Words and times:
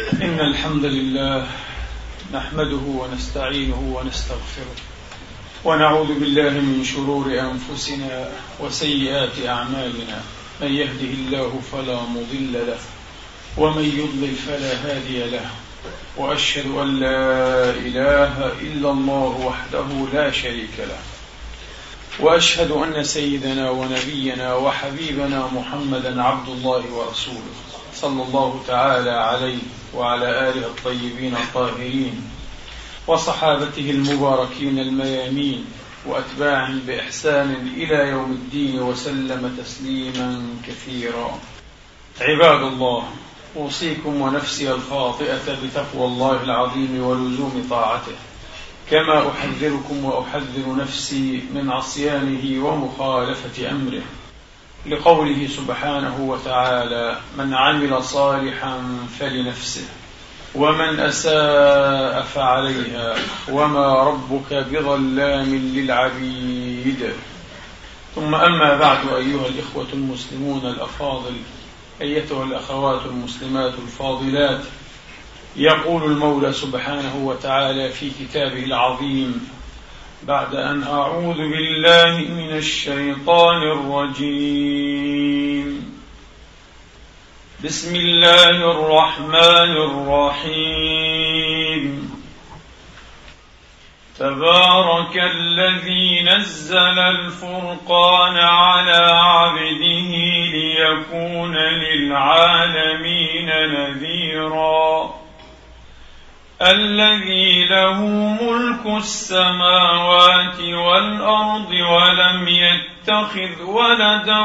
إن 0.00 0.40
الحمد 0.40 0.84
لله 0.84 1.46
نحمده 2.32 2.84
ونستعينه 2.86 3.96
ونستغفره 3.96 4.76
ونعوذ 5.64 6.20
بالله 6.20 6.50
من 6.50 6.84
شرور 6.84 7.26
أنفسنا 7.40 8.28
وسيئات 8.60 9.46
أعمالنا. 9.46 10.22
من 10.60 10.72
يهده 10.72 11.12
الله 11.20 11.60
فلا 11.72 12.00
مضل 12.00 12.52
له 12.52 12.78
ومن 13.56 13.84
يضلل 13.84 14.34
فلا 14.34 14.72
هادي 14.84 15.24
له. 15.30 15.50
وأشهد 16.16 16.66
أن 16.66 17.00
لا 17.00 17.70
إله 17.70 18.52
إلا 18.60 18.90
الله 18.90 19.32
وحده 19.46 19.88
لا 20.12 20.30
شريك 20.30 20.76
له. 20.78 21.00
وأشهد 22.20 22.70
أن 22.70 23.04
سيدنا 23.04 23.70
ونبينا 23.70 24.54
وحبيبنا 24.54 25.46
محمدا 25.46 26.22
عبد 26.22 26.48
الله 26.48 26.82
ورسوله 26.92 27.54
صلى 27.94 28.22
الله 28.22 28.62
تعالى 28.66 29.10
عليه 29.10 29.58
وعلى 29.94 30.50
آله 30.50 30.66
الطيبين 30.66 31.34
الطاهرين 31.36 32.22
وصحابته 33.06 33.90
المباركين 33.90 34.78
الميامين 34.78 35.64
وأتباعهم 36.06 36.80
بإحسان 36.86 37.72
إلى 37.76 38.08
يوم 38.08 38.32
الدين 38.32 38.82
وسلم 38.82 39.56
تسليما 39.58 40.42
كثيرا. 40.66 41.38
عباد 42.20 42.62
الله 42.62 43.08
أوصيكم 43.56 44.20
ونفسي 44.20 44.72
الخاطئة 44.72 45.58
بتقوى 45.64 46.06
الله 46.06 46.42
العظيم 46.42 47.02
ولزوم 47.02 47.66
طاعته. 47.70 48.16
كما 48.90 49.30
أحذركم 49.30 50.04
وأحذر 50.04 50.76
نفسي 50.76 51.42
من 51.54 51.70
عصيانه 51.70 52.64
ومخالفة 52.64 53.70
أمره. 53.70 54.02
لقوله 54.86 55.48
سبحانه 55.56 56.20
وتعالى 56.20 57.18
من 57.38 57.54
عمل 57.54 58.02
صالحا 58.04 58.98
فلنفسه 59.18 59.84
ومن 60.54 61.00
أساء 61.00 62.22
فعليها 62.22 63.14
وما 63.50 64.02
ربك 64.02 64.54
بظلام 64.54 65.54
للعبيد. 65.54 67.12
ثم 68.14 68.34
أما 68.34 68.76
بعد 68.76 69.08
أيها 69.08 69.46
الإخوة 69.46 69.86
المسلمون 69.92 70.66
الأفاضل 70.66 71.36
أيتها 72.00 72.44
الأخوات 72.44 73.06
المسلمات 73.06 73.74
الفاضلات 73.74 74.60
يقول 75.56 76.04
المولى 76.04 76.52
سبحانه 76.52 77.16
وتعالى 77.16 77.90
في 77.90 78.10
كتابه 78.20 78.64
العظيم 78.64 79.48
بعد 80.22 80.54
أن 80.54 80.82
أعوذ 80.82 81.36
بالله 81.36 82.18
من 82.18 82.56
الشيطان 82.56 83.62
الرجيم. 83.62 84.70
بسم 87.64 87.96
الله 87.96 88.50
الرحمن 88.50 89.76
الرحيم. 90.44 92.10
تبارك 94.18 95.16
الذي 95.16 96.22
نزل 96.22 96.98
الفرقان 96.98 98.36
على 98.36 99.06
عبده 99.12 100.10
ليكون 100.52 101.56
للعالمين 101.56 103.46
نذيرا. 103.46 105.14
الذي 106.62 107.64
له 107.64 108.00
ملك 108.42 108.86
السماوات 108.86 110.60
والأرض 110.60 111.70
ولم 111.70 112.48
يتخذ 112.48 113.62
ولدا 113.62 114.40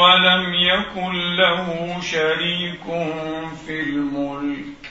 ولم 0.00 0.54
يكن 0.54 1.36
له 1.36 1.96
شريك 2.02 2.84
في 3.66 3.80
الملك 3.80 4.90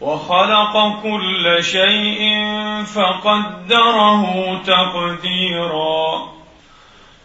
وخلق 0.00 1.02
كل 1.02 1.64
شيء 1.64 2.44
فقدره 2.84 4.54
تقديرا 4.66 6.33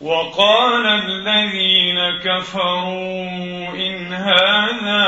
وقال 0.00 0.86
الذين 0.86 1.98
كفروا 2.24 3.68
إن 3.74 4.12
هذا 4.12 5.06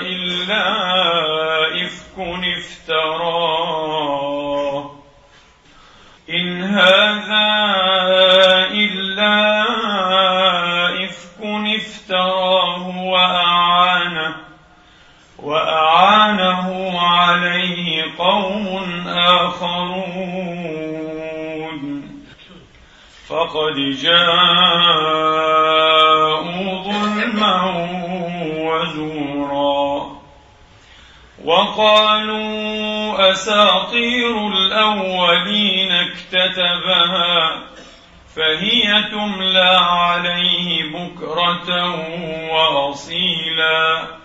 إلا 0.00 0.66
إفك 1.84 2.18
افتراه. 2.58 3.70
إن 6.30 6.62
هذا 6.62 7.79
فقد 23.30 23.76
جاءوا 24.02 24.30
ظلما 26.82 27.54
وزورا 28.56 30.10
وقالوا 31.44 33.30
أساطير 33.30 34.48
الأولين 34.48 35.92
اكتتبها 35.92 37.60
فهي 38.36 39.02
تملى 39.12 39.78
عليه 39.80 40.92
بكرة 40.92 41.94
وأصيلا 42.52 44.19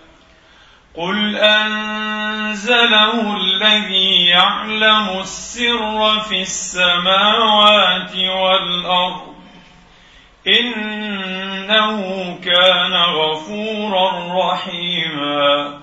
قل 0.96 1.36
انزله 1.36 3.36
الذي 3.36 4.26
يعلم 4.26 5.18
السر 5.20 6.20
في 6.20 6.40
السماوات 6.40 8.16
والارض 8.16 9.36
انه 10.46 12.00
كان 12.44 12.92
غفورا 12.92 14.12
رحيما 14.42 15.80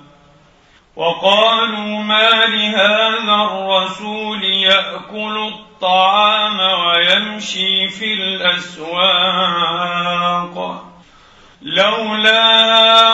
وقالوا 0.96 2.00
ما 2.00 2.46
لهذا 2.46 3.34
الرسول 3.34 4.44
ياكل 4.44 5.52
الطعام 5.54 6.60
ويمشي 6.60 7.88
في 7.88 8.14
الاسواق 8.14 9.74
لولا 11.62 13.14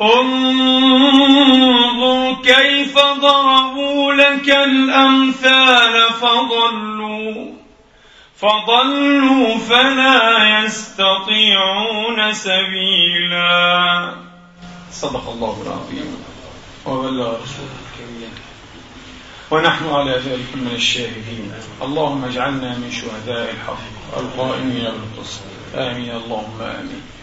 انظر 0.00 1.28
كيف 2.42 2.98
ضربوا 2.98 4.12
لك 4.12 4.50
الأمثال 4.50 6.12
فضلوا 6.20 7.58
فضلوا 8.36 9.58
فلا 9.58 10.60
يستطيعون 10.64 12.32
سبيلا. 12.32 14.12
صدق 14.92 15.30
الله 15.30 15.62
العظيم. 15.66 16.24
وبلغ 16.86 17.28
رسوله 17.28 17.78
الكريم. 17.92 18.30
ونحن 19.50 19.84
على 19.90 20.10
ذلك 20.10 20.48
من 20.54 20.72
الشاهدين. 20.74 21.52
اللهم 21.82 22.24
اجعلنا 22.24 22.70
من 22.78 22.90
شهداء 22.90 23.50
الحق. 23.50 23.82
القائمين 24.16 24.84
بالقسط. 24.84 25.40
آمين. 25.74 26.10
اللهم 26.10 26.60
آمين. 26.60 27.17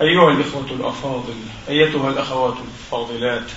أيها 0.00 0.30
الإخوة 0.30 0.66
الأفاضل 0.70 1.34
أيتها 1.68 2.10
الأخوات 2.10 2.54
الفاضلات 2.56 3.50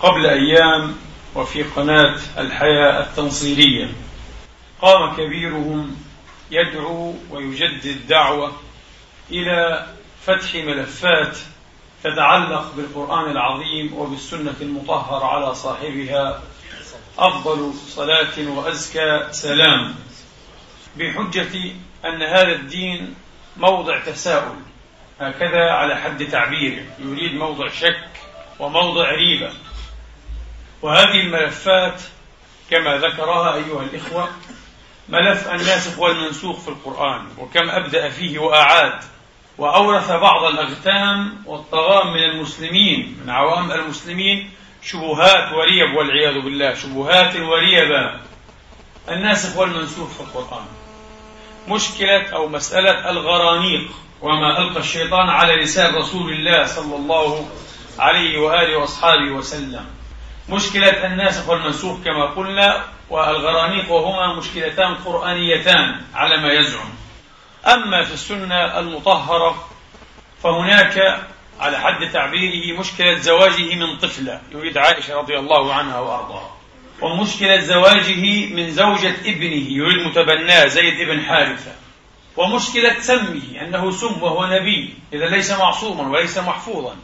قبل 0.00 0.26
أيام 0.26 0.96
وفي 1.34 1.62
قناة 1.62 2.18
الحياة 2.38 3.00
التنصيرية 3.02 3.90
قام 4.82 5.16
كبيرهم 5.16 5.96
يدعو 6.50 7.14
ويجدد 7.30 8.06
دعوة 8.08 8.52
إلى 9.30 9.86
فتح 10.26 10.54
ملفات 10.54 11.38
تتعلق 12.04 12.72
بالقرآن 12.76 13.30
العظيم 13.30 13.94
وبالسنة 13.94 14.54
المطهرة 14.60 15.24
على 15.24 15.54
صاحبها 15.54 16.42
أفضل 17.18 17.72
صلاة 17.88 18.48
وأزكى 18.48 19.28
سلام 19.30 19.94
بحجة 20.96 21.72
أن 22.04 22.22
هذا 22.22 22.52
الدين 22.52 23.14
موضع 23.56 23.98
تساؤل. 23.98 24.56
هكذا 25.20 25.70
على 25.70 25.96
حد 25.96 26.28
تعبيره 26.28 26.84
يريد 26.98 27.34
موضع 27.34 27.68
شك 27.68 28.08
وموضع 28.58 29.10
ريبة. 29.10 29.52
وهذه 30.82 31.20
الملفات 31.20 32.02
كما 32.70 32.96
ذكرها 32.96 33.54
أيها 33.54 33.82
الإخوة 33.82 34.28
ملف 35.08 35.48
الناسخ 35.48 35.98
والمنسوخ 35.98 36.60
في 36.60 36.68
القرآن 36.68 37.26
وكم 37.38 37.70
أبدأ 37.70 38.10
فيه 38.10 38.38
وأعاد. 38.38 39.04
وأورث 39.58 40.10
بعض 40.10 40.44
الأغتام 40.44 41.42
والطغام 41.46 42.12
من 42.12 42.22
المسلمين 42.22 43.18
من 43.24 43.30
عوام 43.30 43.72
المسلمين 43.72 44.50
شبهات 44.82 45.52
وريب 45.52 45.94
والعياذ 45.96 46.40
بالله 46.40 46.74
شبهات 46.74 47.36
وريبة. 47.36 48.20
الناسخ 49.08 49.56
والمنسوخ 49.56 50.08
في 50.08 50.20
القرآن. 50.20 50.66
مشكلة 51.68 52.28
أو 52.28 52.48
مسألة 52.48 53.10
الغرانيق. 53.10 54.05
وما 54.22 54.58
ألقى 54.58 54.80
الشيطان 54.80 55.28
على 55.28 55.56
لسان 55.56 55.94
رسول 55.94 56.32
الله 56.32 56.66
صلى 56.66 56.96
الله 56.96 57.48
عليه 57.98 58.38
وآله 58.38 58.76
وأصحابه 58.76 59.30
وسلم. 59.30 59.86
مشكلة 60.48 61.06
الناسخ 61.06 61.48
والمنسوخ 61.48 62.04
كما 62.04 62.24
قلنا 62.24 62.84
والغرانيق 63.10 63.92
وهما 63.92 64.38
مشكلتان 64.38 64.94
قرآنيتان 64.94 66.00
على 66.14 66.36
ما 66.36 66.52
يزعم. 66.52 66.88
أما 67.66 68.04
في 68.04 68.14
السنة 68.14 68.78
المطهرة 68.78 69.68
فهناك 70.42 71.24
على 71.60 71.78
حد 71.78 72.10
تعبيره 72.12 72.78
مشكلة 72.78 73.18
زواجه 73.18 73.74
من 73.74 73.98
طفلة 73.98 74.40
يريد 74.52 74.78
عائشة 74.78 75.16
رضي 75.18 75.38
الله 75.38 75.74
عنها 75.74 76.00
وأرضاها. 76.00 76.56
ومشكلة 77.02 77.60
زواجه 77.60 78.54
من 78.54 78.70
زوجة 78.70 79.14
ابنه 79.24 79.66
يريد 79.70 80.06
متبناه 80.06 80.66
زيد 80.66 81.00
ابن 81.00 81.22
حارثة. 81.22 81.72
ومشكلة 82.36 83.00
سمه 83.00 83.60
أنه 83.60 83.90
سم 83.90 84.22
وهو 84.22 84.46
نبي. 84.46 84.94
إذا 85.12 85.26
ليس 85.26 85.50
معصوما 85.50 86.08
وليس 86.08 86.38
محفوظا. 86.38 86.96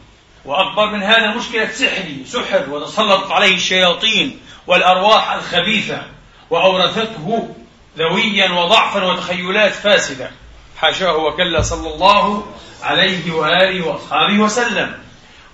وأكبر 0.45 0.85
من 0.85 1.03
هذا 1.03 1.35
مشكلة 1.35 1.71
سحره 1.71 2.25
سحر 2.25 2.69
وتسلطت 2.69 3.31
عليه 3.31 3.55
الشياطين 3.55 4.39
والأرواح 4.67 5.31
الخبيثة. 5.31 6.01
وأورثته 6.49 7.55
ذويا 7.97 8.51
وضعفا 8.51 9.03
وتخيلات 9.03 9.71
فاسدة. 9.71 10.31
حاشاه 10.77 11.17
وكلا 11.17 11.61
صلى 11.61 11.93
الله 11.93 12.53
عليه 12.83 13.31
وآله 13.31 13.87
وأصحابه 13.87 14.39
وسلم. 14.39 14.99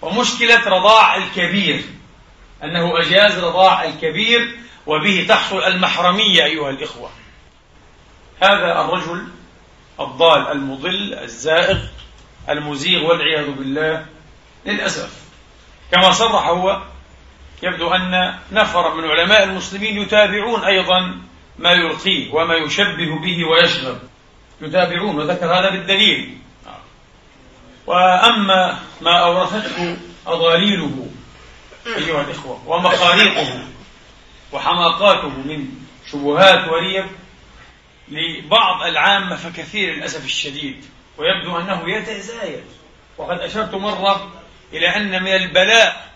ومشكلة 0.02 0.70
رضاع 0.70 1.16
الكبير. 1.16 1.84
أنه 2.64 3.00
أجاز 3.02 3.40
رضاع 3.40 3.84
الكبير 3.84 4.56
وبه 4.88 5.26
تحصل 5.30 5.64
المحرمية 5.64 6.44
أيها 6.44 6.70
الإخوة. 6.70 7.10
هذا 8.44 8.82
الرجل 8.82 9.28
الضال 10.00 10.48
المضل 10.48 11.14
الزائغ 11.14 11.78
المزيغ 12.50 13.06
والعياذ 13.06 13.52
بالله. 13.52 14.06
للأسف 14.66 15.24
كما 15.92 16.12
صرح 16.12 16.48
هو 16.48 16.82
يبدو 17.64 17.90
أن 17.90 18.36
نفر 18.52 18.96
من 18.96 19.10
علماء 19.10 19.44
المسلمين 19.44 19.98
يتابعون 19.98 20.64
أيضا 20.64 21.22
ما 21.60 21.72
يلقيه 21.72 22.34
وما 22.34 22.56
يشبه 22.56 23.20
به 23.20 23.46
ويشغب. 23.46 24.00
يتابعون 24.62 25.20
وذكر 25.20 25.46
هذا 25.46 25.70
بالدليل. 25.70 26.38
وأما 27.88 28.80
ما 29.02 29.20
أورثته 29.20 29.98
أضاليله 30.28 31.08
أيها 31.88 32.22
الإخوة 32.22 32.68
ومخاريقه 32.68 33.64
وحماقاته 34.52 35.30
من 35.30 35.68
شبهات 36.12 36.68
وريب 36.68 37.06
لبعض 38.10 38.84
العامة 38.84 39.36
فكثير 39.36 39.94
للأسف 39.94 40.26
الشديد 40.26 40.86
ويبدو 41.18 41.58
أنه 41.58 41.90
يتزايد 41.90 42.64
وقد 43.18 43.40
أشرت 43.40 43.76
مرة 43.76 44.32
إلى 44.74 44.88
أن 44.88 45.24
من 45.24 45.36
البلاء 45.36 46.10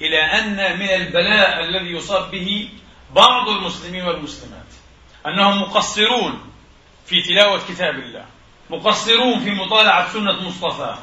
إلى 0.00 0.18
أن 0.20 0.78
من 0.78 0.88
البلاء 0.88 1.60
الذي 1.60 1.90
يصاب 1.90 2.30
به 2.30 2.68
بعض 3.14 3.48
المسلمين 3.48 4.04
والمسلمات 4.04 4.66
أنهم 5.26 5.62
مقصرون 5.62 6.40
في 7.06 7.22
تلاوة 7.22 7.60
كتاب 7.68 7.94
الله 7.94 8.24
مقصرون 8.70 9.40
في 9.40 9.50
مطالعة 9.50 10.12
سنة 10.12 10.48
مصطفى 10.48 10.94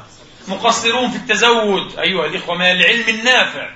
مقصرون 0.48 1.10
في 1.10 1.16
التزود. 1.16 1.98
أيها 1.98 2.26
الإخوة 2.26 2.54
من 2.54 2.64
العلم 2.64 3.08
النافع 3.08 3.70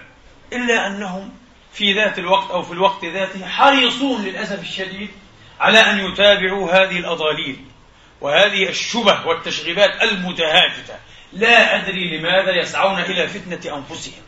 إلا 0.52 0.86
أنهم 0.86 1.30
في 1.72 1.92
ذات 1.92 2.18
الوقت 2.18 2.50
أو 2.50 2.62
في 2.62 2.72
الوقت 2.72 3.04
ذاته 3.04 3.46
حريصون 3.46 4.25
للأسف 4.25 4.60
الشديد 4.60 5.10
على 5.62 5.79
أن 5.79 5.99
يتابعوا 5.99 6.73
هذه 6.73 6.99
الأضاليل 6.99 7.56
وهذه 8.20 8.69
الشبه 8.69 9.26
والتشغيبات 9.26 10.03
المتهافتة 10.03 10.94
لا 11.32 11.76
أدري 11.76 12.19
لماذا 12.19 12.56
يسعون 12.56 13.00
إلى 13.00 13.29
فتنة 13.29 13.76
أنفسهم. 13.76 14.23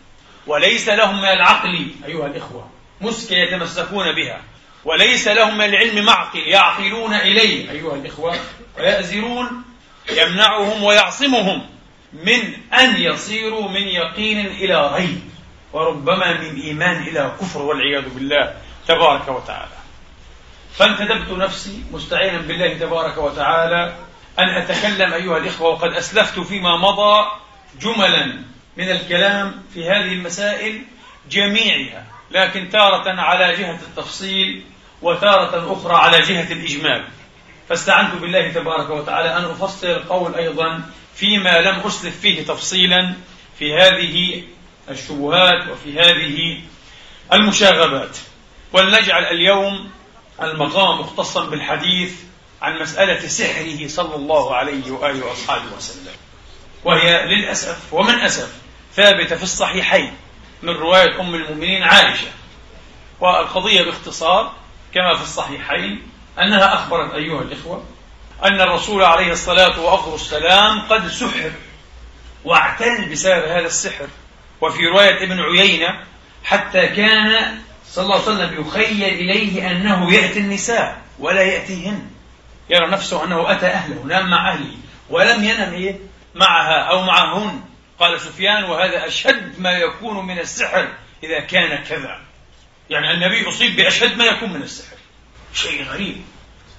وليس 0.47 0.89
لهم 0.89 1.19
من 1.19 1.29
العقل 1.29 1.87
أيها 2.07 2.27
الإخوة 2.27 2.71
مسكة 3.01 3.37
يتمسكون 3.37 4.13
بها. 4.13 4.41
وليس 4.85 5.29
لهم 5.29 5.59
من 5.59 5.65
العلم 5.65 6.05
معقل 6.05 6.39
يعقلون 6.39 7.15
إليه 7.15 7.71
أيها 7.71 7.95
الإخوة 7.95 8.37
ويأزرون 8.79 9.63
يمنعهم 10.11 10.83
ويعصمهم 10.83 11.67
من 12.13 12.55
أن 12.75 12.97
يصيروا 12.97 13.69
من 13.69 13.83
يقين 13.83 14.47
إلى 14.47 14.95
ريب 14.95 15.21
وربما 15.73 16.41
من 16.41 16.61
إيمان 16.61 17.03
إلى 17.03 17.33
كفر 17.41 17.63
والعياذ 17.63 18.09
بالله 18.09 18.55
تبارك 18.89 19.29
وتعالى. 19.29 19.84
فانتدبت 20.77 21.31
نفسي 21.31 21.85
مستعينا 21.93 22.39
بالله 22.39 22.75
تبارك 22.75 23.19
وتعالى 23.19 23.95
أن 24.39 24.49
أتكلم 24.49 25.13
أيها 25.13 25.39
الإخوة 25.39 25.69
وقد 25.69 25.93
أسلفت 25.93 26.41
فيما 26.41 26.77
مضى 26.77 27.27
جملا 27.81 28.27
من 28.77 28.91
الكلام 28.91 29.63
في 29.75 29.85
هذه 29.89 30.13
المسائل 30.13 30.83
جميعها 31.31 32.07
لكن 32.31 32.69
تارة 32.69 33.21
على 33.21 33.57
جهة 33.57 33.79
التفصيل 33.89 34.65
وتارة 35.03 35.73
أخرى 35.73 35.95
على 35.95 36.21
جهة 36.21 36.53
الإجمال. 36.53 37.05
فاستعنت 37.69 38.15
بالله 38.15 38.53
تبارك 38.53 38.91
وتعالى 38.91 39.37
أن 39.37 39.45
أفصل 39.45 39.87
القول 39.87 40.35
أيضا 40.35 40.83
فيما 41.15 41.61
لم 41.61 41.81
أسلف 41.87 42.21
فيه 42.21 42.45
تفصيلا 42.45 43.15
في 43.59 43.75
هذه 43.75 44.43
الشبهات 44.91 45.69
وفي 45.69 46.01
هذه 46.01 46.61
المشاغبات. 47.33 48.19
ولنجعل 48.73 49.25
اليوم 49.25 49.91
المقام 50.43 51.01
مختصا 51.01 51.45
بالحديث 51.45 52.13
عن 52.63 52.79
مسألة 52.81 53.29
سحره 53.29 53.89
صلى 53.89 54.17
الله 54.17 54.57
عليه 54.57 54.91
وآله 54.91 55.27
وأصحابه 55.27 55.77
وسلم. 55.77 56.13
وهي 56.85 57.27
للأسف 57.27 57.93
ومن 57.93 58.15
أسف 58.15 58.53
ثابتة 58.95 59.37
في 59.37 59.43
الصحيحين 59.43 60.17
من 60.63 60.71
رواية 60.71 61.21
أم 61.21 61.35
المؤمنين 61.35 61.83
عائشة. 61.83 62.29
والقضية 63.21 63.83
باختصار 63.83 64.53
كما 64.95 65.17
في 65.17 65.23
الصحيحين 65.23 66.03
أنها 66.39 66.75
أخبرت 66.75 67.15
أيها 67.15 67.43
الإخوة 67.43 67.85
أن 68.45 68.61
الرسول 68.61 69.05
عليه 69.05 69.33
الصلاة 69.33 69.81
والسلام 69.81 70.81
قد 70.81 71.09
سحر 71.09 71.53
واعتل 72.45 73.09
بسبب 73.11 73.45
هذا 73.45 73.67
السحر. 73.67 74.07
وفي 74.61 74.87
رواية 74.87 75.25
ابن 75.25 75.41
عيينة 75.41 76.05
حتى 76.45 76.87
كان 76.87 77.59
صلى 77.95 78.03
الله 78.05 78.15
عليه 78.15 78.25
وسلم 78.25 78.61
يخيل 78.61 79.05
إليه 79.05 79.71
أنه 79.71 80.15
يأتي 80.15 80.39
النساء 80.39 81.01
ولا 81.19 81.43
يأتيهن. 81.43 82.11
يرى 82.71 82.87
نفسه 82.87 83.25
أنه 83.25 83.53
أتى 83.53 83.67
أهله 83.67 84.03
نام 84.05 84.31
مع 84.31 84.53
أهله 84.53 84.77
ولم 85.11 85.45
ينم 85.45 85.73
إيه؟ 85.73 85.99
معها 86.35 86.79
أو 86.91 87.03
معهن. 87.03 87.61
قال 88.01 88.21
سفيان 88.21 88.65
وهذا 88.65 89.07
أشد 89.07 89.61
ما 89.61 89.73
يكون 89.73 90.27
من 90.27 90.39
السحر 90.39 90.89
إذا 91.23 91.41
كان 91.41 91.85
كذا. 91.85 92.21
يعني 92.91 93.11
النبي 93.11 93.49
أصيب 93.49 93.77
بأشد 93.77 94.17
ما 94.17 94.25
يكون 94.25 94.53
من 94.53 94.63
السحر. 94.63 94.97
شيء 95.53 95.85
غريب. 95.85 96.25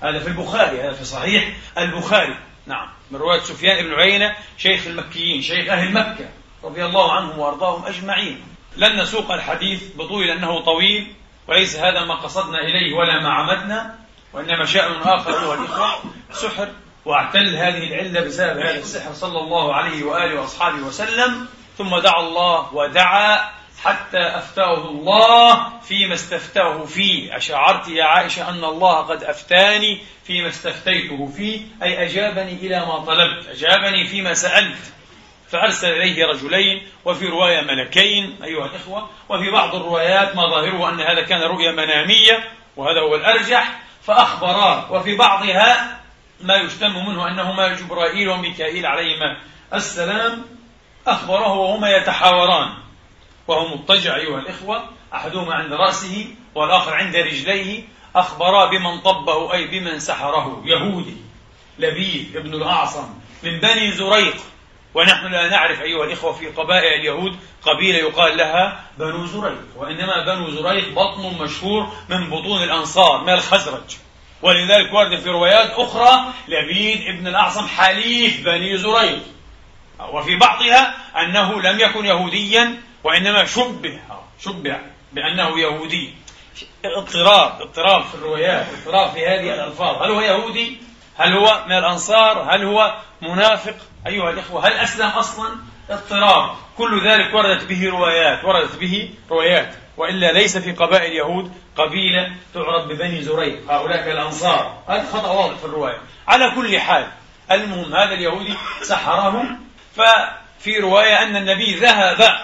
هذا 0.03 0.19
في 0.19 0.27
البخاري 0.27 0.81
هذا 0.81 0.93
في 0.93 1.05
صحيح 1.05 1.53
البخاري. 1.77 2.37
نعم. 2.65 2.89
من 3.11 3.19
رواية 3.19 3.39
سفيان 3.39 3.85
بن 3.85 3.93
عيينة 3.93 4.35
شيخ 4.57 4.87
المكيين 4.87 5.41
شيخ 5.41 5.69
أهل 5.69 5.93
مكة 5.93 6.29
رضي 6.63 6.85
الله 6.85 7.11
عنهم 7.11 7.39
وأرضاهم 7.39 7.85
أجمعين. 7.85 8.54
لن 8.77 9.01
نسوق 9.01 9.31
الحديث 9.31 9.83
بطول 9.95 10.29
أنه 10.29 10.59
طويل 10.59 11.13
وليس 11.47 11.75
هذا 11.75 12.05
ما 12.05 12.15
قصدنا 12.15 12.59
إليه 12.61 12.93
ولا 12.93 13.19
ما 13.19 13.29
عمدنا 13.29 13.95
وإنما 14.33 14.65
شأن 14.65 14.91
آخر 15.01 15.29
أيها 15.29 15.53
الإخوة 15.53 16.03
سحر 16.31 16.67
واعتل 17.05 17.55
هذه 17.55 17.87
العلة 17.87 18.21
بسبب 18.21 18.57
هذا 18.59 18.77
السحر 18.77 19.13
صلى 19.13 19.39
الله 19.39 19.73
عليه 19.73 20.03
وآله 20.03 20.41
وأصحابه 20.41 20.77
وسلم 20.77 21.47
ثم 21.77 21.97
دعا 21.97 22.19
الله 22.19 22.73
ودعا 22.73 23.49
حتى 23.83 24.17
أفتاه 24.17 24.89
الله 24.89 25.79
فيما 25.79 26.13
استفتاه 26.13 26.85
فيه. 26.85 27.37
أشعرت 27.37 27.87
يا 27.87 28.03
عائشة 28.03 28.49
أن 28.49 28.63
الله 28.63 28.95
قد 29.01 29.23
أفتاني 29.23 29.99
فيما 30.23 30.47
استفتيته 30.47 31.31
فيه 31.37 31.61
أي 31.83 32.05
أجابني 32.05 32.53
إلى 32.53 32.79
ما 32.79 32.99
طلبت 32.99 33.47
أجابني 33.47 34.05
فيما 34.05 34.33
سألت. 34.33 34.93
فأرسل 35.49 35.87
إليه 35.87 36.25
رجلين 36.25 36.87
وفي 37.05 37.27
رواية 37.27 37.61
ملكين 37.61 38.37
أيها 38.43 38.65
الإخوة 38.65 39.09
وفي 39.29 39.51
بعض 39.51 39.75
الروايات 39.75 40.35
ما 40.35 40.49
ظاهره 40.49 40.89
أن 40.89 41.01
هذا 41.01 41.21
كان 41.21 41.41
رؤيا 41.41 41.71
منامية 41.71 42.43
وهذا 42.77 42.99
هو 42.99 43.15
الأرجح 43.15 43.79
فأخبراه 44.03 44.91
وفي 44.91 45.15
بعضها 45.15 45.99
ما 46.41 46.55
يشتم 46.55 47.07
منه 47.07 47.27
أنهما 47.27 47.67
جبرائيل 47.67 48.29
وميكائيل 48.29 48.85
عليهما 48.85 49.37
السلام 49.73 50.45
أخبره 51.07 51.53
وهما 51.53 51.89
يتحاوران. 51.89 52.69
وهو 53.47 53.67
مضطجع 53.67 54.15
أيها 54.15 54.39
الإخوة 54.39 54.89
أحدهما 55.13 55.53
عند 55.53 55.73
رأسه 55.73 56.27
والآخر 56.55 56.93
عند 56.93 57.15
رجليه 57.15 57.83
أخبرا 58.15 58.65
بمن 58.65 58.99
طبه 58.99 59.53
أي 59.53 59.67
بمن 59.67 59.99
سحره 59.99 60.61
يهودي 60.65 61.17
لبيد 61.79 62.35
ابن 62.35 62.53
الأعصم 62.53 63.13
من 63.43 63.59
بني 63.59 63.91
زريق 63.91 64.35
ونحن 64.95 65.31
لا 65.31 65.49
نعرف 65.49 65.81
أيها 65.81 66.05
الإخوة 66.05 66.33
في 66.33 66.47
قبائل 66.47 66.99
اليهود 66.99 67.37
قبيلة 67.61 67.97
يقال 67.97 68.37
لها 68.37 68.83
بنو 68.97 69.25
زريق 69.25 69.65
وإنما 69.77 70.25
بنو 70.25 70.49
زريق 70.49 70.89
بطن 70.89 71.43
مشهور 71.43 71.87
من 72.09 72.29
بطون 72.29 72.63
الأنصار 72.63 73.23
من 73.23 73.33
الخزرج. 73.33 73.97
ولذلك 74.41 74.93
ورد 74.93 75.19
في 75.19 75.29
روايات 75.29 75.71
أخرى 75.71 76.25
لبيد 76.47 77.01
ابن 77.01 77.27
الأعصم 77.27 77.67
حليف 77.67 78.45
بني 78.45 78.77
زريق. 78.77 79.21
وفي 79.99 80.35
بعضها 80.35 80.95
أنه 81.21 81.61
لم 81.61 81.79
يكن 81.79 82.05
يهوديا 82.05 82.81
وإنما 83.03 83.45
شبه 83.45 83.99
شبه 84.39 84.79
بأنه 85.13 85.59
يهودي. 85.59 86.13
اضطراب 86.85 87.61
اضطراب 87.61 88.03
في 88.03 88.15
الروايات 88.15 88.65
اضطراب 88.73 89.11
في 89.11 89.27
هذه 89.27 89.53
الألفاظ. 89.53 90.03
هل 90.03 90.11
هو 90.11 90.21
يهودي؟ 90.21 90.77
هل 91.17 91.33
هو 91.33 91.63
من 91.65 91.77
الأنصار؟ 91.77 92.55
هل 92.55 92.63
هو 92.63 92.97
منافق؟ 93.21 93.75
أيها 94.07 94.29
الإخوة 94.29 94.67
هل 94.67 94.73
أسلم 94.73 95.07
أصلا؟ 95.07 95.55
اضطراب. 95.89 96.55
كل 96.77 97.07
ذلك 97.07 97.33
وردت 97.33 97.63
به 97.63 97.89
روايات 97.89 98.43
وردت 98.43 98.75
به 98.75 99.09
روايات. 99.31 99.75
وإلا 99.97 100.31
ليس 100.31 100.57
في 100.57 100.71
قبائل 100.71 101.11
اليهود 101.11 101.51
قبيلة 101.77 102.31
تعرف 102.53 102.85
ببني 102.85 103.21
زريق 103.21 103.71
هؤلاء 103.71 104.11
الأنصار. 104.11 104.83
هذا 104.89 105.05
خطأ 105.13 105.31
واضح 105.31 105.57
في 105.57 105.65
الرواية. 105.65 105.97
على 106.27 106.51
كل 106.55 106.79
حال 106.79 107.07
المهم 107.51 107.95
هذا 107.95 108.13
اليهودي 108.13 108.53
سحره. 108.81 109.43
ففي 109.95 110.77
رواية 110.77 111.23
أن 111.23 111.35
النبي 111.35 111.75
ذهب 111.75 112.37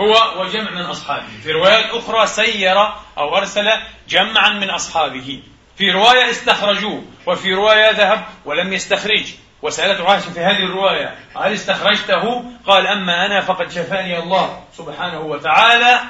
هو 0.00 0.40
وجمع 0.40 0.70
من 0.70 0.82
أصحابه. 0.82 1.26
في 1.42 1.52
روايات 1.52 1.90
أخرى 1.90 2.26
سير 2.26 2.78
أو 3.18 3.36
أرسل 3.36 3.70
جمعا 4.08 4.50
من 4.50 4.70
أصحابه. 4.70 5.42
في 5.76 5.90
رواية 5.90 6.30
استخرجوه 6.30 7.04
وفي 7.26 7.54
رواية 7.54 7.90
ذهب 7.90 8.24
ولم 8.44 8.72
يستخرج. 8.72 9.34
وسألته 9.62 10.10
عائشة 10.10 10.30
في 10.30 10.40
هذه 10.40 10.64
الرواية 10.64 11.18
هل 11.36 11.52
استخرجته؟ 11.52 12.44
قال 12.66 12.86
أما 12.86 13.26
أنا 13.26 13.40
فقد 13.40 13.70
شفاني 13.70 14.18
الله 14.18 14.64
سبحانه 14.72 15.20
وتعالى 15.20 16.00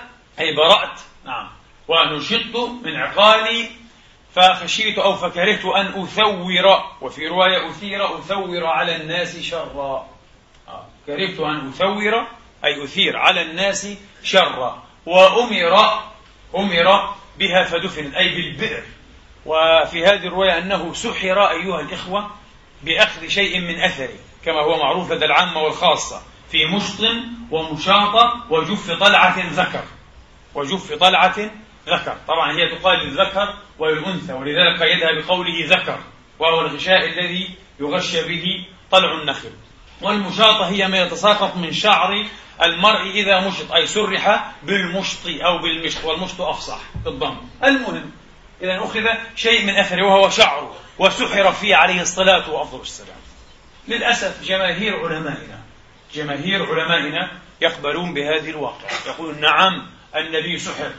أي 0.41 0.57
برأت. 0.57 1.01
نعم. 1.25 1.49
ونشطت 1.89 2.57
من 2.85 2.97
عقالي 2.97 3.71
فخشيت 4.35 4.99
أو 4.99 5.15
فكرهت 5.15 5.65
أن 5.65 6.03
أثور. 6.03 6.83
وفي 7.01 7.29
رواية 7.29 7.71
أثير 7.71 8.19
أثور 8.19 8.67
على 8.67 8.97
الناس 8.97 9.41
شرا. 9.41 10.07
آه. 10.69 10.87
كرهت 11.07 11.41
أن 11.41 11.69
أثور 11.69 12.27
أي 12.65 12.85
أثير 12.85 13.17
على 13.17 13.43
الناس 13.43 13.89
شرا. 14.23 14.83
وأمر 15.07 16.03
أمر 16.57 17.15
بها 17.39 17.65
فدفنت 17.65 18.15
أي 18.15 18.29
بالبئر. 18.29 18.83
وفي 19.47 20.05
هذه 20.05 20.27
الرواية 20.27 20.59
أنه 20.59 20.95
سحر 20.95 21.51
أيها 21.51 21.81
الإخوة 21.81 22.31
بأخذ 22.83 23.29
شيء 23.29 23.61
من 23.61 23.81
أثره 23.81 24.19
كما 24.45 24.61
هو 24.61 24.79
معروف 24.79 25.13
لدى 25.13 25.25
العامة 25.25 25.63
والخاصة 25.63 26.23
في 26.51 26.59
مشط 26.67 27.15
ومشاطة 27.51 28.45
وجف 28.51 28.91
طلعة 28.91 29.53
ذكر. 29.53 29.85
وجف 30.55 30.93
طلعة 30.93 31.51
ذكر. 31.89 32.17
طبعا 32.29 32.53
هي 32.53 32.77
تقال 32.77 32.99
للذكر 32.99 33.55
وللأنثى 33.79 34.33
ولذلك 34.33 34.83
قيدها 34.83 35.21
بقوله 35.21 35.67
ذكر 35.67 35.99
وهو 36.39 36.61
الغشاء 36.61 37.07
الذي 37.07 37.51
يغشى 37.81 38.29
به 38.29 38.67
طلع 38.91 39.21
النخل. 39.21 39.51
والمشاطة 40.03 40.69
هي 40.69 40.89
ما 40.89 41.03
يتساقط 41.03 41.57
من 41.57 41.73
شعر 41.73 42.27
المرء 42.63 43.11
إذا 43.11 43.49
مشط 43.49 43.73
أي 43.73 43.87
سرح 43.87 44.53
بالمشط 44.63 45.27
أو 45.27 45.59
بالمشط 45.59 46.05
والمشط 46.05 46.41
أفصح 46.41 46.79
بالضم 47.05 47.37
المهم 47.65 48.11
إذا 48.63 48.79
أخذ 48.85 49.09
شيء 49.37 49.65
من 49.65 49.77
أثره 49.77 50.07
وهو 50.07 50.31
شعره 50.31 50.75
وسحر 50.99 51.53
فيه 51.53 51.77
عليه 51.77 52.01
الصلاة 52.01 52.51
وأفضل 52.51 52.81
السلام. 52.81 53.17
للأسف 53.89 54.43
جماهير 54.45 54.97
علمائنا 54.97 55.61
جماهير 56.15 56.67
علمائنا 56.67 57.31
يقبلون 57.61 58.15
بهذه 58.15 58.51
الواقع 58.51 58.89
يقولون 59.07 59.41
نعم 59.41 59.87
النبي 60.17 60.59
سحر 60.59 60.91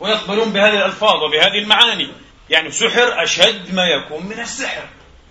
ويقبلون 0.00 0.52
بهذه 0.52 0.74
الألفاظ 0.74 1.22
وبهذه 1.22 1.58
المعاني. 1.58 2.08
يعني 2.50 2.70
سحر 2.70 3.22
أشد 3.22 3.74
ما 3.74 3.86
يكون 3.86 4.26
من 4.26 4.40
السحر. 4.40 4.84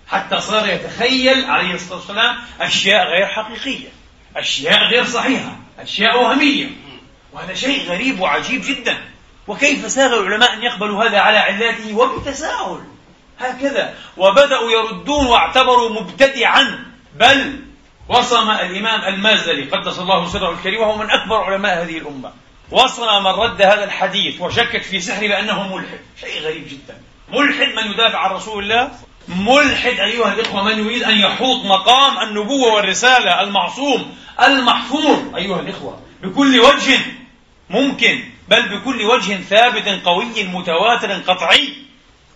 حتى 0.08 0.40
صار 0.40 0.68
يتخيل 0.68 1.44
عليه 1.44 1.74
الصلاة 1.74 1.98
والسلام 1.98 2.36
أشياء 2.60 3.06
غير 3.06 3.26
حقيقية 3.26 3.88
أشياء 4.36 4.84
غير 4.84 5.04
صحيحة 5.04 5.56
أشياء 5.78 6.22
وهمية. 6.22 6.66
وهذا 7.32 7.54
شيء 7.54 7.88
غريب 7.88 8.20
وعجيب 8.20 8.62
جدا. 8.64 9.13
وكيف 9.48 9.90
ساغ 9.90 10.20
العلماء 10.20 10.52
أن 10.52 10.62
يقبلوا 10.62 11.04
هذا 11.04 11.18
على 11.18 11.38
علاته 11.38 11.96
وبتساهل 11.96 12.80
هكذا. 13.38 13.94
وبدأوا 14.16 14.70
يردون 14.70 15.26
واعتبروا 15.26 16.00
مبتدعا. 16.00 16.84
بل 17.16 17.60
وصم 18.08 18.50
الإمام 18.50 19.14
المازلي 19.14 19.62
قدس 19.62 19.98
الله 19.98 20.28
سره 20.28 20.50
الكريم 20.50 20.80
وهو 20.80 20.96
من 20.96 21.10
أكبر 21.10 21.36
علماء 21.36 21.82
هذه 21.82 21.98
الأمة. 21.98 22.32
وصم 22.70 23.24
من 23.24 23.30
رد 23.30 23.62
هذا 23.62 23.84
الحديث 23.84 24.40
وشكك 24.40 24.82
في 24.82 25.00
سحره 25.00 25.28
بأنه 25.28 25.76
ملحد. 25.76 26.00
شيء 26.20 26.40
غريب 26.42 26.68
جدا. 26.68 27.00
ملحد 27.32 27.68
من 27.68 27.90
يدافع 27.92 28.18
عن 28.18 28.30
رسول 28.30 28.62
الله؟ 28.62 28.90
ملحد 29.28 30.00
أيها 30.00 30.32
الإخوة 30.32 30.64
من 30.64 30.78
يريد 30.78 31.02
أن 31.02 31.18
يحوط 31.18 31.64
مقام 31.64 32.28
النبوة 32.28 32.74
والرسالة 32.74 33.40
المعصوم 33.40 34.16
المحفوظ. 34.42 35.34
أيها 35.36 35.60
الإخوة 35.60 36.00
بكل 36.22 36.60
وجه 36.60 36.98
ممكن. 37.70 38.33
بل 38.48 38.68
بكل 38.68 39.02
وجه 39.02 39.36
ثابت 39.36 39.88
قوي 40.04 40.44
متواتر 40.44 41.12
قطعي. 41.12 41.74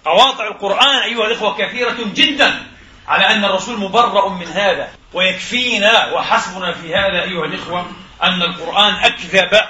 قواطع 0.04 0.46
القرآن 0.46 0.98
أيها 0.98 1.26
الإخوة 1.26 1.56
كثيرة 1.56 1.96
جدا 2.14 2.62
على 3.08 3.26
أن 3.26 3.44
الرسول 3.44 3.78
مبرأ 3.78 4.28
من 4.28 4.46
هذا 4.46 4.88
ويكفينا 5.14 6.12
وحسبنا 6.12 6.72
في 6.72 6.94
هذا 6.94 7.22
أيها 7.22 7.44
الإخوة 7.44 7.86
أن 8.22 8.42
القرآن 8.42 8.94
أكذب 8.94 9.60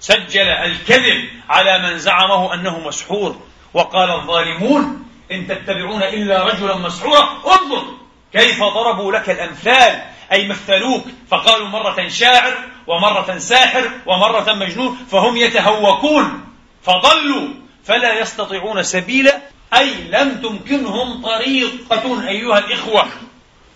سجل 0.00 0.48
الكذب 0.48 1.28
على 1.48 1.78
من 1.78 1.98
زعمه 1.98 2.54
أنه 2.54 2.78
مسحور. 2.78 3.40
وقال 3.74 4.10
الظالمون 4.10 5.04
إن 5.32 5.48
تتبعون 5.48 6.02
إلا 6.02 6.44
رجلا 6.44 6.76
مسحورا 6.76 7.42
انظر 7.46 7.84
كيف 8.32 8.62
ضربوا 8.62 9.12
لك 9.12 9.30
الأمثال. 9.30 10.02
أي 10.32 10.48
مثلوك 10.48 11.04
فقالوا 11.30 11.68
مرة 11.68 12.08
شاعر 12.08 12.54
ومرة 12.86 13.38
ساحر 13.38 13.90
ومرة 14.06 14.52
مجنون 14.52 15.06
فهم 15.10 15.36
يتهوكون 15.36 16.44
فضلوا 16.82 17.48
فلا 17.84 18.20
يستطيعون 18.20 18.82
سبيلا 18.82 19.40
أي 19.74 19.94
لم 19.94 20.42
تمكنهم 20.42 21.22
طريقة 21.22 22.28
أيها 22.28 22.58
الإخوة 22.58 23.06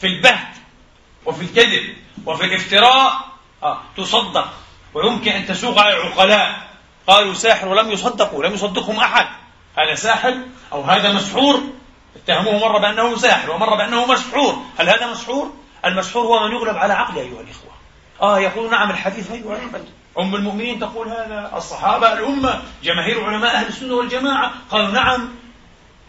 في 0.01 0.07
البهت 0.07 0.55
وفي 1.27 1.43
الكذب 1.43 1.95
وفي 2.27 2.45
الافتراء. 2.45 3.13
آه 3.63 3.81
تصدق 3.97 4.49
ويمكن 4.95 5.31
أن 5.31 5.47
تسوق 5.47 5.79
على 5.79 5.97
العقلاء. 5.97 6.69
قالوا 7.07 7.35
ساحر 7.35 7.69
ولم 7.69 7.91
يصدقوا 7.91 8.45
لم 8.45 8.55
يصدقهم 8.55 8.97
أحد. 8.97 9.27
هذا 9.79 9.95
ساحر 9.95 10.35
أو 10.73 10.83
هذا 10.83 11.13
مسحور؟ 11.13 11.63
اتهموه 12.17 12.69
مرة 12.69 12.79
بأنه 12.79 13.17
ساحر 13.17 13.51
ومرة 13.51 13.77
بأنه 13.77 14.07
مسحور. 14.07 14.63
هل 14.79 14.89
هذا 14.89 15.07
مسحور؟ 15.07 15.53
المسحور 15.85 16.23
هو 16.27 16.49
من 16.49 16.55
يغلب 16.55 16.77
على 16.77 16.93
عقله 16.93 17.21
أيها 17.21 17.41
الإخوة. 17.41 17.71
آه 18.23 18.41
يقول 18.41 18.71
نعم 18.71 18.91
الحديث 18.91 19.31
غير 19.31 19.53
عقل 19.53 19.85
أم 20.19 20.35
المؤمنين 20.35 20.81
تقول 20.81 21.09
هذا 21.09 21.53
الصحابة 21.57 22.13
الأمة 22.13 22.63
جماهير 22.83 23.25
علماء 23.25 23.55
أهل 23.55 23.67
السنة 23.67 23.95
والجماعة 23.95 24.53
قالوا 24.71 24.91
نعم. 24.91 25.29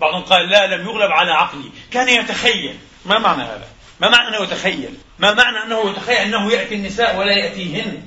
بعضهم 0.02 0.22
قال 0.22 0.50
لا 0.50 0.76
لم 0.76 0.88
يغلب 0.88 1.12
على 1.12 1.32
عقلي 1.32 1.72
كان 1.92 2.10
يتخيل. 2.10 2.78
ما 3.06 3.20
معنى 3.20 3.44
هذا؟ 3.44 3.68
ما 4.02 4.10
معنى 4.10 4.28
أنه 4.28 4.44
يتخيل؟ 4.44 4.98
ما 5.20 5.34
معنى 5.34 5.64
أنه 5.64 5.90
يتخيل 5.90 6.18
أنه 6.18 6.52
يأتي 6.52 6.76
النساء 6.76 7.18
ولا 7.18 7.32
يأتيهن؟ 7.32 8.04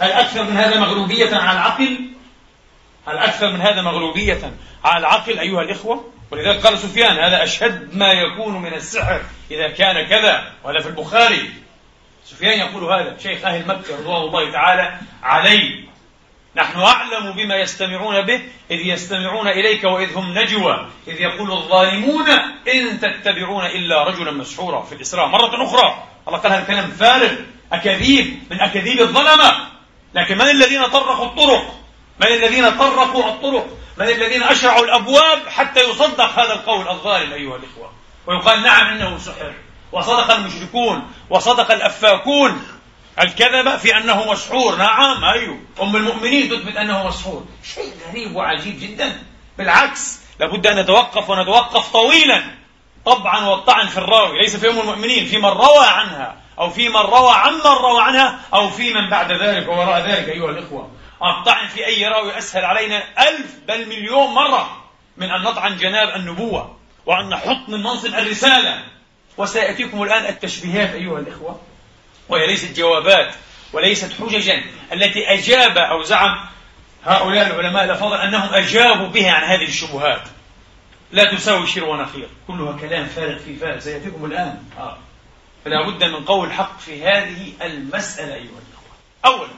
هل 0.00 0.12
أكثر 0.12 0.42
من 0.42 0.56
هذا 0.56 0.80
مغلوبية 0.80 1.36
على 1.36 1.52
العقل؟ 1.52 1.98
هل 3.06 3.18
أكثر 3.18 3.50
من 3.52 3.60
هذا 3.60 3.82
مغلوبية 3.82 4.52
على 4.84 4.98
العقل 4.98 5.38
أيها 5.38 5.62
الإخوة؟ 5.62 6.13
ولذلك 6.30 6.66
قال 6.66 6.78
سفيان 6.78 7.18
هذا 7.18 7.44
أشد 7.44 7.96
ما 7.96 8.12
يكون 8.12 8.62
من 8.62 8.74
السحر 8.74 9.20
إذا 9.50 9.68
كان 9.68 10.06
كذا 10.06 10.52
وهذا 10.64 10.80
في 10.80 10.88
البخاري. 10.88 11.50
سفيان 12.24 12.58
يقول 12.58 12.84
هذا 12.84 13.16
شيخ 13.22 13.44
أهل 13.44 13.66
مكة 13.66 13.98
رضوان 13.98 14.22
الله 14.22 14.52
تعالى 14.52 14.98
عليه. 15.22 15.84
نحن 16.56 16.80
أعلم 16.80 17.32
بما 17.32 17.56
يستمعون 17.56 18.20
به 18.20 18.40
إذ 18.70 18.80
يستمعون 18.80 19.48
إليك 19.48 19.84
وإذ 19.84 20.16
هم 20.16 20.38
نجوى 20.38 20.88
إذ 21.08 21.20
يقول 21.20 21.52
الظالمون 21.52 22.28
إن 22.74 23.00
تتبعون 23.00 23.66
إلا 23.66 24.04
رجلا 24.04 24.30
مسحورا 24.30 24.82
في 24.82 24.94
الإسراء 24.94 25.26
مرة 25.26 25.64
أخرى 25.64 26.04
الله 26.28 26.38
قال 26.38 26.52
هذا 26.52 26.64
كلام 26.64 26.90
فارغ 26.90 27.32
أكاذيب 27.72 28.38
من 28.50 28.60
أكاذيب 28.60 29.00
الظلمة. 29.00 29.52
لكن 30.14 30.38
من 30.38 30.48
الذين 30.48 30.84
طرقوا 30.86 31.26
الطرق؟ 31.26 31.74
من 32.20 32.26
الذين 32.26 32.70
طرقوا 32.70 33.28
الطرق؟ 33.28 33.66
من 33.96 34.08
الذين 34.08 34.42
أشرعوا 34.42 34.84
الأبواب 34.84 35.48
حتى 35.48 35.80
يصدق 35.80 36.38
هذا 36.38 36.52
القول 36.52 36.88
الظالم 36.88 37.32
أيها 37.32 37.56
الإخوة. 37.56 37.92
ويقال 38.26 38.62
نعم 38.62 38.86
إنه 38.86 39.18
سحر 39.18 39.52
وصدق 39.92 40.30
المشركون 40.30 41.12
وصدق 41.30 41.72
الأفاكون. 41.72 42.66
الكذب 43.20 43.76
في 43.76 43.96
أنه 43.96 44.32
مسحور. 44.32 44.76
نعم 44.76 45.24
أيوه. 45.24 45.58
أم 45.82 45.96
المؤمنين 45.96 46.48
تثبت 46.48 46.76
أنه 46.76 47.06
مسحور. 47.06 47.44
شيء 47.74 47.92
غريب 48.10 48.36
وعجيب 48.36 48.80
جدا. 48.80 49.22
بالعكس 49.58 50.18
لابد 50.40 50.66
أن 50.66 50.78
نتوقف 50.78 51.30
ونتوقف 51.30 51.92
طويلا 51.92 52.42
طبعا 53.06 53.46
والطعن 53.46 53.86
في 53.86 53.98
الراوي. 53.98 54.38
ليس 54.38 54.56
في 54.56 54.70
أم 54.70 54.80
المؤمنين 54.80 55.26
في 55.26 55.38
من 55.38 55.48
روى 55.48 55.86
عنها 55.86 56.36
أو 56.58 56.70
في 56.70 56.88
من 56.88 56.96
روى 56.96 57.30
عمن 57.30 57.60
روى 57.60 58.02
عنها 58.02 58.40
أو 58.54 58.70
في 58.70 58.94
من 58.94 59.10
بعد 59.10 59.32
ذلك 59.32 59.68
ووراء 59.68 60.00
ذلك 60.00 60.28
أيها 60.28 60.50
الإخوة. 60.50 60.90
الطعن 61.30 61.68
في 61.68 61.86
أي 61.86 62.06
راوي 62.06 62.38
أسهل 62.38 62.64
علينا 62.64 63.28
ألف 63.28 63.54
بل 63.68 63.88
مليون 63.88 64.34
مرة 64.34 64.84
من 65.16 65.30
أن 65.30 65.42
نطعن 65.42 65.76
جناب 65.76 66.16
النبوة 66.16 66.76
وأن 67.06 67.28
نحط 67.28 67.68
من 67.68 67.82
منصب 67.82 68.14
الرسالة. 68.14 68.84
وسيأتيكم 69.36 70.02
الآن 70.02 70.26
التشبيهات 70.26 70.94
أيها 70.94 71.18
الإخوة. 71.18 71.60
وهي 72.28 72.46
ليست 72.46 72.76
جوابات 72.76 73.34
وليست 73.72 74.12
حججا. 74.20 74.62
التي 74.92 75.34
أجاب 75.34 75.78
أو 75.78 76.02
زعم 76.02 76.46
هؤلاء 77.04 77.46
العلماء 77.46 77.84
الأفاضل 77.84 78.16
أنهم 78.16 78.54
أجابوا 78.54 79.06
بها 79.06 79.32
عن 79.32 79.42
هذه 79.42 79.68
الشبهات. 79.68 80.22
لا 81.12 81.34
تساوي 81.34 81.66
شر 81.66 81.84
ونخير. 81.84 82.28
كلها 82.46 82.78
كلام 82.78 83.06
فارغ 83.06 83.38
في 83.38 83.56
فارغ. 83.56 83.78
سيأتيكم 83.78 84.24
الآن. 84.24 84.64
آه. 84.78 84.98
فلا 85.64 85.88
بد 85.88 86.04
من 86.04 86.24
قول 86.24 86.48
الحق 86.48 86.80
في 86.80 87.04
هذه 87.04 87.52
المسألة 87.62 88.34
أيها 88.34 88.42
الأخوة. 88.42 88.94
أولا 89.24 89.52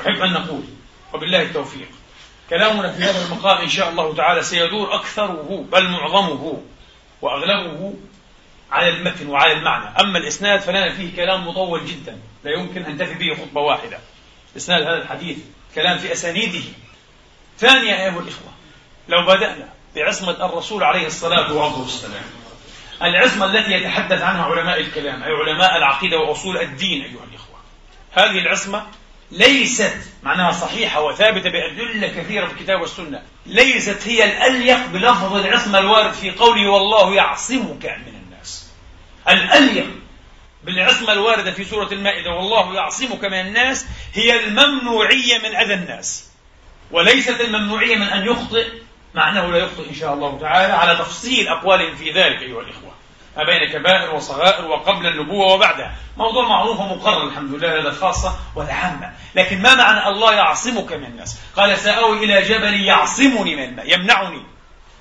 أحب 0.00 0.22
أن 0.22 0.32
نقول 0.32 0.62
وبالله 1.12 1.42
التوفيق. 1.42 1.88
كلامنا 2.50 2.92
في 2.92 3.02
هذا 3.02 3.24
المقام 3.26 3.58
إن 3.58 3.68
شاء 3.68 3.88
الله 3.88 4.14
تعالى 4.14 4.42
سيدور 4.42 4.94
أكثره 4.94 5.64
بل 5.72 5.88
معظمه 5.88 6.62
وأغلبه 7.22 7.94
على 8.70 8.88
المتن 8.88 9.26
وعلى 9.26 9.52
المعنى. 9.52 10.00
أما 10.00 10.18
الإسناد 10.18 10.60
فلنا 10.60 10.92
فيه 10.92 11.16
كلام 11.16 11.48
مطول 11.48 11.86
جدا 11.86 12.18
لا 12.44 12.50
يمكن 12.50 12.82
أن 12.82 12.98
تفي 12.98 13.14
به 13.14 13.34
خطبة 13.34 13.60
واحدة. 13.60 13.98
إسناد 14.56 14.82
هذا 14.82 15.02
الحديث 15.02 15.38
كلام 15.74 15.98
في 15.98 16.12
أسانيده. 16.12 16.64
ثانيا 17.58 18.04
أيها 18.04 18.20
الإخوة 18.20 18.52
لو 19.08 19.26
بدأنا 19.26 19.68
بعصمة 19.96 20.46
الرسول 20.46 20.84
عليه 20.84 21.06
الصلاة 21.06 21.52
والسلام 21.52 22.24
العصمة 23.02 23.44
التي 23.46 23.72
يتحدث 23.72 24.22
عنها 24.22 24.44
علماء 24.44 24.80
الكلام 24.80 25.22
أي 25.22 25.30
علماء 25.32 25.76
العقيدة 25.76 26.18
وأصول 26.18 26.56
الدين 26.58 27.02
أيها 27.02 27.24
الإخوة. 27.30 27.56
هذه 28.12 28.38
العصمة 28.38 28.86
ليست 29.32 29.96
معناها 30.22 30.52
صحيحة 30.52 31.02
وثابتة 31.02 31.50
بأدلة 31.50 32.08
كثيرة 32.08 32.46
في 32.46 32.52
الكتاب 32.52 32.80
والسنة 32.80 33.22
ليست 33.46 34.08
هي 34.08 34.24
الأليق 34.24 34.86
بلفظ 34.86 35.36
العصمة 35.36 35.78
الوارد 35.78 36.12
في 36.12 36.30
قوله 36.30 36.70
والله 36.70 37.14
يعصمك 37.14 37.84
من 37.86 38.14
الناس. 38.24 38.70
الأليق 39.28 39.86
بالعصمة 40.64 41.12
الواردة 41.12 41.52
في 41.52 41.64
سورة 41.64 41.92
المائدة 41.92 42.30
والله 42.30 42.74
يعصمك 42.74 43.24
من 43.24 43.40
الناس 43.40 43.86
هي 44.14 44.44
الممنوعية 44.44 45.38
من 45.38 45.56
أذى 45.56 45.74
الناس. 45.74 46.30
وليست 46.90 47.40
الممنوعية 47.40 47.96
من 47.96 48.06
أن 48.06 48.26
يخطئ 48.26 48.66
مع 49.14 49.28
أنه 49.28 49.50
لا 49.50 49.58
يخطئ 49.58 49.88
إن 49.88 49.94
شاء 49.94 50.14
الله 50.14 50.38
تعالى 50.40 50.72
على 50.72 50.98
تفصيل 50.98 51.48
أقوالهم 51.48 51.96
في 51.96 52.10
ذلك 52.10 52.42
أيها 52.42 52.60
الإخوة. 52.60 52.91
ما 53.36 53.44
بين 53.44 53.72
كبائر 53.72 54.14
وصغائر 54.14 54.64
وقبل 54.66 55.06
النبوة 55.06 55.52
وبعدها. 55.52 55.94
موضوع 56.16 56.48
معروف 56.48 56.80
ومقرر 56.80 57.28
الحمد 57.28 57.54
لله 57.54 57.80
هذا 57.80 57.90
خاصة 57.90 58.36
والعامة 58.56 59.12
لكن 59.34 59.62
ما 59.62 59.74
معنى 59.74 60.08
الله 60.08 60.34
يعصمك 60.34 60.92
من 60.92 61.04
الناس؟ 61.04 61.38
قال 61.56 61.78
سأوي 61.78 62.24
إلى 62.24 62.42
جبل 62.42 62.84
يعصمني 62.84 63.56
من 63.56 63.64
الماء 63.64 63.94
يمنعني. 63.94 64.42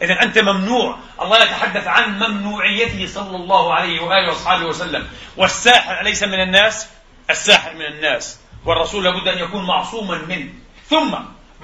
إذا 0.02 0.22
أنت 0.22 0.38
ممنوع. 0.38 0.98
الله 1.22 1.44
يتحدث 1.44 1.88
عن 1.88 2.20
ممنوعيته 2.20 3.08
صلى 3.08 3.36
الله 3.36 3.74
عليه 3.74 4.02
وآله 4.02 4.30
وأصحابه 4.30 4.66
وسلم. 4.66 5.08
والساحر 5.38 6.02
أليس 6.02 6.24
من 6.24 6.42
الناس؟ 6.42 6.88
الساحر 7.30 7.74
من 7.74 7.86
الناس. 7.86 8.40
والرسول 8.66 9.04
لابد 9.04 9.28
أن 9.28 9.38
يكون 9.38 9.68
معصوما 9.68 10.18
منه. 10.18 10.50
ثم 10.90 11.16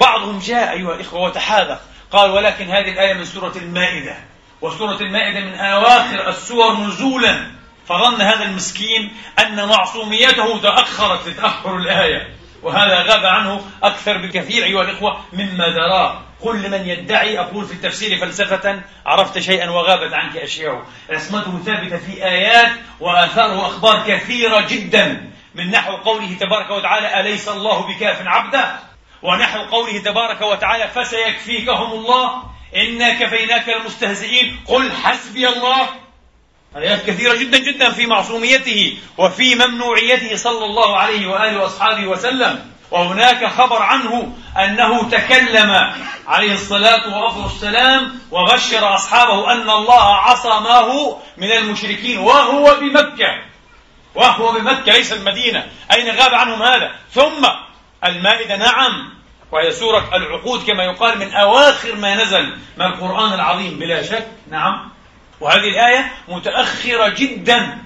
بعضهم 0.02 0.40
جاء 0.40 0.72
أيها 0.72 0.96
الإخوة 0.96 1.22
وتحاذق 1.22 1.82
قال 2.12 2.32
ولكن 2.32 2.70
هذه 2.70 2.92
الآية 2.92 3.14
من 3.14 3.26
سورة 3.26 3.54
المائدة. 3.56 4.16
وسورة 4.62 5.02
المائدة 5.02 5.40
من 5.40 5.54
أواخر 5.54 6.30
السور 6.30 6.78
نزولا 6.78 7.52
فظن 7.88 8.22
هذا 8.22 8.44
المسكين 8.44 9.14
أن 9.40 9.68
معصوميته 9.68 10.62
تأخرت 10.62 11.28
لتأخر 11.28 11.78
الآية. 11.78 12.38
وهذا 12.64 13.02
غاب 13.02 13.26
عنه 13.26 13.62
أكثر 13.84 14.18
بكثير 14.18 14.64
أيها 14.64 14.82
الإخوة 14.82 15.20
مما 15.34 15.70
دراه 15.70 16.22
قل 16.42 16.62
لمن 16.62 16.90
يدعي 16.90 17.40
أقول 17.40 17.66
في 17.66 17.74
التفسير 17.74 18.18
فلسفة 18.18 18.82
عرفت 19.06 19.40
شيئا 19.40 19.70
وغابت 19.70 20.14
عنك 20.14 20.38
أشياء 20.38 20.86
عصمته 21.10 21.60
ثابتة 21.66 21.98
في 21.98 22.26
آيات 22.26 22.72
وآثار 23.00 23.58
وأخبار 23.58 24.04
كثيرة 24.08 24.66
جدا. 24.70 25.32
من 25.56 25.72
نحو 25.72 25.96
قوله 25.96 26.38
تبارك 26.40 26.72
وتعالى 26.72 27.20
أليس 27.20 27.48
الله 27.48 27.88
بكاف 27.88 28.28
عبده؟ 28.28 28.80
ونحو 29.22 29.60
قوله 29.60 30.00
تبارك 30.00 30.42
وتعالى 30.42 30.88
فسيكفيكهم 30.88 31.92
الله. 31.92 32.44
إنا 32.76 33.14
كفيناك 33.14 33.70
المستهزئين. 33.70 34.60
قل 34.66 34.92
حسبي 34.92 35.48
الله. 35.48 35.90
آيات 36.78 37.06
كثيرة 37.06 37.36
جدا 37.36 37.58
جدا 37.58 37.92
في 37.92 38.06
معصوميته 38.06 38.98
وفي 39.18 39.56
ممنوعيته 39.56 40.36
صلى 40.36 40.66
الله 40.66 40.98
عليه 40.98 41.28
وآله 41.28 41.62
وأصحابه 41.62 42.08
وسلم. 42.08 42.72
وهناك 42.92 43.46
خبر 43.46 43.82
عنه 43.82 44.38
أنه 44.58 45.10
تكلم 45.10 45.94
عليه 46.28 46.54
الصلاة 46.54 47.38
والسلام 47.44 48.20
وبشر 48.32 48.96
أصحابه 48.96 49.52
أن 49.52 49.70
الله 49.70 50.16
عصمه 50.16 51.18
من 51.38 51.52
المشركين 51.52 52.18
وهو 52.18 52.76
بمكة. 52.80 53.44
وهو 54.16 54.52
بمكة 54.52 54.92
ليس 54.92 55.14
المدينة. 55.14 55.68
أين 55.92 56.10
غاب 56.10 56.34
عنهم 56.34 56.64
هذا؟ 56.64 56.92
ثم 57.14 57.48
المائدة 58.06 58.56
نعم. 58.56 59.17
وهي 59.52 59.72
سورة 59.72 60.10
العقود 60.14 60.64
كما 60.68 60.84
يقال 60.84 61.20
من 61.20 61.34
أواخر 61.34 61.96
ما 61.96 62.24
نزل 62.24 62.58
من 62.78 62.86
القرآن 62.86 63.34
العظيم 63.34 63.80
بلا 63.80 64.04
شك. 64.04 64.28
نعم. 64.52 64.90
وهذه 65.40 65.70
الآية 65.70 66.12
متأخرة 66.28 67.08
جدا 67.10 67.78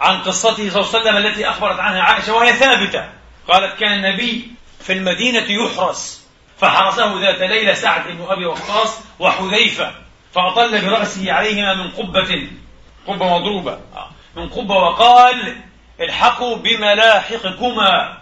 عن 0.00 0.18
قصته 0.18 0.70
صلى 0.70 0.80
الله 0.80 0.88
عليه 0.88 1.00
وسلم 1.00 1.16
التي 1.16 1.50
أخبرت 1.50 1.80
عنها 1.80 2.02
عائشة 2.02 2.34
وهي 2.34 2.52
ثابتة. 2.52 3.08
قالت 3.48 3.78
كان 3.80 3.92
النبي 3.92 4.52
في 4.80 4.92
المدينة 4.92 5.46
يحرس 5.48 6.26
فحرسه 6.58 7.20
ذات 7.20 7.40
ليلة 7.40 7.74
سعد 7.74 8.08
بن 8.08 8.26
أبي 8.28 8.46
وقاص 8.46 9.00
وحذيفة 9.18 9.92
فأطل 10.34 10.80
برأسه 10.86 11.32
عليهما 11.32 11.74
من 11.74 11.90
قبة 11.90 12.48
قبة 13.06 13.38
مضروبة. 13.38 13.78
من 14.36 14.48
قبة 14.48 14.74
وقال 14.74 15.56
الحقوا 16.00 16.56
بملاحقكما 16.56 18.18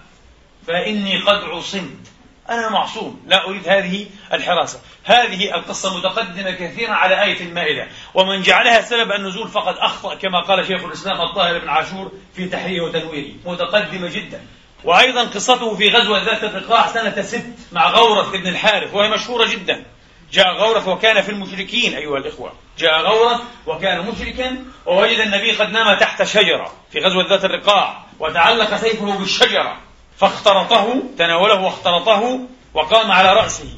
فإني 0.67 1.19
قد 1.19 1.45
عصمت. 1.45 2.16
أنا 2.51 2.69
معصوم 2.69 3.23
لا 3.27 3.49
أريد 3.49 3.69
هذه 3.69 4.07
الحراسة. 4.33 4.81
هذه 5.05 5.55
القصة 5.55 5.99
متقدمة 5.99 6.51
كثيرا 6.51 6.93
على 6.93 7.23
آية 7.23 7.41
المائدة. 7.41 7.89
ومن 8.15 8.43
جعلها 8.43 8.81
سبب 8.81 9.13
النزول 9.13 9.49
فقد 9.49 9.75
أخطأ 9.79 10.15
كما 10.15 10.41
قال 10.41 10.67
شيخ 10.67 10.85
الإسلام 10.85 11.21
الطاهر 11.21 11.59
بن 11.59 11.69
عاشور 11.69 12.13
في 12.35 12.49
تحريره 12.49 12.85
وتنويره. 12.85 13.35
متقدمة 13.45 14.09
جدا. 14.09 14.41
وأيضا 14.85 15.25
قصته 15.25 15.77
في 15.77 15.89
غزوة 15.89 16.25
ذات 16.25 16.45
الرقاع 16.45 16.87
سنة 16.87 17.23
ست 17.23 17.47
مع 17.73 17.91
غورث 17.91 18.31
بن 18.31 18.47
الحارث 18.47 18.95
وهي 18.95 19.11
مشهورة 19.11 19.47
جدا. 19.47 19.85
جاء 20.33 20.55
غورث 20.55 20.89
وكان 20.89 21.23
في 21.23 21.29
المشركين 21.29 21.95
أيها 21.95 22.19
الإخوة. 22.19 22.53
جاء 22.79 23.01
غورث 23.01 23.41
وكان 23.67 24.07
مشركا 24.07 24.65
ووجد 24.87 25.19
النبي 25.19 25.53
قد 25.53 25.71
نام 25.71 25.99
تحت 25.99 26.23
شجرة 26.23 26.73
في 26.93 26.99
غزوة 26.99 27.29
ذات 27.29 27.45
الرقاع 27.45 28.05
وتعلق 28.19 28.77
سيفه 28.77 29.19
بالشجرة. 29.19 29.86
فاخترطه 30.19 31.03
تناوله 31.19 31.61
واخترطه 31.61 32.41
وقام 32.75 33.13
على 33.13 33.33
رأسه 33.33 33.69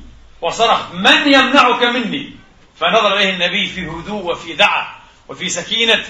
وصرخ 0.42 0.92
من 0.92 1.33
يمنعك 1.33 1.83
مني؟ 1.83 2.33
فنظر 2.81 3.16
إليه 3.16 3.31
النبي 3.31 3.66
في 3.66 3.87
هدوء 3.87 4.33
وفي 4.33 4.53
دعة 4.53 5.01
وفي 5.29 5.48
سكينة. 5.48 6.05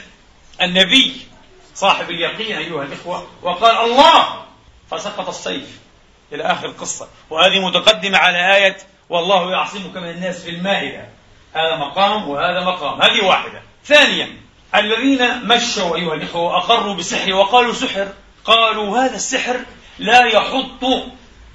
النبي 0.63 1.21
صاحب 1.75 2.11
اليقين 2.11 2.57
أيها 2.57 2.83
الإخوة 2.83 3.27
وقال 3.43 3.77
الله! 3.77 4.45
فسقط 4.91 5.29
السيف 5.29 5.79
إلى 6.33 6.43
آخر 6.43 6.67
القصة. 6.67 7.09
وهذه 7.31 7.67
متقدمة 7.67 8.19
على 8.19 8.57
آية 8.57 8.77
والله 9.09 9.51
يعصمك 9.51 9.97
من 9.97 10.11
الناس 10.11 10.43
في 10.45 10.51
المائدة. 10.51 11.09
هذا 11.55 11.77
مقام 11.77 12.29
وهذا 12.29 12.65
مقام. 12.65 13.03
هذه 13.03 13.25
واحدة. 13.25 13.63
ثانيا 13.85 14.37
الذين 14.75 15.49
مشوا 15.49 15.97
أيها 15.97 16.15
الإخوة 16.15 16.43
وأقروا 16.43 16.95
بالسحر 16.95 17.35
وقالوا 17.35 17.73
سحر 17.73 18.09
قالوا 18.45 18.99
هذا 18.99 19.17
السحر 19.17 19.61
لا 19.99 20.25
يحط 20.27 20.85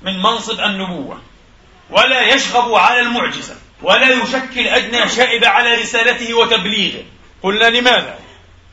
من 0.02 0.22
منصب 0.22 0.60
النبوة 0.60 1.22
ولا 1.90 2.22
يشغب 2.22 2.74
على 2.74 3.00
المعجزة 3.00 3.56
ولا 3.82 4.10
يشكل 4.10 4.68
أدنى 4.68 5.10
شائبة 5.10 5.48
على 5.48 5.76
رسالته 5.76 6.34
وتبليغه 6.34 7.04
قلنا 7.44 7.66
لماذا؟ 7.66 8.20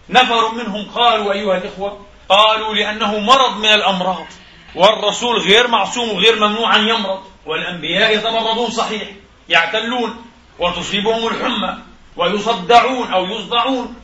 نفر 0.08 0.54
منهم 0.54 0.90
قالوا 0.90 1.32
أيها 1.32 1.56
الإخوة 1.56 2.06
قالوا 2.28 2.74
لأنه 2.74 3.18
مرض 3.18 3.56
من 3.56 3.68
الأمراض 3.68 4.26
والرسول 4.74 5.38
غير 5.38 5.68
معصوم 5.68 6.10
وغير 6.10 6.36
ممنوع 6.36 6.76
أن 6.76 6.88
يمرض 6.88 7.22
والأنبياء 7.46 8.14
يتمرضون 8.14 8.70
صحيح 8.70 9.08
يعتلون 9.48 10.24
وتصيبهم 10.58 11.28
الحمى 11.28 11.78
ويصدعون 12.16 13.12
أو 13.12 13.26
يصدعون 13.26 13.94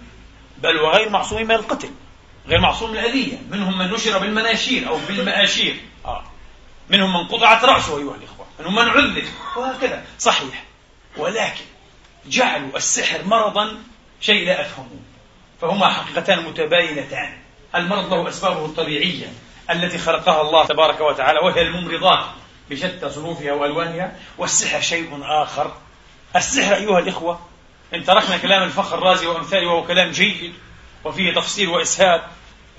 بل 0.59 0.77
وغير 0.77 1.09
معصوم 1.11 1.43
من 1.43 1.51
القتل 1.51 1.91
غير 2.49 2.61
معصوم 2.61 2.93
الأذية 2.93 3.39
منهم 3.51 3.79
من 3.79 3.91
نشر 3.91 4.19
بالمناشير 4.19 4.89
أو 4.89 4.99
بالمآشير. 5.09 5.77
آه. 6.05 6.25
منهم 6.89 7.13
من 7.13 7.29
قطعت 7.29 7.65
رأسه 7.65 7.99
أيها 7.99 8.15
الإخوة. 8.15 8.47
منهم 8.61 8.75
من 8.75 8.89
عذب 8.89 9.25
وهكذا. 9.57 10.05
صحيح. 10.19 10.65
ولكن 11.17 11.65
جعلوا 12.27 12.77
السحر 12.77 13.25
مرضا 13.25 13.77
شيء 14.21 14.47
لا 14.47 14.61
أفهمه. 14.61 15.01
فهما 15.61 15.89
حقيقتان 15.89 16.45
متباينتان. 16.45 17.39
المرض 17.75 18.15
له 18.15 18.29
أسبابه 18.29 18.65
الطبيعية 18.65 19.27
التي 19.71 19.99
خلقها 19.99 20.41
الله 20.41 20.65
تبارك 20.65 21.01
وتعالى 21.01 21.39
وهي 21.39 21.63
الممرضات 21.63 22.25
بشتى 22.71 23.11
صنوفها 23.11 23.53
وألوانها؟ 23.53 24.17
والسحر 24.39 24.81
شيء 24.81 25.21
آخر. 25.23 25.77
السحر 26.37 26.75
أيها 26.75 26.99
الإخوة 26.99 27.41
إن 27.95 28.05
تركنا 28.05 28.37
كلام 28.37 28.63
الفخر 28.63 28.99
الرازي 28.99 29.27
وأمثاله 29.27 29.67
وهو 29.67 29.87
كلام 29.87 30.11
جيد 30.11 30.55
وفيه 31.05 31.35
تفصيل 31.35 31.69
وإسهاب 31.69 32.23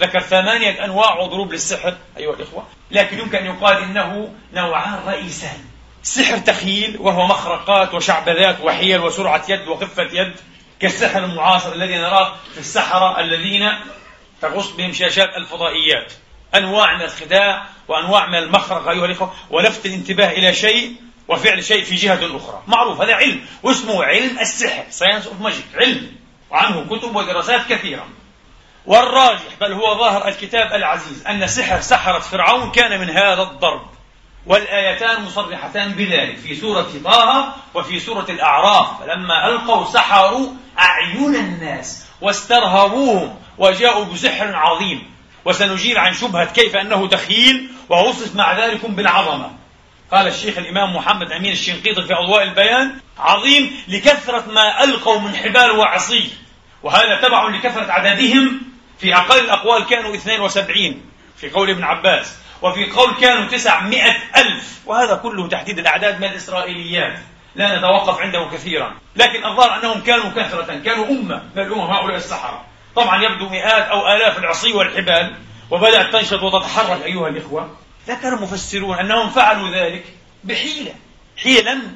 ذكر 0.02 0.20
ثمانية 0.20 0.86
أنواع 0.86 1.20
وضروب 1.20 1.52
للسحر. 1.52 1.94
أيها 2.18 2.34
الإخوة. 2.34 2.66
لكن 2.92 3.20
يمكن 3.20 3.38
أن 3.38 3.46
يقال 3.46 3.78
إنه 3.78 4.34
نوعان 4.54 5.00
رئيسان. 5.08 5.60
سحر 6.04 6.38
تخيل 6.38 6.98
وهو 7.00 7.28
مخرقات 7.28 7.94
وشعبذات 7.94 8.62
وحيل 8.62 9.00
وسرعة 9.00 9.44
يد 9.50 9.68
وخفة 9.68 10.10
يد 10.14 10.34
كالسحر 10.80 11.24
المعاصر 11.24 11.74
الذي 11.74 11.98
نراه 11.98 12.36
في 12.54 12.60
السحرة 12.60 13.20
الذين 13.20 13.70
تغص 14.42 14.72
بهم 14.72 14.94
شاشات 14.94 15.30
الفضائيات. 15.38 16.14
أنواع 16.56 16.96
من 16.96 17.02
الخداع 17.02 17.66
وأنواع 17.88 18.28
من 18.28 18.36
المخرقة 18.36 18.92
أيها 18.92 19.06
الإخوة 19.06 19.34
ولفت 19.50 19.86
الانتباه 19.86 20.30
إلى 20.30 20.54
شيء 20.54 20.96
وفعل 21.28 21.64
شيء 21.64 21.84
في 21.84 21.96
جهة 21.96 22.38
أخرى. 22.38 22.64
معروف 22.68 23.02
هذا 23.02 23.14
علم 23.14 23.42
واسمه 23.64 24.04
علم 24.04 24.40
السحر 24.40 24.84
science 24.89 25.28
of 25.28 25.41
magic 25.41 25.65
علم. 25.76 26.12
وعنه 26.50 26.86
كتب 26.90 27.16
ودراسات 27.16 27.68
كثيرة. 27.70 28.08
والراجح 28.88 29.41
بل 29.62 29.73
هو 29.73 29.97
ظاهر 29.97 30.28
الكتاب 30.28 30.73
العزيز 30.73 31.28
أن 31.28 31.47
سحر 31.47 31.82
سحرة 31.82 32.19
فرعون 32.19 32.71
كان 32.71 33.00
من 33.00 33.10
هذا 33.10 33.41
الضرب. 33.41 33.82
والآيتان 34.45 35.21
مصرحتان 35.21 35.91
بذلك 35.91 36.38
في 36.38 36.56
سورة 36.56 36.88
طه 37.04 37.56
وفي 37.73 38.00
سورة 38.00 38.26
الأعراف. 38.30 38.88
فلما 39.00 39.47
ألقوا 39.47 39.86
سحروا 39.86 40.50
أعين 40.80 41.36
الناس 41.36 42.06
واسترهبوهم 42.21 43.36
وجاءوا 43.58 44.06
بسحر 44.06 44.56
عظيم. 44.56 45.12
وسنجيب 45.45 45.97
عن 45.97 46.13
شبهة 46.13 46.45
كيف 46.45 46.76
أنه 46.76 47.08
تخيل 47.08 47.69
ووصف 47.89 48.36
مع 48.36 48.65
ذلك 48.65 48.86
بالعظمة. 48.86 49.52
قال 50.12 50.28
الشيخ 50.28 50.58
الإمام 50.58 50.95
محمد 50.95 51.32
أمين 51.32 51.52
الشنقيطي 51.52 52.02
في 52.02 52.13
أضواء 52.13 52.43
البيان 52.43 53.00
عظيم 53.19 53.84
لكثرة 53.88 54.43
ما 54.52 54.84
ألقوا 54.84 55.19
من 55.19 55.36
حبال 55.36 55.71
وعصي. 55.71 56.30
وهذا 56.84 57.21
تبع 57.21 57.50
لكثرة 57.50 57.91
عددهم 57.91 58.62
في 59.00 59.16
أقل 59.16 59.40
الأقوال 59.40 59.86
كانوا 59.86 60.16
72 60.16 61.02
في 61.38 61.50
قول 61.50 61.70
ابن 61.70 61.84
عباس 61.84 62.36
وفي 62.62 62.92
قول 62.92 63.14
كانوا 63.22 63.48
900 63.48 64.04
ألف 64.38 64.80
وهذا 64.86 65.16
كله 65.16 65.48
تحديد 65.48 65.80
الأعداد 65.80 66.18
من 66.22 66.28
الإسرائيليات 66.28 67.20
لا 67.56 67.78
نتوقف 67.78 68.20
عنده 68.20 68.50
كثيرا 68.54 68.96
لكن 69.16 69.46
الظاهر 69.46 69.80
أنهم 69.80 70.02
كانوا 70.02 70.30
كثرة 70.30 70.80
كانوا 70.86 71.06
أمة 71.06 71.44
من 71.56 71.62
الأمم 71.64 71.82
هؤلاء 71.82 72.18
السحرة 72.18 72.66
طبعا 72.96 73.24
يبدو 73.24 73.50
مئات 73.50 73.84
أو 73.84 74.08
آلاف 74.08 74.38
العصي 74.38 74.74
والحبال 74.74 75.36
وبدأت 75.72 76.14
تنشط 76.14 76.44
وتتحرك 76.44 77.04
أيها 77.06 77.28
الإخوة 77.28 77.76
ذكر 78.08 78.28
المفسرون 78.28 79.00
أنهم 79.00 79.30
فعلوا 79.30 79.70
ذلك 79.70 80.06
بحيلة 80.44 80.94
حيلة 81.44 81.74
لم 81.74 81.96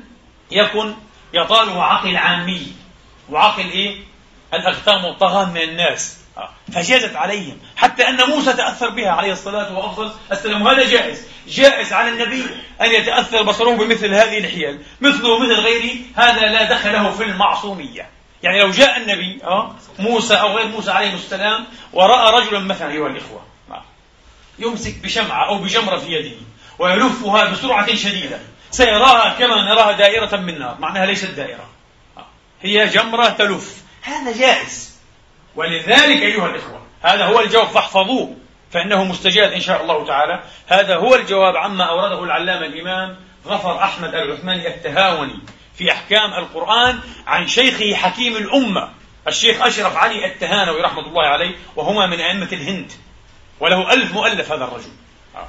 يكن 0.51 0.93
يطالها 1.33 1.83
عقل 1.83 2.17
عامي 2.17 2.67
وعقل 3.29 3.69
إيه؟ 3.71 3.97
الأغتام 4.53 5.05
والطغام 5.05 5.49
من 5.49 5.61
الناس. 5.61 6.20
فجازت 6.73 7.15
عليهم 7.15 7.57
حتى 7.75 8.07
أن 8.07 8.29
موسى 8.29 8.53
تأثر 8.53 8.89
بها 8.89 9.09
عليه 9.09 9.31
الصلاة 9.31 9.77
وأفضل 9.77 10.11
السلام 10.31 10.61
وهذا 10.61 10.85
جائز. 10.85 11.27
جائز 11.47 11.93
على 11.93 12.09
النبي 12.09 12.45
أن 12.81 12.91
يتأثر 12.91 13.43
بصره 13.43 13.75
بمثل 13.75 14.13
هذه 14.13 14.37
الحيل. 14.37 14.81
مثله 15.01 15.39
مثل 15.39 15.53
غيره. 15.53 15.95
هذا 16.15 16.41
لا 16.41 16.63
دخل 16.63 16.93
له 16.93 17.11
في 17.11 17.23
المعصومية. 17.23 18.09
يعني 18.43 18.59
لو 18.59 18.71
جاء 18.71 18.97
النبي 18.97 19.39
أه 19.43 19.75
موسى 19.99 20.33
أو 20.33 20.57
غير 20.57 20.67
موسى 20.67 20.91
عليه 20.91 21.13
السلام 21.13 21.65
ورأى 21.93 22.41
رجلا 22.41 22.59
مثلا 22.59 22.91
أيها 22.91 23.07
الإخوة 23.07 23.41
آه. 23.71 23.83
يمسك 24.59 24.97
بشمعة 25.03 25.47
أو 25.47 25.57
بجمرة 25.57 25.97
في 25.97 26.11
يده 26.11 26.35
ويلفها 26.79 27.45
بسرعة 27.45 27.95
شديدة 27.95 28.39
سيراها 28.71 29.33
كما 29.39 29.61
نراها 29.61 29.91
دائرة 29.91 30.35
من 30.37 30.59
نار 30.59 30.77
معناها 30.79 31.05
ليست 31.05 31.29
دائرة. 31.29 31.69
آه. 32.17 32.25
هي 32.61 32.87
جمرة 32.87 33.29
تلف. 33.29 33.83
هذا 34.01 34.37
جائز. 34.37 34.90
ولذلك 35.55 36.21
أيها 36.21 36.47
الإخوة 36.47 36.81
هذا 37.01 37.25
هو 37.25 37.39
الجواب 37.39 37.67
فاحفظوه 37.67 38.35
فإنه 38.71 39.03
مستجاب 39.03 39.51
إن 39.51 39.59
شاء 39.61 39.81
الله 39.81 40.05
تعالى. 40.05 40.43
هذا 40.67 40.95
هو 40.95 41.15
الجواب 41.15 41.55
عما 41.55 41.83
أورده 41.83 42.23
العلامة 42.23 42.65
الإمام 42.65 43.15
غفر 43.45 43.83
أحمد 43.83 44.15
العثماني 44.15 44.67
التهاوني 44.67 45.39
في 45.75 45.91
أحكام 45.91 46.33
القرآن 46.33 46.99
عن 47.27 47.47
شيخه 47.47 47.95
حكيم 47.95 48.37
الأمة 48.37 48.89
الشيخ 49.27 49.61
أشرف 49.61 49.97
علي 49.97 50.25
التهانوي 50.25 50.81
رحمة 50.81 51.07
الله 51.07 51.23
عليه 51.27 51.55
وهما 51.75 52.05
من 52.05 52.19
أئمة 52.19 52.49
الهند 52.53 52.91
وله 53.59 53.93
ألف 53.93 54.13
مؤلف 54.13 54.51
هذا 54.51 54.63
الرجل. 54.63 54.91
آه. 55.35 55.47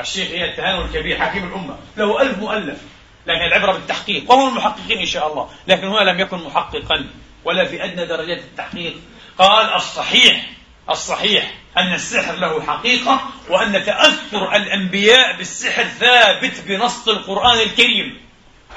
الشيخ 0.00 0.30
هي 0.30 0.44
التهانوي 0.44 0.84
الكبير 0.84 1.20
حكيم 1.20 1.48
الأمة 1.48 1.76
له 1.96 2.22
ألف 2.22 2.38
مؤلف 2.38 2.78
لكن 3.26 3.42
العبرة 3.42 3.72
بالتحقيق 3.72 4.30
وهو 4.30 4.48
المحققين 4.48 4.98
إن 4.98 5.06
شاء 5.06 5.32
الله 5.32 5.48
لكن 5.68 5.86
هو 5.86 6.00
لم 6.00 6.20
يكن 6.20 6.38
محققا 6.38 7.06
ولا 7.44 7.64
في 7.64 7.84
أدنى 7.84 8.06
درجات 8.06 8.38
التحقيق. 8.38 8.96
قال 9.38 9.74
الصحيح 9.74 10.50
الصحيح 10.90 11.54
أن 11.78 11.94
السحر 11.94 12.34
له 12.34 12.62
حقيقة 12.62 13.20
وأن 13.48 13.84
تأثر 13.84 14.56
الأنبياء 14.56 15.36
بالسحر 15.36 15.84
ثابت 15.84 16.60
بنص 16.66 17.08
القرآن 17.08 17.60
الكريم. 17.60 18.20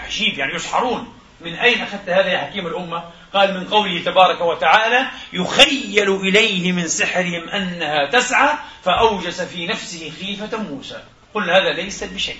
عجيب 0.06 0.38
يعني 0.38 0.56
يسحرون. 0.56 1.14
من 1.42 1.56
أين 1.56 1.82
أخذت 1.82 2.10
هذا 2.10 2.28
يا 2.28 2.38
حكيم 2.38 2.68
الأمة؟ 2.68 3.04
قال 3.34 3.60
من 3.60 3.68
قوله 3.68 4.04
تبارك 4.04 4.42
وتعالى 4.42 5.08
يخيل 5.34 6.16
إليه 6.16 6.72
من 6.72 6.88
سحرهم 6.88 7.50
أنها 7.50 8.10
تسعى 8.10 8.58
فأوجس 8.84 9.42
في 9.42 9.68
نفسه 9.68 10.12
خيفة 10.20 10.58
موسى. 10.58 11.04
قل 11.34 11.50
هذا 11.50 11.74
ليس 11.74 12.04
بشيء 12.04 12.40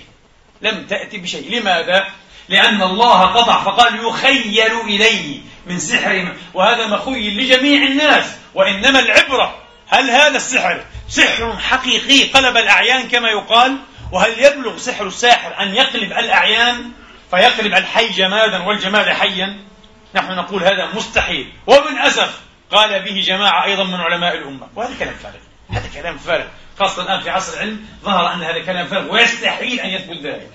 لم 0.62 0.86
تأتي 0.86 1.18
بشيء. 1.18 1.60
لماذا؟ 1.60 2.06
لأن 2.48 2.82
الله 2.82 3.20
قطع 3.20 3.64
فقال 3.64 4.06
يخيل 4.06 4.80
إليه. 4.80 5.40
من 5.66 5.78
سحر. 5.78 6.32
وهذا 6.54 6.86
مخيل 6.86 7.36
لجميع 7.38 7.82
الناس 7.82 8.36
وإنما 8.54 8.98
العبرة. 8.98 9.58
هل 9.88 10.10
هذا 10.10 10.36
السحر 10.36 10.84
سحر 11.08 11.56
حقيقي 11.56 12.24
قلب 12.24 12.56
الأعيان 12.56 13.08
كما 13.08 13.28
يقال؟ 13.28 13.76
وهل 14.12 14.44
يبلغ 14.44 14.76
سحر 14.76 15.06
الساحر 15.06 15.62
أن 15.62 15.74
يقلب 15.74 16.12
الأعيان؟ 16.12 16.90
فيقلب 17.30 17.74
الحي 17.74 18.08
جمادا 18.08 18.62
والجماد 18.62 19.08
حيا. 19.08 19.58
نحن 20.14 20.32
نقول 20.32 20.64
هذا 20.64 20.88
مستحيل. 20.94 21.52
ومن 21.66 21.98
أسف 21.98 22.40
قال 22.70 23.02
به 23.02 23.20
جماعة 23.20 23.64
أيضا 23.64 23.84
من 23.84 24.00
علماء 24.00 24.34
الأمة. 24.34 24.68
وهذا 24.76 24.94
كلام 24.98 25.14
فارغ. 25.14 25.38
هذا 25.70 25.88
كلام 25.94 26.18
فارغ. 26.18 26.46
خاصة 26.78 27.02
الآن 27.02 27.20
في 27.20 27.30
عصر 27.30 27.54
العلم 27.54 27.86
ظهر 28.04 28.34
أن 28.34 28.42
هذا 28.42 28.58
كلام 28.58 28.86
فارغ. 28.86 29.12
ويستحيل 29.12 29.80
أن 29.80 29.88
يثبت 29.88 30.16
ذلك. 30.22 30.50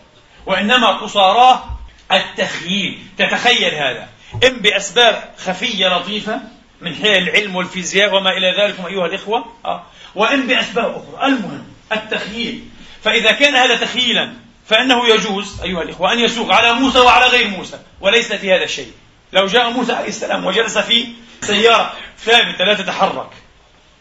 وإنما 0.46 0.88
قصاراه 0.88 1.64
التخييل. 2.12 3.00
تتخيل 3.18 3.76
هذا. 3.76 4.08
إن 4.44 4.60
بأسباب 4.60 5.34
خفية 5.46 5.88
لطيفة 5.88 6.40
من 6.82 6.96
حيل 6.96 7.30
العلم 7.30 7.56
والفيزياء 7.56 8.16
وما 8.16 8.30
إلى 8.30 8.62
ذلك 8.62 8.76
أيها 8.88 9.06
الإخوة. 9.06 9.46
آه. 9.66 9.84
وإن 10.16 10.48
بأسباب 10.48 10.86
أخرى. 10.86 11.28
المهم 11.28 11.64
التخييل. 11.92 12.64
فإذا 13.04 13.32
كان 13.32 13.56
هذا 13.56 13.76
تخييلا 13.76 14.34
فإنه 14.66 15.08
يجوز 15.08 15.62
أيها 15.62 15.82
الإخوة 15.82 16.14
أن 16.14 16.20
يسوق 16.20 16.54
على 16.54 16.74
موسى 16.74 17.00
وعلى 17.00 17.26
غير 17.26 17.48
موسى 17.48 17.80
وليس 18.02 18.34
في 18.34 18.54
هذا 18.54 18.64
الشيء. 18.64 18.92
لو 19.34 19.46
جاء 19.46 19.70
موسى 19.70 19.94
عليه 19.94 20.08
السلام 20.08 20.46
وجلس 20.46 20.78
في 20.78 21.08
سيارة 21.42 21.94
ثابتة 22.20 22.66
لا 22.66 22.74
تتحرك 22.74 23.30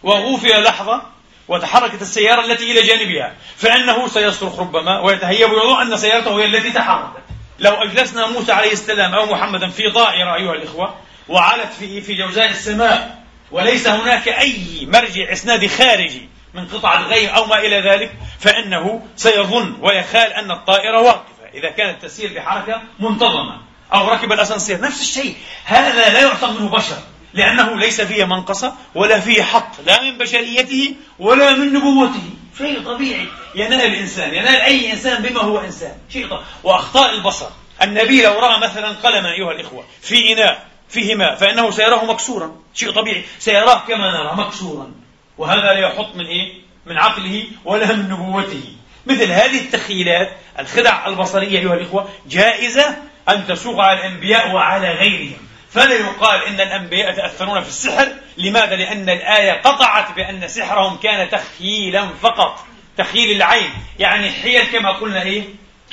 وغوفي 0.03 0.49
لحظة 0.49 1.03
وتحركت 1.49 2.03
السيارة 2.03 2.45
التي 2.45 2.71
إلى 2.71 2.83
جانبها 2.83 3.35
فإنه 3.57 4.09
سيصرخ 4.09 4.59
ربما 4.59 5.01
ويتهيب 5.01 5.51
ويظن 5.51 5.81
أن 5.81 5.97
سيارته 5.97 6.41
هي 6.41 6.45
التي 6.45 6.71
تحركت. 6.71 7.24
لو 7.59 7.73
أجلسنا 7.73 8.27
موسى 8.27 8.53
عليه 8.53 8.73
السلام 8.73 9.15
أو 9.15 9.27
محمدا 9.27 9.69
في 9.69 9.91
طائرة 9.91 10.35
أيها 10.35 10.55
الإخوة 10.55 10.95
وعلت 11.29 11.73
في 11.73 12.01
في 12.01 12.15
جوزاء 12.15 12.51
السماء 12.51 13.25
وليس 13.51 13.87
هناك 13.87 14.29
أي 14.29 14.87
مرجع 14.87 15.33
إسنادي 15.33 15.69
خارجي 15.69 16.29
من 16.55 16.67
قطعة 16.67 17.03
غير 17.03 17.37
أو 17.37 17.47
ما 17.47 17.59
إلى 17.59 17.91
ذلك 17.91 18.13
فإنه 18.41 19.03
سيظن 19.17 19.77
ويخال 19.81 20.33
أن 20.33 20.51
الطائرة 20.51 21.01
واقفة. 21.01 21.35
إذا 21.55 21.71
كانت 21.71 22.03
تسير 22.03 22.35
بحركة 22.35 22.83
منتظمة 22.99 23.61
أو 23.93 24.09
ركب 24.09 24.33
الأسانسير. 24.33 24.81
نفس 24.81 25.01
الشيء 25.01 25.37
هذا 25.65 26.13
لا 26.13 26.21
يعصم 26.21 26.57
منه 26.57 26.69
بشر 26.69 26.99
لأنه 27.35 27.77
ليس 27.77 28.01
فيه 28.01 28.25
منقصة 28.25 28.75
ولا 28.95 29.21
فيه 29.21 29.43
حط 29.43 29.81
لا 29.87 30.03
من 30.03 30.19
بشريته 30.19 30.95
ولا 31.19 31.53
من 31.53 31.73
نبوته. 31.73 32.31
شيء 32.59 32.85
طبيعي. 32.85 33.27
ينال 33.55 33.81
الإنسان 33.81 34.35
ينال 34.35 34.61
أي 34.61 34.93
إنسان 34.93 35.23
بما 35.23 35.41
هو 35.41 35.59
إنسان. 35.59 35.93
شيء 36.13 36.27
طبيعي. 36.27 36.45
وأخطاء 36.63 37.15
البصر. 37.15 37.49
النبي 37.83 38.23
لو 38.23 38.39
رأى 38.39 38.61
مثلا 38.61 38.89
قلما 38.89 39.33
أيها 39.33 39.53
الإخوة 39.53 39.85
في 40.03 40.33
إناء 40.33 40.67
فيه 40.89 41.15
ماء 41.15 41.35
فإنه 41.35 41.71
سيراه 41.71 42.05
مكسورا. 42.05 42.57
شيء 42.75 42.91
طبيعي. 42.91 43.25
سيراه 43.39 43.83
كما 43.89 44.11
نرى 44.11 44.37
مكسورا. 44.37 44.93
وهذا 45.39 45.61
لا 45.61 45.79
يحط 45.79 46.15
من 46.15 46.27
إيه؟ 46.27 46.53
من 46.87 46.99
عقله 46.99 47.45
ولا 47.65 47.93
من 47.93 48.09
نبوته. 48.09 48.63
مثل 49.07 49.33
هذه 49.33 49.59
التخيلات 49.59 50.37
الخدع 50.59 51.07
البصرية 51.07 51.59
أيها 51.59 51.75
الإخوة 51.75 52.09
جائزة 52.29 52.97
أن 53.29 53.47
تسوق 53.47 53.81
على 53.81 53.99
الأنبياء 54.01 54.55
وعلى 54.55 54.91
غيرهم. 54.91 55.39
فلا 55.75 55.95
يقال 55.95 56.45
إن 56.45 56.61
الأنبياء 56.61 57.11
يتأثرون 57.11 57.63
في 57.63 57.69
السحر. 57.69 58.09
لماذا؟ 58.37 58.77
لأن 58.77 59.11
الآية 59.11 59.53
قطعت 59.53 60.13
بأن 60.13 60.49
سحرهم 60.49 60.97
كان 60.97 61.31
تخييلا 61.31 62.09
فقط 62.23 62.65
تخييل 62.97 63.37
العين. 63.37 63.71
يعني 63.99 64.31
حيل 64.31 64.65
كما 64.65 64.93
قلنا 64.93 65.23
إيه؟ 65.23 65.45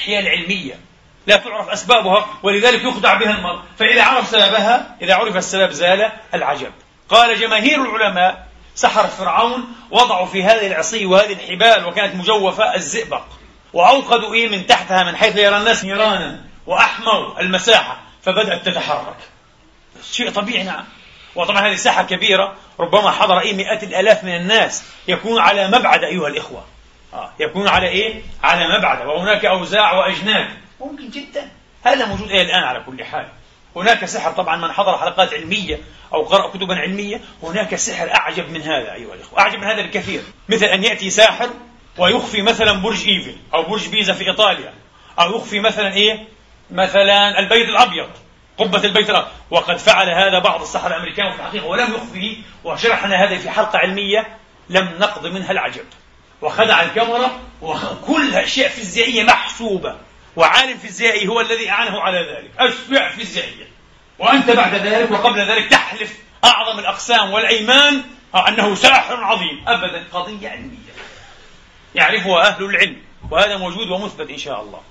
حيل 0.06 0.28
علمية. 0.28 0.80
لا 1.28 1.36
تعرف 1.36 1.70
أسبابها 1.70 2.28
ولذلك 2.44 2.84
يخدع 2.84 3.14
بها 3.14 3.32
المرء. 3.32 3.60
فإذا 3.80 4.04
عرف 4.04 4.28
سببها 4.28 4.98
إذا 5.02 5.16
عرف 5.16 5.38
السبب 5.38 5.72
زال 5.72 6.12
العجب. 6.34 6.72
قال 7.10 7.40
جماهير 7.40 7.82
العلماء 7.82 8.48
سحر 8.76 9.08
فرعون 9.08 9.66
وضعوا 9.92 10.26
في 10.26 10.44
هذه 10.44 10.68
العصي 10.68 11.06
وهذه 11.06 11.34
الحبال 11.34 11.86
وكانت 11.86 12.16
مجوفة 12.16 12.76
الزئبق 12.76 13.24
وأوقدوا 13.74 14.34
إيه 14.34 14.50
من 14.50 14.68
تحتها 14.68 15.04
من 15.04 15.16
حيث 15.16 15.36
يرى 15.36 15.58
الناس 15.58 15.86
نيرانا 15.86 16.46
وأحموا 16.68 17.40
المساحة 17.40 18.02
فبدأت 18.24 18.66
تتحرك. 18.66 19.18
شيء 20.12 20.30
طبيعي 20.30 20.64
نعم. 20.64 20.86
وطبعا 21.36 21.68
هذه 21.68 21.76
ساحة 21.76 22.04
كبيرة 22.04 22.56
ربما 22.80 23.12
حضر 23.12 23.40
أي 23.40 23.54
مئات 23.54 23.84
الآلاف 23.84 24.24
من 24.24 24.36
الناس 24.36 24.84
يكون 25.08 25.40
على 25.40 25.68
مبعد 25.68 26.04
أيها 26.04 26.28
الإخوة. 26.28 26.66
آه. 27.14 27.32
يكون 27.40 27.68
على 27.68 27.88
إيه؟ 27.88 28.22
على 28.44 28.78
مبعد 28.78 29.06
وهناك 29.06 29.46
أوزاع 29.46 29.94
وأجناد. 29.94 30.48
ممكن 30.80 31.10
جدا. 31.10 31.50
هذا 31.84 32.06
موجود 32.06 32.32
إلى 32.32 32.42
الآن 32.42 32.64
على 32.64 32.84
كل 32.86 33.04
حال. 33.04 33.28
هناك 33.76 34.06
سحر 34.06 34.32
طبعا 34.32 34.56
من 34.56 34.72
حضر 34.72 34.98
حلقات 34.98 35.34
علمية 35.34 35.80
أو 36.14 36.24
قرأ 36.24 36.48
كتبا 36.48 36.76
علمية 36.76 37.22
هناك 37.44 37.76
سحر 37.76 38.16
أعجب 38.16 38.50
من 38.50 38.62
هذا 38.62 38.94
أيها 38.94 39.14
الأخوة. 39.14 39.40
أعجب 39.40 39.60
من 39.60 39.68
هذا 39.68 39.82
بكثير 39.82 40.22
مثل 40.50 40.66
أن 40.66 40.84
يأتي 40.84 41.10
ساحر 41.10 41.50
ويخفي 41.98 42.42
مثلا 42.42 42.72
برج 42.72 43.08
إيفل 43.08 43.36
أو 43.54 43.64
برج 43.64 43.88
بيزا 43.88 44.14
في 44.14 44.28
إيطاليا 44.28 44.74
أو 45.20 45.36
يخفي 45.36 45.60
مثلا 45.60 45.94
إيه؟ 45.94 46.28
مثلا 46.72 47.40
البيت 47.40 47.70
الأبيض. 47.70 48.10
قبة 48.58 48.84
البيت 48.84 49.10
الأبيض 49.10 49.32
وقد 49.52 49.78
فعل 49.78 50.10
هذا 50.10 50.40
بعض 50.40 50.62
السحرة 50.62 50.88
الأمريكان 50.88 51.32
في 51.32 51.40
الحقيقة 51.40 51.66
ولم 51.66 51.94
يخفيه 51.94 52.38
وشرحنا 52.64 53.24
هذا 53.24 53.38
في 53.38 53.50
حلقة 53.50 53.80
علمية 53.80 54.38
لم 54.70 54.90
نقض 55.00 55.28
منها 55.28 55.52
العجب. 55.52 55.86
وخدع 56.42 56.84
الكاميرا 56.84 57.40
وكل 57.62 58.36
أشياء 58.36 58.70
فيزيائية 58.70 59.24
محسوبة. 59.24 59.96
وعالم 60.36 60.78
فيزيائي 60.78 61.28
هو 61.28 61.42
الذي 61.42 61.70
أعانه 61.70 62.02
على 62.02 62.18
ذلك. 62.18 62.52
أشياء 62.60 63.10
فيزيائية 63.10 63.68
وأنت 64.20 64.52
بعد 64.52 64.76
ذلك 64.76 65.12
وقبل 65.12 65.40
ذلك 65.40 65.70
تحلف 65.70 66.18
أعظم 66.44 66.80
الأقسام 66.80 67.32
والأيمان 67.32 68.02
أنه 68.48 68.76
ساحر 68.76 69.24
عظيم. 69.24 69.64
أبدا 69.68 70.04
قضية 70.14 70.50
علمية. 70.50 70.92
يعرفها 71.96 72.48
أهل 72.48 72.64
العلم 72.64 73.02
وهذا 73.32 73.58
موجود 73.58 73.90
ومثبت 73.90 74.30
إن 74.30 74.38
شاء 74.38 74.62
الله. 74.62 74.82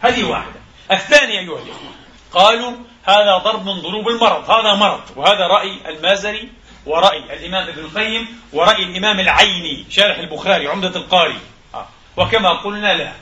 هذه 0.00 0.24
واحدة. 0.24 0.60
الثانية 0.90 1.38
أيها 1.38 1.58
الإخوة 1.58 1.90
قالوا 2.32 2.72
هذا 3.04 3.38
ضرب 3.38 3.66
من 3.66 3.80
ضروب 3.80 4.08
المرض 4.08 4.50
هذا 4.50 4.74
مرض. 4.74 5.00
وهذا 5.16 5.46
رأي 5.46 5.78
المازري 5.88 6.48
ورأي 6.86 7.18
الإمام 7.18 7.68
ابن 7.68 7.78
القيم 7.78 8.28
ورأي 8.52 8.82
الإمام 8.84 9.20
العيني 9.20 9.86
شارح 9.90 10.18
البخاري 10.18 10.68
عمدة 10.68 10.96
القاري. 10.96 11.38
آه. 11.74 11.86
وكما 12.16 12.48
قلنا 12.48 12.94
لا 12.94 13.12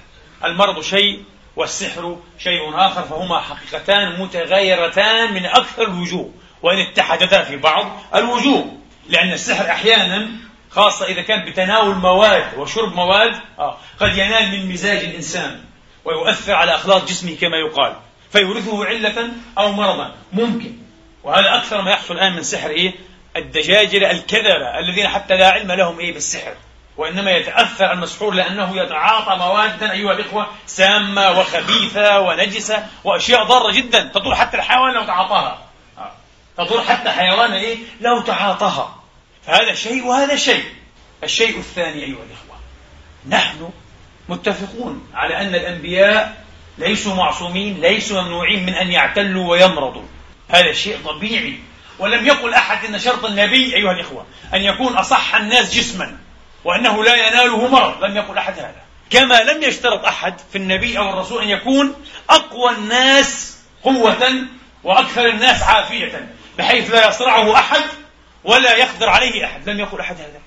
المرض 0.44 0.80
شيء 0.80 1.24
والسحر 1.56 2.16
شيء 2.38 2.76
آخر 2.76 3.02
فهما 3.02 3.40
حقيقتان 3.40 4.20
متغايرتان 4.20 5.34
من 5.34 5.46
أكثر 5.46 5.82
الوجوه. 5.82 6.30
وإن 6.62 6.78
اتحدتا 6.78 7.42
في 7.42 7.56
بعض 7.56 8.02
الوجوه 8.14 8.78
لأن 9.08 9.32
السحر 9.32 9.70
أحيانا 9.70 10.28
خاصة 10.70 11.06
إذا 11.06 11.22
كان 11.22 11.50
بتناول 11.50 11.94
مواد 11.94 12.58
وشرب 12.58 12.94
مواد 12.94 13.40
آه 13.58 13.76
قد 14.00 14.18
ينال 14.18 14.50
من 14.50 14.72
مزاج 14.72 15.04
الإنسان 15.04 15.60
ويؤثر 16.04 16.52
على 16.52 16.74
أخلاق 16.74 17.04
جسمه 17.04 17.36
كما 17.40 17.56
يقال. 17.56 17.96
فيورثه 18.32 18.84
علة 18.84 19.28
أو 19.58 19.72
مرضا. 19.72 20.14
ممكن. 20.32 20.72
وهذا 21.22 21.56
أكثر 21.56 21.82
ما 21.82 21.90
يحصل 21.90 22.14
الآن 22.14 22.32
من 22.32 22.42
سحر 22.42 22.70
إيه؟ 22.70 22.94
الدجاجلة 23.36 24.10
الكذبة 24.10 24.78
الذين 24.78 25.08
حتى 25.08 25.36
لا 25.36 25.50
علم 25.50 25.72
لهم 25.72 25.98
إيه 25.98 26.14
بالسحر. 26.14 26.54
وإنما 26.96 27.30
يتأثر 27.30 27.92
المسحور 27.92 28.34
لأنه 28.34 28.82
يتعاطى 28.82 29.36
موادا 29.36 29.92
أيها 29.92 30.12
الإخوة 30.12 30.46
سامة 30.66 31.30
وخبيثة 31.30 32.20
ونجسة 32.20 32.86
وأشياء 33.04 33.44
ضارة 33.44 33.72
جدا. 33.72 34.10
تضر 34.14 34.34
حتى 34.34 34.56
الحيوان 34.56 34.94
لو 34.94 35.04
تعاطاها. 35.04 35.58
تضر 36.56 36.82
حتى 36.82 37.10
حيوان 37.10 37.52
إيه؟ 37.52 37.76
لو 38.00 38.20
تعاطاها. 38.20 39.02
فهذا 39.46 39.74
شيء 39.74 40.06
وهذا 40.06 40.36
شيء. 40.36 40.64
الشيء 41.24 41.58
الثاني 41.58 42.04
أيها 42.04 42.22
الإخوة 42.30 42.58
نحن 43.28 43.70
متفقون 44.28 45.08
على 45.14 45.36
أن 45.40 45.54
الأنبياء 45.54 46.44
ليسوا 46.78 47.14
معصومين 47.14 47.80
ليسوا 47.80 48.22
ممنوعين 48.22 48.66
من 48.66 48.74
أن 48.74 48.90
يعتلوا 48.90 49.50
ويمرضوا. 49.50 50.02
هذا 50.48 50.72
شيء 50.72 50.98
طبيعي. 51.04 51.58
ولم 51.98 52.26
يقل 52.26 52.54
أحد 52.54 52.84
أن 52.84 52.98
شرط 52.98 53.24
النبي 53.24 53.76
أيها 53.76 53.92
الإخوة 53.92 54.26
أن 54.54 54.62
يكون 54.62 54.96
أصح 54.96 55.34
الناس 55.34 55.74
جسما 55.74 56.16
وأنه 56.64 57.04
لا 57.04 57.14
يناله 57.14 57.68
مرض. 57.68 58.04
لم 58.04 58.16
يقل 58.16 58.38
أحد 58.38 58.58
هذا. 58.58 58.82
كما 59.10 59.42
لم 59.42 59.62
يشترط 59.62 60.04
أحد 60.04 60.34
في 60.52 60.58
النبي 60.58 60.98
أو 60.98 61.10
الرسول 61.10 61.42
أن 61.42 61.48
يكون 61.48 61.94
أقوى 62.30 62.70
الناس 62.70 63.58
قوة 63.82 64.32
وأكثر 64.84 65.26
الناس 65.26 65.62
عافية 65.62 66.34
بحيث 66.58 66.90
لا 66.90 67.08
يصرعه 67.08 67.54
أحد 67.54 67.82
ولا 68.44 68.76
يقدر 68.76 69.08
عليه 69.08 69.44
أحد. 69.44 69.68
لم 69.68 69.80
يقل 69.80 70.00
أحد 70.00 70.16
هذا. 70.16 70.40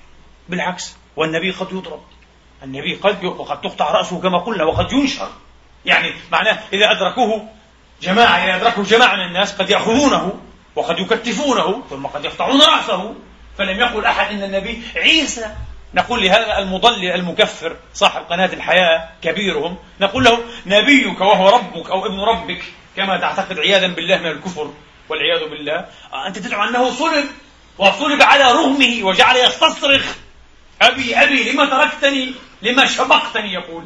بالعكس 0.48 0.96
والنبي 1.16 1.50
قد 1.50 1.72
يضرب. 1.72 2.02
النبي 2.62 2.94
قد 2.94 3.24
وقد 3.24 3.60
تقطع 3.60 3.90
رأسه 3.90 4.20
كما 4.20 4.38
قلنا 4.38 4.64
وقد 4.64 4.92
ينشر. 4.92 5.30
يعني 5.84 6.14
معناه 6.32 6.58
إذا 6.72 6.90
أدركوه 6.90 7.48
جماعة 8.02 8.44
إذا 8.44 8.56
أدركه 8.56 8.82
جماعة 8.82 9.16
من 9.16 9.26
الناس 9.26 9.52
قد 9.52 9.70
يأخذونه 9.70 10.40
وقد 10.76 10.98
يكتفونه 10.98 11.82
ثم 11.90 12.06
قد 12.06 12.24
يقطعون 12.24 12.60
رأسه 12.62 13.14
فلم 13.58 13.80
يقل 13.80 14.04
أحد 14.04 14.34
إن 14.34 14.42
النبي 14.42 14.82
عيسى. 14.96 15.54
نقول 15.94 16.22
لهذا 16.22 16.58
المضلل 16.58 17.10
المكفر 17.10 17.76
صاحب 17.94 18.22
قناة 18.30 18.52
الحياة 18.52 19.08
كبيرهم 19.22 19.76
نقول 20.00 20.24
له 20.24 20.38
نبيك 20.66 21.20
وهو 21.20 21.48
ربك 21.48 21.90
أو 21.90 22.06
ابن 22.06 22.20
ربك 22.20 22.64
كما 22.96 23.16
تعتقد 23.16 23.58
عياذا 23.58 23.86
بالله 23.86 24.16
من 24.16 24.26
الكفر 24.26 24.70
والعياذ 25.08 25.50
بالله. 25.50 25.86
أنت 26.26 26.38
تدعو 26.38 26.64
أنه 26.64 26.90
صلب 26.90 27.24
وصلب 27.78 28.22
على 28.22 28.44
رغمه 28.44 28.98
وجعل 29.02 29.36
يستصرخ. 29.36 30.04
أبي 30.82 31.16
أبي 31.16 31.52
لما 31.52 31.66
تركتني؟ 31.66 32.32
لما 32.62 32.86
شبقتني؟ 32.86 33.52
يقول. 33.52 33.84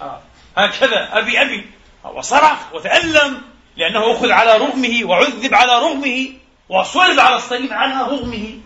آه. 0.00 0.20
هكذا. 0.56 1.08
أبي 1.12 1.42
أبي. 1.42 1.66
وصرخ 2.04 2.74
وتألم 2.74 3.42
لأنه 3.76 4.12
أخذ 4.12 4.30
على 4.30 4.56
رغمه 4.56 5.00
وعذب 5.04 5.54
على 5.54 5.72
رغمه 5.72 6.28
وصلب 6.68 7.20
على 7.20 7.36
الصليب 7.36 7.72
على 7.72 8.12
رغمه. 8.12 8.58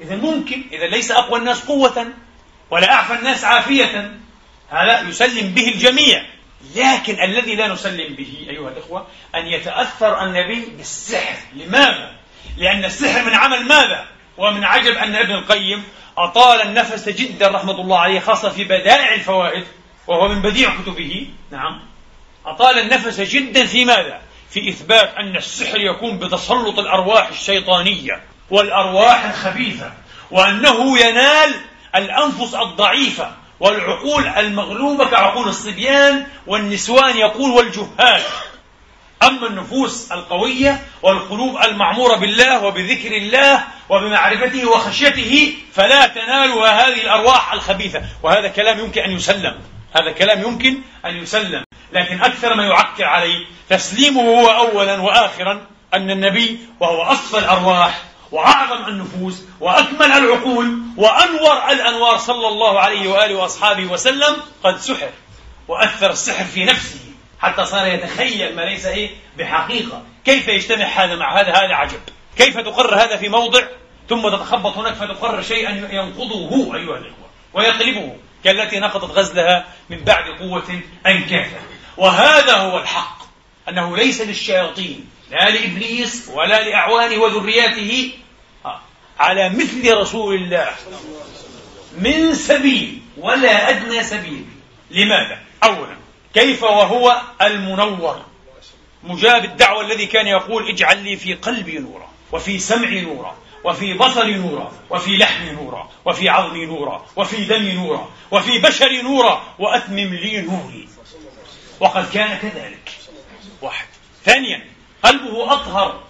إذا 0.00 0.16
ممكن 0.16 0.62
إذا 0.72 0.86
ليس 0.86 1.10
أقوى 1.10 1.38
الناس 1.38 1.60
قوة 1.64 2.06
ولا 2.70 2.92
أعفى 2.92 3.14
الناس 3.14 3.44
عافية 3.44 4.18
هذا 4.70 5.00
يسلم 5.00 5.54
به 5.54 5.68
الجميع. 5.68 6.22
لكن 6.76 7.22
الذي 7.22 7.54
لا 7.54 7.68
نسلم 7.68 8.14
به 8.14 8.46
أيها 8.50 8.68
الإخوة 8.68 9.06
أن 9.34 9.46
يتأثر 9.46 10.24
النبي 10.24 10.66
بالسحر. 10.76 11.36
لماذا؟ 11.54 12.12
لأن 12.56 12.84
السحر 12.84 13.24
من 13.24 13.34
عمل 13.34 13.64
ماذا؟ 13.64 14.06
ومن 14.38 14.64
عجب 14.64 14.92
أن 14.92 15.14
ابن 15.14 15.34
القيم 15.34 15.84
أطال 16.18 16.62
النفس 16.62 17.08
جدا 17.08 17.48
رحمة 17.48 17.80
الله 17.80 17.98
عليه 17.98 18.20
خاصة 18.20 18.48
في 18.48 18.64
بدائع 18.64 19.14
الفوائد. 19.14 19.64
وهو 20.08 20.28
من 20.28 20.42
بديع 20.42 20.74
كتبه. 20.82 21.26
نعم. 21.50 21.80
أطال 22.46 22.78
النفس 22.78 23.20
جدا 23.20 23.66
في 23.66 23.84
ماذا؟ 23.84 24.20
في 24.50 24.68
إثبات 24.68 25.14
أن 25.14 25.36
السحر 25.36 25.80
يكون 25.80 26.18
بتسلط 26.18 26.78
الأرواح 26.78 27.28
الشيطانية 27.28 28.22
والأرواح 28.50 29.24
الخبيثة 29.24 29.92
وأنه 30.30 30.98
ينال 30.98 31.54
الأنفس 31.96 32.54
الضعيفة 32.54 33.32
والعقول 33.60 34.26
المغلوبة 34.26 35.04
كعقول 35.04 35.48
الصبيان 35.48 36.26
والنسوان 36.46 37.16
يقول 37.16 37.50
والجهال. 37.50 38.22
أما 39.22 39.46
النفوس 39.46 40.12
القوية 40.12 40.82
والقلوب 41.02 41.58
المعمورة 41.64 42.16
بالله 42.16 42.64
وبذكر 42.64 43.16
الله 43.16 43.64
وبمعرفته 43.88 44.70
وخشيته 44.70 45.54
فلا 45.74 46.06
تنالها 46.06 46.86
هذه 46.86 47.00
الأرواح 47.00 47.52
الخبيثة 47.52 48.02
وهذا 48.22 48.48
كلام 48.48 48.78
يمكن 48.78 49.00
أن 49.00 49.10
يسلم. 49.10 49.60
هذا 49.96 50.12
كلام 50.12 50.42
يمكن 50.42 50.80
أن 51.04 51.16
يسلم 51.16 51.64
لكن 51.92 52.20
أكثر 52.22 52.54
ما 52.54 52.64
يعكر 52.64 53.04
عليه 53.04 53.46
تسليمه 53.68 54.22
هو 54.22 54.48
أولا 54.48 55.00
وآخرا 55.00 55.66
أن 55.94 56.10
النبي 56.10 56.58
وهو 56.80 57.02
أصفى 57.02 57.38
الأرواح 57.38 58.02
وأعظم 58.32 58.88
النفوس 58.88 59.42
وأكمل 59.60 60.12
العقول 60.12 60.78
وأنور 60.96 61.70
الأنوار 61.70 62.18
صلى 62.18 62.48
الله 62.48 62.80
عليه 62.80 63.08
وآله 63.08 63.34
وأصحابه 63.34 63.84
وسلم 63.92 64.36
قد 64.64 64.78
سحر 64.78 65.10
وأثر 65.68 66.10
السحر 66.10 66.44
في 66.44 66.64
نفسه 66.64 66.98
حتى 67.40 67.64
صار 67.64 67.86
يتخيل 67.86 68.56
ما 68.56 68.62
ليس 68.62 68.86
إيه؟ 68.86 69.10
بحقيقة. 69.38 70.02
كيف 70.24 70.48
يجتمع 70.48 70.84
هذا 70.84 71.16
مع 71.16 71.40
هذا؟ 71.40 71.52
هذا 71.52 71.74
عجب. 71.74 72.00
كيف 72.36 72.58
تقرر 72.58 72.94
هذا 72.94 73.16
في 73.16 73.28
موضع 73.28 73.62
ثم 74.08 74.28
تتخبط 74.28 74.76
هناك 74.76 74.94
فتقرر 74.94 75.42
شيئا 75.42 75.70
ينقضه 75.70 76.74
أيها 76.74 76.96
الإخوة 76.98 77.28
ويقلبه؟ 77.54 78.16
كالتي 78.44 78.80
نقضت 78.80 79.10
غزلها 79.10 79.66
من 79.90 80.04
بعد 80.04 80.24
قوة 80.24 80.80
أنكاثا 81.06 81.60
وهذا 81.96 82.52
هو 82.52 82.78
الحق 82.78 83.18
أنه 83.68 83.96
ليس 83.96 84.20
للشياطين 84.20 85.10
لا 85.30 85.50
لإبليس 85.50 86.28
ولا 86.34 86.68
لأعوانه 86.68 87.22
وذرياته 87.22 88.12
على 89.18 89.48
مثل 89.48 89.94
رسول 89.94 90.34
الله. 90.34 90.68
من 91.98 92.34
سبيل 92.34 93.00
ولا 93.16 93.70
أدنى 93.70 94.04
سبيل. 94.04 94.44
لماذا؟ 94.90 95.38
أولا 95.64 95.96
كيف 96.34 96.62
وهو 96.62 97.20
المنور؟ 97.42 98.24
مجاب 99.02 99.44
الدعوة 99.44 99.80
الذي 99.80 100.06
كان 100.06 100.26
يقول 100.26 100.68
اجعل 100.68 101.04
لي 101.04 101.16
في 101.16 101.34
قلبي 101.34 101.78
نورا 101.78 102.08
وفي 102.32 102.58
سمعي 102.58 103.00
نورا. 103.00 103.36
وفي 103.64 103.94
بصري 103.94 104.34
نورا 104.34 104.72
وفي 104.90 105.16
لحمي 105.16 105.50
نورا 105.50 105.90
وفي 106.04 106.28
عظمي 106.28 106.66
نورا 106.66 107.06
وفي 107.16 107.44
دمي 107.44 107.72
نورا 107.72 108.08
وفي 108.30 108.58
بشري 108.58 109.02
نورا 109.02 109.42
وأتمم 109.58 110.14
لي 110.14 110.40
نوري. 110.40 110.88
وقد 111.80 112.10
كان 112.10 112.38
كذلك. 112.38 112.90
واحد. 113.62 113.86
ثانيا 114.24 114.66
قلبه 115.04 115.52
أطهر 115.52 116.00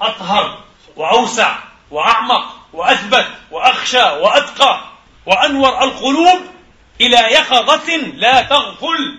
أطهر 0.00 0.60
وأوسع 0.96 1.58
وأعمق 1.90 2.56
وأثبت 2.72 3.26
وأخشى 3.50 4.02
وأتقى 4.02 4.80
وأنور 5.26 5.84
القلوب 5.84 6.40
إلى 7.00 7.16
يقظة 7.16 7.96
لا 7.96 8.42
تغفل. 8.42 9.18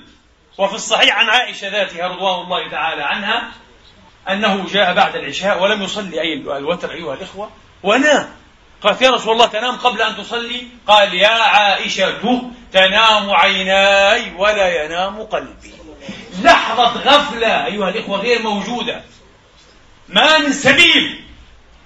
وفي 0.58 0.76
الصحيح 0.76 1.18
عن 1.18 1.30
عائشة 1.30 1.68
ذاتها 1.68 2.08
رضوان 2.08 2.44
الله 2.44 2.70
تعالى 2.70 3.04
عنها 3.04 3.52
أنه 4.30 4.66
جاء 4.72 4.94
بعد 4.94 5.16
العشاء 5.16 5.62
ولم 5.62 5.82
يصلي. 5.82 6.22
أي 6.22 6.34
الوتر 6.34 6.92
أيها 6.92 7.14
الإخوة. 7.14 7.52
ونام. 7.84 8.30
قالت 8.82 9.02
يا 9.02 9.12
رسول 9.12 9.34
الله 9.34 9.46
تنام 9.46 9.76
قبل 9.76 10.02
أن 10.02 10.18
تصلي؟ 10.18 10.68
قال 10.88 11.14
يا 11.14 11.28
عائشة 11.28 12.42
تنام 12.74 13.32
عيناي 13.32 14.34
ولا 14.38 14.86
ينام 14.86 15.24
قلبي. 15.24 15.74
لحظة 16.44 16.84
غفلة 16.84 17.66
أيها 17.66 17.90
الإخوة 17.90 18.20
غير 18.20 18.42
موجودة. 18.42 19.02
ما 20.10 20.38
من 20.38 20.54
سبيل. 20.54 21.24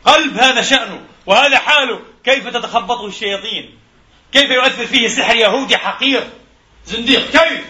قلب 0.05 0.37
هذا 0.37 0.61
شأنه 0.61 1.01
وهذا 1.25 1.59
حاله. 1.59 1.99
كيف 2.23 2.47
تتخبطه 2.47 3.07
الشياطين؟ 3.07 3.77
كيف 4.31 4.49
يؤثر 4.51 4.85
فيه 4.85 5.07
سحر 5.07 5.35
يهودي 5.35 5.77
حقير؟ 5.77 6.29
زنديق 6.85 7.31
كيف؟ 7.31 7.65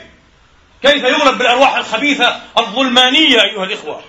كيف 0.82 1.04
يغلب 1.04 1.38
بالأرواح 1.38 1.76
الخبيثة 1.76 2.42
الظلمانية 2.58 3.44
أيها 3.44 3.64
الإخوة؟ 3.64 4.02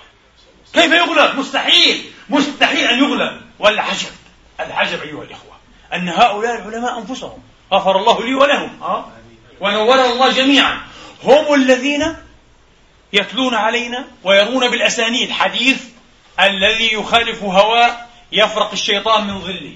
كيف 0.77 0.93
يغلب؟ 0.93 1.39
مستحيل. 1.39 2.05
مستحيل 2.29 2.85
أن 2.85 2.99
يغلب. 2.99 3.41
والعجب 3.59 4.11
العجب 4.61 5.03
أيها 5.03 5.23
الإخوة 5.23 5.57
أن 5.95 6.09
هؤلاء 6.09 6.55
العلماء 6.55 6.99
أنفسهم. 6.99 7.43
غفر 7.73 7.99
الله 7.99 8.25
لي 8.25 8.35
ولهم. 8.35 8.83
أه؟ 8.83 9.05
ونور 9.61 10.05
الله 10.05 10.33
جميعا. 10.33 10.81
هم 11.25 11.55
الذين 11.55 12.17
يتلون 13.12 13.55
علينا 13.55 14.05
ويرون 14.25 14.71
بالأسانيد 14.71 15.31
حديث 15.31 15.83
الذي 16.41 16.93
يخالف 16.93 17.43
هواه 17.43 17.97
يفرق 18.33 18.73
الشيطان 18.73 19.27
من 19.27 19.41
ظله. 19.41 19.75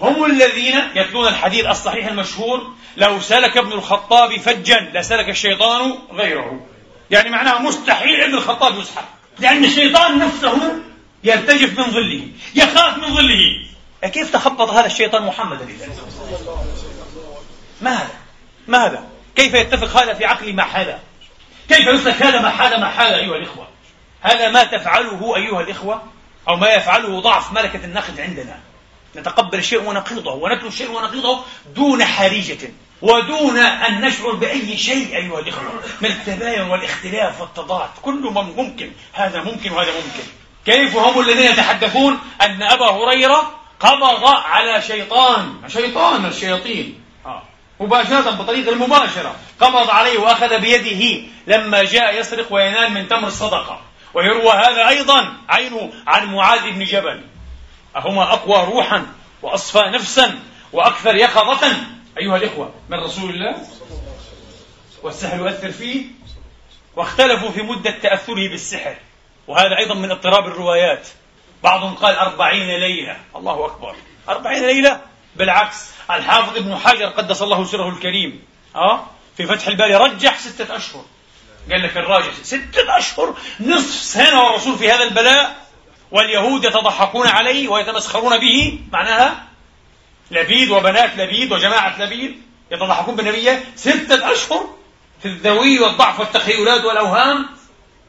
هم 0.00 0.24
الذين 0.24 0.82
يتلون 0.94 1.28
الحديث 1.28 1.66
الصحيح 1.66 2.06
المشهور 2.06 2.72
لو 2.96 3.20
سلك 3.20 3.56
ابن 3.56 3.72
الخطاب 3.72 4.36
فجا 4.36 4.90
لسلك 4.94 5.28
الشيطان 5.28 5.98
غيره. 6.12 6.66
يعني 7.10 7.30
معناها 7.30 7.58
مستحيل 7.58 8.20
ابن 8.20 8.34
الخطاب 8.34 8.78
يسحر 8.78 9.04
لأن 9.38 9.64
الشيطان 9.64 10.18
نفسه 10.18 10.80
يرتجف 11.24 11.78
من 11.78 11.90
ظله 11.90 12.28
يخاف 12.54 12.98
من 12.98 13.14
ظله. 13.14 13.68
كيف 14.02 14.32
تخبط 14.32 14.70
هذا 14.70 14.86
الشيطان 14.86 15.22
محمدا 15.22 15.64
إذا 15.64 15.88
ما 17.80 17.90
هذا 17.90 18.14
ما 18.68 18.86
هذا 18.86 19.04
كيف 19.36 19.54
يتفق 19.54 20.02
هذا 20.02 20.14
في 20.14 20.24
عقلي 20.24 20.52
مع 20.52 20.64
هذا؟ 20.64 21.00
كيف 21.68 21.86
يسلك 21.86 22.22
هذا 22.22 22.40
مع 22.40 22.48
هذا 22.48 22.78
مع 22.78 22.90
هذا 22.90 23.16
أيها 23.16 23.36
الإخوة؟ 23.36 23.68
هذا 24.20 24.50
ما 24.50 24.64
تفعله 24.64 25.36
أيها 25.36 25.60
الإخوة 25.60 26.02
أو 26.48 26.56
ما 26.56 26.68
يفعله 26.68 27.20
ضعف 27.20 27.52
ملكة 27.52 27.84
النقد 27.84 28.20
عندنا. 28.20 28.60
نتقبل 29.16 29.58
الشيء 29.58 29.82
ونقيضه 29.82 30.32
ونتلو 30.32 30.68
الشيء 30.68 30.90
ونقيضه 30.90 31.40
دون 31.74 32.04
حريجة. 32.04 32.72
ودون 33.02 33.58
أن 33.58 34.00
نشعر 34.00 34.32
بأي 34.32 34.76
شيء 34.76 35.16
أيها 35.16 35.40
الإخوة 35.40 35.82
من 36.00 36.10
التباين 36.10 36.60
والاختلاف 36.60 37.40
والتضاد. 37.40 37.88
كل 38.02 38.30
ممكن. 38.56 38.90
هذا 39.12 39.42
ممكن 39.42 39.72
وهذا 39.72 39.90
ممكن. 39.90 40.28
كيف 40.66 40.96
هم 40.96 41.20
الذين 41.20 41.50
يتحدثون؟ 41.52 42.18
أن 42.42 42.62
أبا 42.62 42.86
هريرة 42.86 43.54
قبض 43.80 44.24
على 44.24 44.82
شيطان. 44.82 45.54
شيطان 45.68 46.24
الشياطين. 46.24 47.00
آه. 47.26 47.42
مباشرة 47.80 48.30
بطريقة 48.30 48.72
المباشرة. 48.72 49.34
قبض 49.60 49.90
عليه 49.90 50.18
وأخذ 50.18 50.58
بيده. 50.58 51.22
لما 51.46 51.84
جاء 51.84 52.20
يسرق 52.20 52.46
وينال 52.50 52.92
من 52.92 53.08
تمر 53.08 53.28
الصدقة. 53.28 53.80
ويروى 54.14 54.52
هذا 54.52 54.88
أيضا 54.88 55.32
عينه 55.48 55.92
عن 56.06 56.34
معاذ 56.34 56.70
بن 56.70 56.84
جبل. 56.84 57.24
أهما 57.96 58.22
أقوى 58.22 58.74
روحا 58.74 59.06
وأصفى 59.42 59.82
نفسا 59.94 60.38
وأكثر 60.72 61.14
يقظة. 61.14 61.76
أيها 62.18 62.36
الإخوة 62.36 62.72
من 62.88 62.98
رسول 62.98 63.30
الله 63.30 63.56
والسحر 65.02 65.36
يؤثر 65.36 65.72
فيه 65.72 66.06
واختلفوا 66.96 67.50
في 67.50 67.62
مدة 67.62 67.90
تأثره 67.90 68.48
بالسحر 68.48 68.96
وهذا 69.46 69.78
أيضا 69.78 69.94
من 69.94 70.10
اضطراب 70.10 70.46
الروايات. 70.46 71.08
بعضهم 71.62 71.94
قال 71.94 72.14
أربعين 72.14 72.80
ليلة. 72.80 73.16
الله 73.36 73.66
أكبر. 73.66 73.96
أربعين 74.28 74.66
ليلة؟ 74.66 75.00
بالعكس. 75.36 75.90
الحافظ 76.10 76.56
ابن 76.56 76.76
حجر 76.76 77.06
قدس 77.06 77.42
الله 77.42 77.64
سره 77.64 77.88
الكريم. 77.88 78.42
أه؟ 78.76 79.06
في 79.36 79.46
فتح 79.46 79.68
الباري 79.68 79.94
رجح 79.94 80.38
ستة 80.38 80.76
أشهر. 80.76 81.04
قال 81.70 81.82
لك 81.82 81.96
الراجح 81.96 82.32
ستة 82.42 82.98
أشهر؟ 82.98 83.34
نصف 83.60 84.02
سنة 84.02 84.42
والرسول 84.42 84.78
في 84.78 84.90
هذا 84.90 85.04
البلاء 85.04 85.66
واليهود 86.10 86.64
يتضحكون 86.64 87.26
عليه 87.26 87.68
ويتمسخرون 87.68 88.38
به. 88.38 88.80
معناها 88.92 89.47
لبيد 90.30 90.70
وبنات 90.70 91.16
لبيد 91.16 91.52
وجماعة 91.52 92.02
لبيد 92.02 92.42
يتضحكون 92.70 93.16
بالنبي 93.16 93.58
ستة 93.76 94.32
أشهر 94.32 94.74
في 95.22 95.28
الذوي 95.28 95.78
والضعف 95.78 96.20
والتخيلات 96.20 96.84
والأوهام 96.84 97.46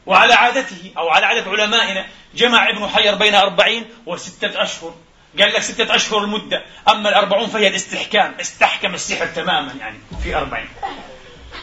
وعلى 0.06 0.34
عادته 0.34 0.92
أو 0.98 1.08
على 1.08 1.26
عادة 1.26 1.50
علمائنا. 1.50 2.06
جمع 2.34 2.68
ابن 2.68 2.88
حجر 2.88 3.14
بين 3.14 3.34
أربعين 3.34 3.86
وستة 4.06 4.62
أشهر. 4.62 4.94
قال 5.38 5.52
لك 5.52 5.62
ستة 5.62 5.94
أشهر 5.94 6.24
المدة. 6.24 6.64
أما 6.88 7.08
الأربعون 7.08 7.48
فهي 7.48 7.68
الاستحكام. 7.68 8.34
استحكم 8.40 8.94
السحر 8.94 9.26
تماما 9.26 9.72
يعني 9.80 9.98
في 10.22 10.36
أربعين. 10.36 10.68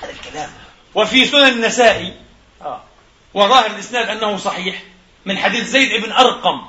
هذا 0.03 0.11
الكلام. 0.11 0.49
وفي 0.95 1.25
سنن 1.25 1.47
النسائي 1.47 2.13
آه. 2.61 2.83
وظاهر 3.33 3.65
الإسناد 3.65 4.09
أنه 4.09 4.37
صحيح. 4.37 4.83
من 5.25 5.37
حديث 5.37 5.67
زيد 5.67 6.03
بن 6.03 6.11
أرقم 6.11 6.61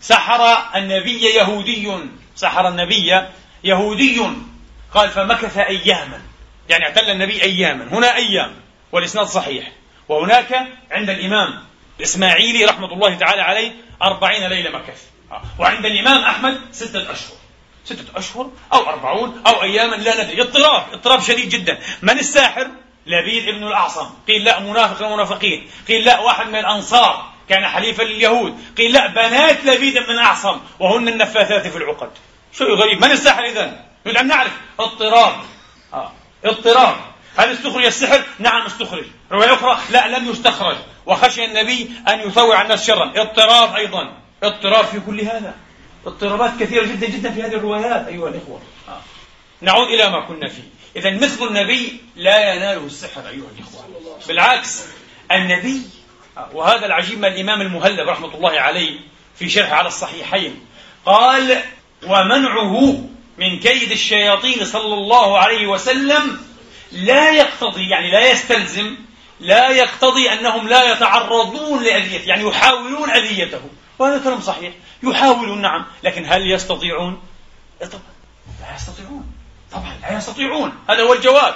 سحر 0.00 0.58
النبي 0.76 1.24
يهودي 1.24 2.10
سحر 2.34 2.68
النبي 2.68 3.22
يهودي. 3.64 4.22
قال 4.94 5.10
فمكث 5.10 5.58
أياما. 5.58 6.22
يعني 6.68 6.84
اعتل 6.84 7.10
النبي 7.10 7.42
أياما. 7.42 7.84
هنا 7.92 8.16
أيام. 8.16 8.54
والإسناد 8.92 9.26
صحيح. 9.26 9.72
وهناك 10.08 10.66
عند 10.90 11.10
الإمام 11.10 11.64
الإسماعيلي 11.98 12.64
رحمة 12.64 12.92
الله 12.92 13.14
تعالى 13.14 13.42
عليه 13.42 13.72
أربعين 14.02 14.46
ليلة 14.46 14.70
مكث. 14.70 15.02
وعند 15.58 15.86
الإمام 15.86 16.24
أحمد 16.24 16.60
ستة 16.72 17.12
أشهر. 17.12 17.36
ستة 17.84 18.18
أشهر 18.18 18.50
أو 18.72 18.88
أربعون 18.88 19.42
أو 19.46 19.62
أياما. 19.62 19.96
لا 19.96 20.24
ندري. 20.24 20.42
اضطراب. 20.42 20.82
اضطراب 20.92 21.20
شديد 21.20 21.48
جدا. 21.48 21.78
من 22.02 22.18
الساحر؟ 22.18 22.70
لبيد 23.06 23.48
ابن 23.48 23.66
الأعصم. 23.66 24.10
قيل 24.28 24.44
لا 24.44 24.60
منافق 24.60 25.06
المنافقين. 25.06 25.70
قيل 25.88 26.04
لا 26.04 26.20
واحد 26.20 26.48
من 26.48 26.56
الأنصار. 26.56 27.30
كان 27.48 27.66
حليفا 27.66 28.02
لليهود. 28.02 28.58
قيل 28.78 28.92
لا 28.92 29.06
بنات 29.06 29.64
لبيد 29.64 29.98
بن 29.98 30.18
أعصم 30.18 30.60
وهن 30.78 31.08
النفاثات 31.08 31.66
في 31.66 31.76
العقد. 31.76 32.10
شيء 32.52 32.74
غريب 32.74 33.04
من 33.04 33.10
الساحر 33.10 33.44
إذن؟ 33.44 33.76
نريد 34.06 34.16
أن 34.16 34.26
نعرف. 34.26 34.52
اضطراب. 34.80 35.34
آه. 35.94 36.12
اضطراب. 36.44 36.96
هل 37.36 37.52
استخرج 37.52 37.84
السحر؟ 37.84 38.22
نعم 38.38 38.66
استخرج 38.66 39.04
رواية 39.32 39.54
أخرى 39.54 39.78
لا 39.90 40.18
لم 40.18 40.30
يستخرج. 40.30 40.76
وخشي 41.06 41.44
النبي 41.44 41.90
أن 42.08 42.20
يطوع 42.20 42.62
الناس 42.62 42.86
شرا. 42.86 43.12
اضطراب 43.16 43.74
أيضا. 43.74 44.12
اضطراب 44.42 44.84
في 44.84 45.00
كل 45.00 45.20
هذا. 45.20 45.54
اضطرابات 46.06 46.50
كثيرة 46.60 46.84
جدا 46.84 47.06
جدا 47.06 47.30
في 47.30 47.42
هذه 47.42 47.54
الروايات 47.54 48.06
أيها 48.06 48.28
الإخوة. 48.28 48.60
آه. 48.88 49.00
نعود 49.60 49.86
إلى 49.86 50.10
ما 50.10 50.20
كنا 50.20 50.48
فيه. 50.48 50.62
إذا 50.96 51.10
مثل 51.10 51.46
النبي 51.46 52.00
لا 52.16 52.54
يناله 52.54 52.86
السحر 52.86 53.20
أيها 53.20 53.48
الإخوة. 53.58 53.86
بالعكس 54.28 54.84
النبي 55.32 55.82
آه، 56.38 56.48
وهذا 56.54 56.86
العجيب 56.86 57.18
من 57.18 57.24
الإمام 57.24 57.60
المهلب 57.60 58.08
رحمة 58.08 58.34
الله 58.34 58.60
عليه 58.60 58.98
في 59.36 59.48
شرح 59.48 59.72
على 59.72 59.88
الصحيحين 59.88 60.66
قال 61.06 61.62
ومنعه 62.06 63.04
من 63.38 63.58
كيد 63.58 63.90
الشياطين 63.90 64.64
صلى 64.64 64.94
الله 64.94 65.38
عليه 65.38 65.66
وسلم 65.66 66.40
لا 66.92 67.30
يقتضي 67.30 67.88
يعني 67.88 68.10
لا 68.10 68.30
يستلزم 68.30 68.96
لا 69.40 69.70
يقتضي 69.70 70.32
أنهم 70.32 70.68
لا 70.68 70.92
يتعرضون 70.92 71.82
لأذيته 71.84 72.28
يعني 72.28 72.48
يحاولون 72.48 73.10
أذيته. 73.10 73.60
وهذا 73.98 74.24
كلام 74.24 74.40
صحيح. 74.40 74.72
يحاولون 75.02 75.62
نعم 75.62 75.86
لكن 76.02 76.24
هل 76.26 76.50
يستطيعون؟ 76.50 77.22
طبعا 77.80 78.02
لا 78.60 78.76
يستطيعون. 78.76 79.32
طبعا 79.72 79.96
لا 80.02 80.16
يستطيعون. 80.16 80.72
هذا 80.90 81.02
هو 81.02 81.12
الجواب. 81.12 81.54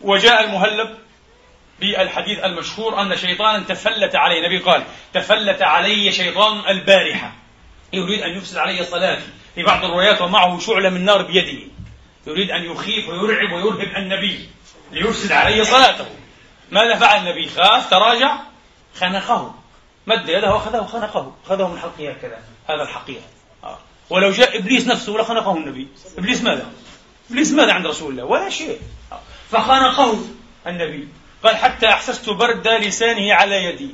وجاء 0.00 0.44
المهلب 0.44 0.98
بالحديث 1.80 2.38
المشهور 2.38 3.02
أن 3.02 3.16
شيطانا 3.16 3.64
تفلت 3.64 4.16
علي 4.16 4.38
النبي 4.38 4.58
قال 4.58 4.82
تفلت 5.14 5.62
علي 5.62 6.12
شيطان 6.12 6.68
البارحة. 6.68 7.32
يريد 7.92 8.22
أن 8.22 8.30
يفسد 8.30 8.56
علي 8.56 8.84
صلاتي. 8.84 9.22
في 9.54 9.62
بعض 9.62 9.84
الروايات 9.84 10.20
ومعه 10.20 10.58
شعلة 10.58 10.88
من 10.88 11.04
نار 11.04 11.22
بيده. 11.22 11.62
يريد 12.26 12.50
أن 12.50 12.64
يخيف 12.64 13.08
ويرعب 13.08 13.52
ويرهب 13.52 13.96
النبي 13.96 14.48
ليفسد 14.92 15.32
علي 15.32 15.64
صلاته. 15.64 16.06
ماذا 16.70 16.96
فعل 16.96 17.20
النبي؟ 17.20 17.48
خاف 17.48 17.90
تراجع 17.90 18.38
خنقه. 18.94 19.54
مد 20.06 20.28
يده 20.28 20.54
وأخذه 20.54 20.86
خنقه. 20.86 21.34
أخذه 21.46 21.68
من 21.68 21.78
حلقه 21.78 22.10
هكذا. 22.10 22.38
هذا 22.68 22.82
الحقيقة. 22.82 23.24
آه. 23.64 23.78
ولو 24.10 24.30
جاء 24.30 24.58
إبليس 24.58 24.86
نفسه 24.86 25.12
لخنقه 25.12 25.56
النبي. 25.56 25.88
إبليس 26.18 26.42
ماذا؟ 26.42 26.66
إبليس 27.30 27.52
ماذا 27.52 27.72
عند 27.72 27.86
رسول 27.86 28.12
الله؟ 28.12 28.24
ولا 28.24 28.50
شيء. 28.50 28.78
آه. 29.12 29.20
فخنقه 29.50 30.18
النبي. 30.66 31.08
قال 31.44 31.56
حتى 31.56 31.88
أحسست 31.88 32.30
برد 32.30 32.68
لسانه 32.68 33.34
على 33.34 33.64
يدي. 33.64 33.90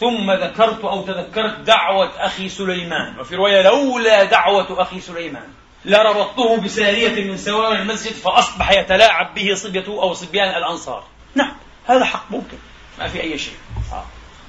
ثم 0.00 0.30
ذكرت 0.30 0.84
أو 0.84 1.02
تذكرت 1.02 1.60
دعوة 1.60 2.10
أخي 2.18 2.48
سليمان 2.48 3.18
وفي 3.20 3.34
رواية 3.34 3.62
لولا 3.62 4.24
دعوة 4.24 4.82
أخي 4.82 5.00
سليمان 5.00 5.48
لربطته 5.84 6.60
بسارية 6.60 7.24
من 7.24 7.36
سوار 7.36 7.72
المسجد 7.72 8.12
فأصبح 8.12 8.70
يتلاعب 8.72 9.34
به 9.34 9.54
صبية 9.54 9.84
أو 9.88 10.14
صبيان 10.14 10.48
الأنصار 10.48 11.04
نعم 11.34 11.52
هذا 11.86 12.04
حق 12.04 12.24
ممكن 12.30 12.56
ما 12.98 13.08
في 13.08 13.20
أي 13.20 13.38
شيء 13.38 13.54
آه. 13.92 14.04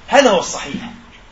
هذا 0.08 0.30
هو 0.30 0.38
الصحيح 0.38 0.74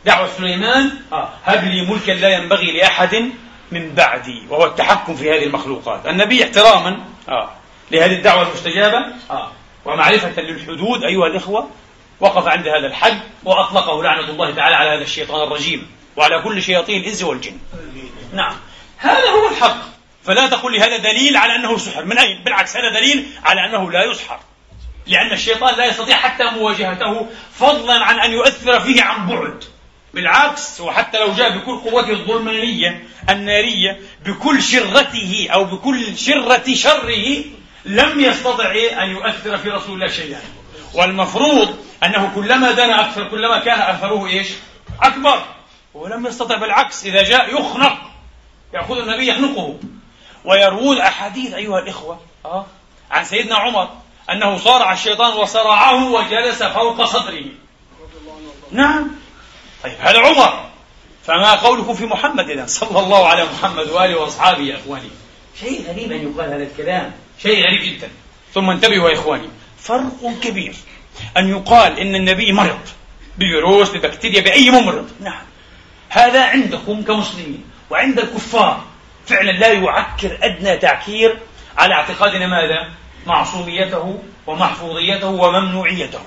دعوة 0.05 0.27
سليمان 0.37 0.91
آه. 1.13 1.29
هب 1.45 1.63
لي 1.63 1.85
ملكا 1.85 2.11
لا 2.11 2.29
ينبغي 2.29 2.71
لأحد 2.71 3.31
من 3.71 3.95
بعدي 3.95 4.43
وهو 4.49 4.65
التحكم 4.65 5.15
في 5.15 5.31
هذه 5.31 5.43
المخلوقات 5.43 6.05
النبي 6.05 6.43
احتراما 6.43 6.99
آه. 7.29 7.49
لهذه 7.91 8.13
الدعوة 8.13 8.47
المستجابة 8.47 9.05
آه. 9.31 9.51
ومعرفة 9.85 10.41
للحدود 10.41 11.03
أيها 11.03 11.27
الإخوة 11.27 11.69
وقف 12.19 12.47
عند 12.47 12.67
هذا 12.67 12.87
الحد 12.87 13.19
وأطلقه 13.43 14.03
لعنة 14.03 14.29
الله 14.29 14.55
تعالى 14.55 14.75
على 14.75 14.89
هذا 14.89 15.03
الشيطان 15.03 15.47
الرجيم 15.47 15.87
وعلى 16.15 16.41
كل 16.41 16.61
شياطين 16.61 17.01
الإنس 17.01 17.23
والجن. 17.23 17.57
نعم. 18.33 18.55
هذا 18.97 19.29
هو 19.29 19.49
الحق. 19.49 19.77
فلا 20.23 20.47
تقل 20.47 20.71
لي 20.71 20.79
هذا 20.79 20.97
دليل 20.97 21.37
على 21.37 21.55
أنه 21.55 21.77
سحر. 21.77 22.05
من 22.05 22.17
أين؟ 22.17 22.43
بالعكس 22.43 22.77
هذا 22.77 22.99
دليل 22.99 23.27
على 23.43 23.65
أنه 23.65 23.91
لا 23.91 24.03
يسحر. 24.03 24.39
لأن 25.07 25.31
الشيطان 25.31 25.75
لا 25.75 25.85
يستطيع 25.85 26.17
حتى 26.17 26.43
مواجهته 26.43 27.27
فضلا 27.53 28.05
عن 28.05 28.19
أن 28.19 28.31
يؤثر 28.31 28.79
فيه 28.79 29.03
عن 29.03 29.27
بعد. 29.27 29.63
بالعكس 30.13 30.81
وحتى 30.81 31.19
لو 31.19 31.33
جاء 31.33 31.57
بكل 31.57 31.77
قوته 31.77 32.11
الظلمانية 32.11 33.03
النارية 33.29 33.99
بكل 34.25 34.63
شرته 34.63 35.47
أو 35.53 35.63
بكل 35.63 36.17
شرة 36.17 36.73
شره 36.73 37.43
لم 37.85 38.19
يستطع 38.19 38.71
أن 39.03 39.09
يؤثر 39.09 39.57
في 39.57 39.69
رسول 39.69 39.95
الله 39.95 40.07
شيئا. 40.07 40.41
والمفروض 40.93 41.86
أنه 42.03 42.31
كلما 42.35 42.71
دنا 42.71 43.01
أكثر 43.01 43.27
كلما 43.27 43.59
كان 43.59 43.81
أثره 43.81 44.27
إيش؟ 44.27 44.47
أكبر. 45.01 45.41
ولم 45.93 46.27
يستطع 46.27 46.57
بالعكس 46.57 47.05
إذا 47.05 47.23
جاء 47.23 47.59
يخنق 47.59 47.97
يأخذ 48.73 48.97
النبي 48.97 49.27
يخنقه. 49.27 49.79
ويروون 50.45 50.97
أحاديث 50.97 51.53
أيها 51.53 51.79
الإخوة 51.79 52.19
أه؟ 52.45 52.65
عن 53.11 53.25
سيدنا 53.25 53.55
عمر 53.55 53.89
أنه 54.29 54.57
صارع 54.57 54.93
الشيطان 54.93 55.37
وصرعه 55.37 56.11
وجلس 56.11 56.63
فوق 56.63 57.03
صدره. 57.03 57.45
نعم. 58.71 59.07
طيب 59.83 59.95
هذا 59.99 60.19
عمر. 60.19 60.67
فما 61.23 61.55
قولكم 61.55 61.93
في 61.93 62.05
محمد 62.05 62.49
إذا؟ 62.49 62.65
صلى 62.65 62.99
الله 62.99 63.27
على 63.27 63.45
محمد 63.45 63.89
وآله 63.89 64.19
وأصحابه 64.19 64.61
يا 64.61 64.75
إخواني. 64.75 65.09
شيء 65.59 65.87
غريب 65.87 66.11
أن 66.11 66.33
يقال 66.33 66.53
هذا 66.53 66.63
الكلام. 66.63 67.13
شيء 67.41 67.67
غريب 67.67 67.81
جدا. 67.81 68.09
ثم 68.53 68.69
انتبهوا 68.69 69.09
يا 69.09 69.15
إخواني 69.15 69.49
فرق 69.79 70.39
كبير. 70.43 70.75
أن 71.37 71.49
يقال 71.49 71.99
إن 71.99 72.15
النبي 72.15 72.53
مرض 72.53 72.79
بفيروس 73.37 73.89
ببكتيريا 73.89 74.41
بأي 74.41 74.69
ممرض. 74.69 75.09
نعم. 75.19 75.43
هذا 76.09 76.45
عندكم 76.45 77.01
كمسلمين 77.03 77.63
وعند 77.89 78.19
الكفار. 78.19 78.83
فعلا 79.25 79.51
لا 79.51 79.71
يعكر 79.71 80.37
أدنى 80.41 80.77
تعكير 80.77 81.37
على 81.77 81.93
اعتقادنا 81.93 82.47
ماذا؟ 82.47 82.89
معصوميته 83.25 84.23
ومحفوظيته 84.47 85.27
وممنوعيته. 85.27 86.19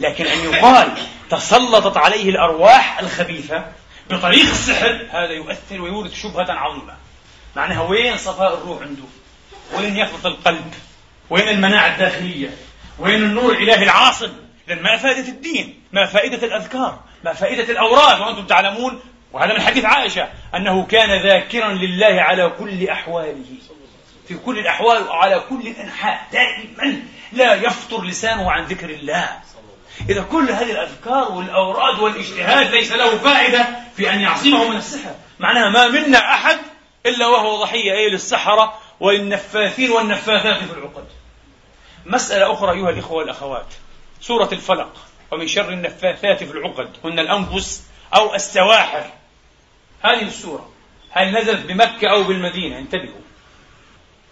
لكن 0.00 0.26
أن 0.26 0.38
يقال 0.38 0.88
تسلطت 1.30 1.96
عليه 1.96 2.30
الأرواح 2.30 2.98
الخبيثة 2.98 3.64
بطريق 4.10 4.40
السحر 4.50 5.06
هذا 5.10 5.32
يؤثر 5.32 5.80
ويورث 5.80 6.22
شبهة 6.22 6.52
عظيمة. 6.52 6.94
معناها 7.56 7.82
وين 7.82 8.16
صفاء 8.16 8.54
الروح 8.54 8.82
عنده؟ 8.82 9.02
وين 9.76 9.96
يقظة 9.96 10.28
القلب؟ 10.28 10.74
وين 11.30 11.48
المناعة 11.48 11.92
الداخلية؟ 11.94 12.50
وين 12.98 13.22
النور 13.22 13.52
الإلهي 13.52 13.84
العاصم؟ 13.84 14.32
إذا 14.68 14.74
ما 14.74 14.96
فائدة 14.96 15.28
الدين 15.28 15.82
ما 15.92 16.06
فائدة 16.06 16.46
الأذكار 16.46 17.00
ما 17.24 17.32
فائدة 17.32 17.72
الأوراد 17.72 18.20
وأنتم 18.20 18.46
تعلمون 18.46 19.00
وهذا 19.32 19.54
من 19.54 19.60
حديث 19.60 19.84
عائشة 19.84 20.28
أنه 20.54 20.86
كان 20.86 21.22
ذاكرا 21.22 21.72
لله 21.72 22.22
على 22.22 22.52
كل 22.58 22.88
أحواله. 22.88 23.44
في 24.28 24.34
كل 24.34 24.58
الأحوال 24.58 25.08
وعلى 25.08 25.42
كل 25.48 25.66
الأنحاء 25.66 26.26
دائما 26.32 27.02
لا 27.32 27.54
يفطر 27.54 28.04
لسانه 28.04 28.50
عن 28.50 28.64
ذكر 28.64 28.90
الله. 28.90 29.28
إذا 30.10 30.22
كل 30.22 30.50
هذه 30.50 30.70
الأذكار 30.70 31.32
والأوراد 31.32 31.98
والاجتهاد 31.98 32.70
ليس 32.70 32.92
له 32.92 33.18
فائدة 33.18 33.66
في 33.96 34.12
أن 34.12 34.20
يعصمه 34.20 34.68
من 34.68 34.76
السحر. 34.76 35.14
معناها 35.40 35.70
ما 35.70 35.88
منا 35.88 36.18
أحد 36.18 36.58
إلا 37.06 37.26
وهو 37.26 37.62
ضحية 37.62 37.92
أي 37.92 38.10
للسحرة 38.10 38.78
والنفاثين 39.00 39.90
والنفاثات 39.90 40.56
في 40.56 40.72
العقد. 40.78 41.04
مسألة 42.06 42.52
أخرى 42.52 42.72
أيها 42.72 42.90
الإخوة 42.90 43.16
والأخوات. 43.16 43.66
سورة 44.20 44.48
الفلق 44.52 44.96
ومن 45.30 45.48
شر 45.48 45.68
النفاثات 45.68 46.44
في 46.44 46.52
العقد 46.52 46.90
هن 47.04 47.18
الأنفس 47.18 47.86
أو 48.14 48.34
السواحر. 48.34 49.04
هذه 50.02 50.22
السورة 50.22 50.72
هل 51.10 51.38
نزلت 51.38 51.66
بمكة 51.66 52.10
أو 52.10 52.22
بالمدينة؟ 52.22 52.78
انتبهوا. 52.78 53.20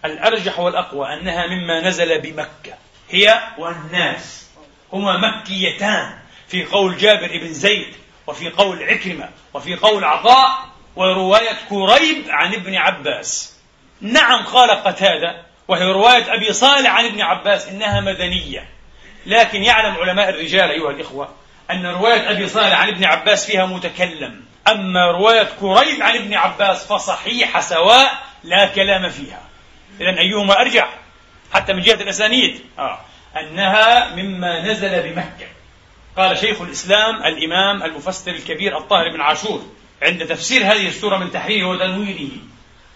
الأرجح 0.04 0.58
والأقوى 0.58 1.14
أنها 1.14 1.46
مما 1.46 1.80
نزل 1.80 2.20
بمكة. 2.20 2.74
هي 3.10 3.40
والناس. 3.58 4.50
هما 4.92 5.16
مكيتان 5.16 6.18
في 6.48 6.64
قول 6.64 6.96
جابر 6.96 7.38
بن 7.38 7.52
زيد 7.52 7.94
وفي 8.26 8.50
قول 8.50 8.82
عكرمة 8.82 9.28
وفي 9.54 9.74
قول 9.76 10.04
عطاء 10.04 10.68
ورواية 10.96 11.56
كريب 11.68 12.24
عن 12.28 12.54
ابن 12.54 12.74
عباس. 12.74 13.56
نعم 14.00 14.44
قال 14.44 14.70
قتادة 14.70 15.49
وهي 15.70 15.84
رواية 15.84 16.34
أبي 16.34 16.52
صالح 16.52 16.90
عن 16.94 17.04
ابن 17.04 17.20
عباس 17.20 17.68
إنها 17.68 18.00
مدنية. 18.00 18.68
لكن 19.26 19.62
يعلم 19.62 19.94
علماء 19.94 20.28
الرجال 20.28 20.70
أيها 20.70 20.90
الإخوة 20.90 21.28
أن 21.70 21.86
رواية 21.86 22.30
أبي 22.30 22.48
صالح 22.48 22.80
عن 22.80 22.88
ابن 22.88 23.04
عباس 23.04 23.46
فيها 23.46 23.66
متكلم. 23.66 24.44
أما 24.68 25.10
رواية 25.10 25.48
كريب 25.60 26.02
عن 26.02 26.16
ابن 26.16 26.34
عباس 26.34 26.86
فصحيحة 26.86 27.60
سواء 27.60 28.12
لا 28.44 28.66
كلام 28.66 29.08
فيها. 29.08 29.42
إذا 30.00 30.20
أيهما 30.20 30.60
أرجح 30.60 30.98
حتى 31.52 31.72
من 31.72 31.82
جهة 31.82 32.02
الأسانيد. 32.02 32.60
آه. 32.78 32.98
أنها 33.40 34.14
مما 34.14 34.60
نزل 34.60 35.02
بمكة. 35.02 35.46
قال 36.16 36.38
شيخ 36.38 36.60
الإسلام 36.60 37.22
الإمام 37.22 37.82
المفسر 37.82 38.30
الكبير 38.30 38.78
الطاهر 38.78 39.08
بن 39.08 39.20
عاشور 39.20 39.66
عند 40.02 40.26
تفسير 40.26 40.62
هذه 40.62 40.88
السورة 40.88 41.16
من 41.16 41.32
تحريره 41.32 41.66
وتنويره. 41.66 42.30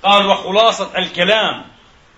قال 0.02 0.26
وخلاصة 0.26 0.98
الكلام 0.98 1.73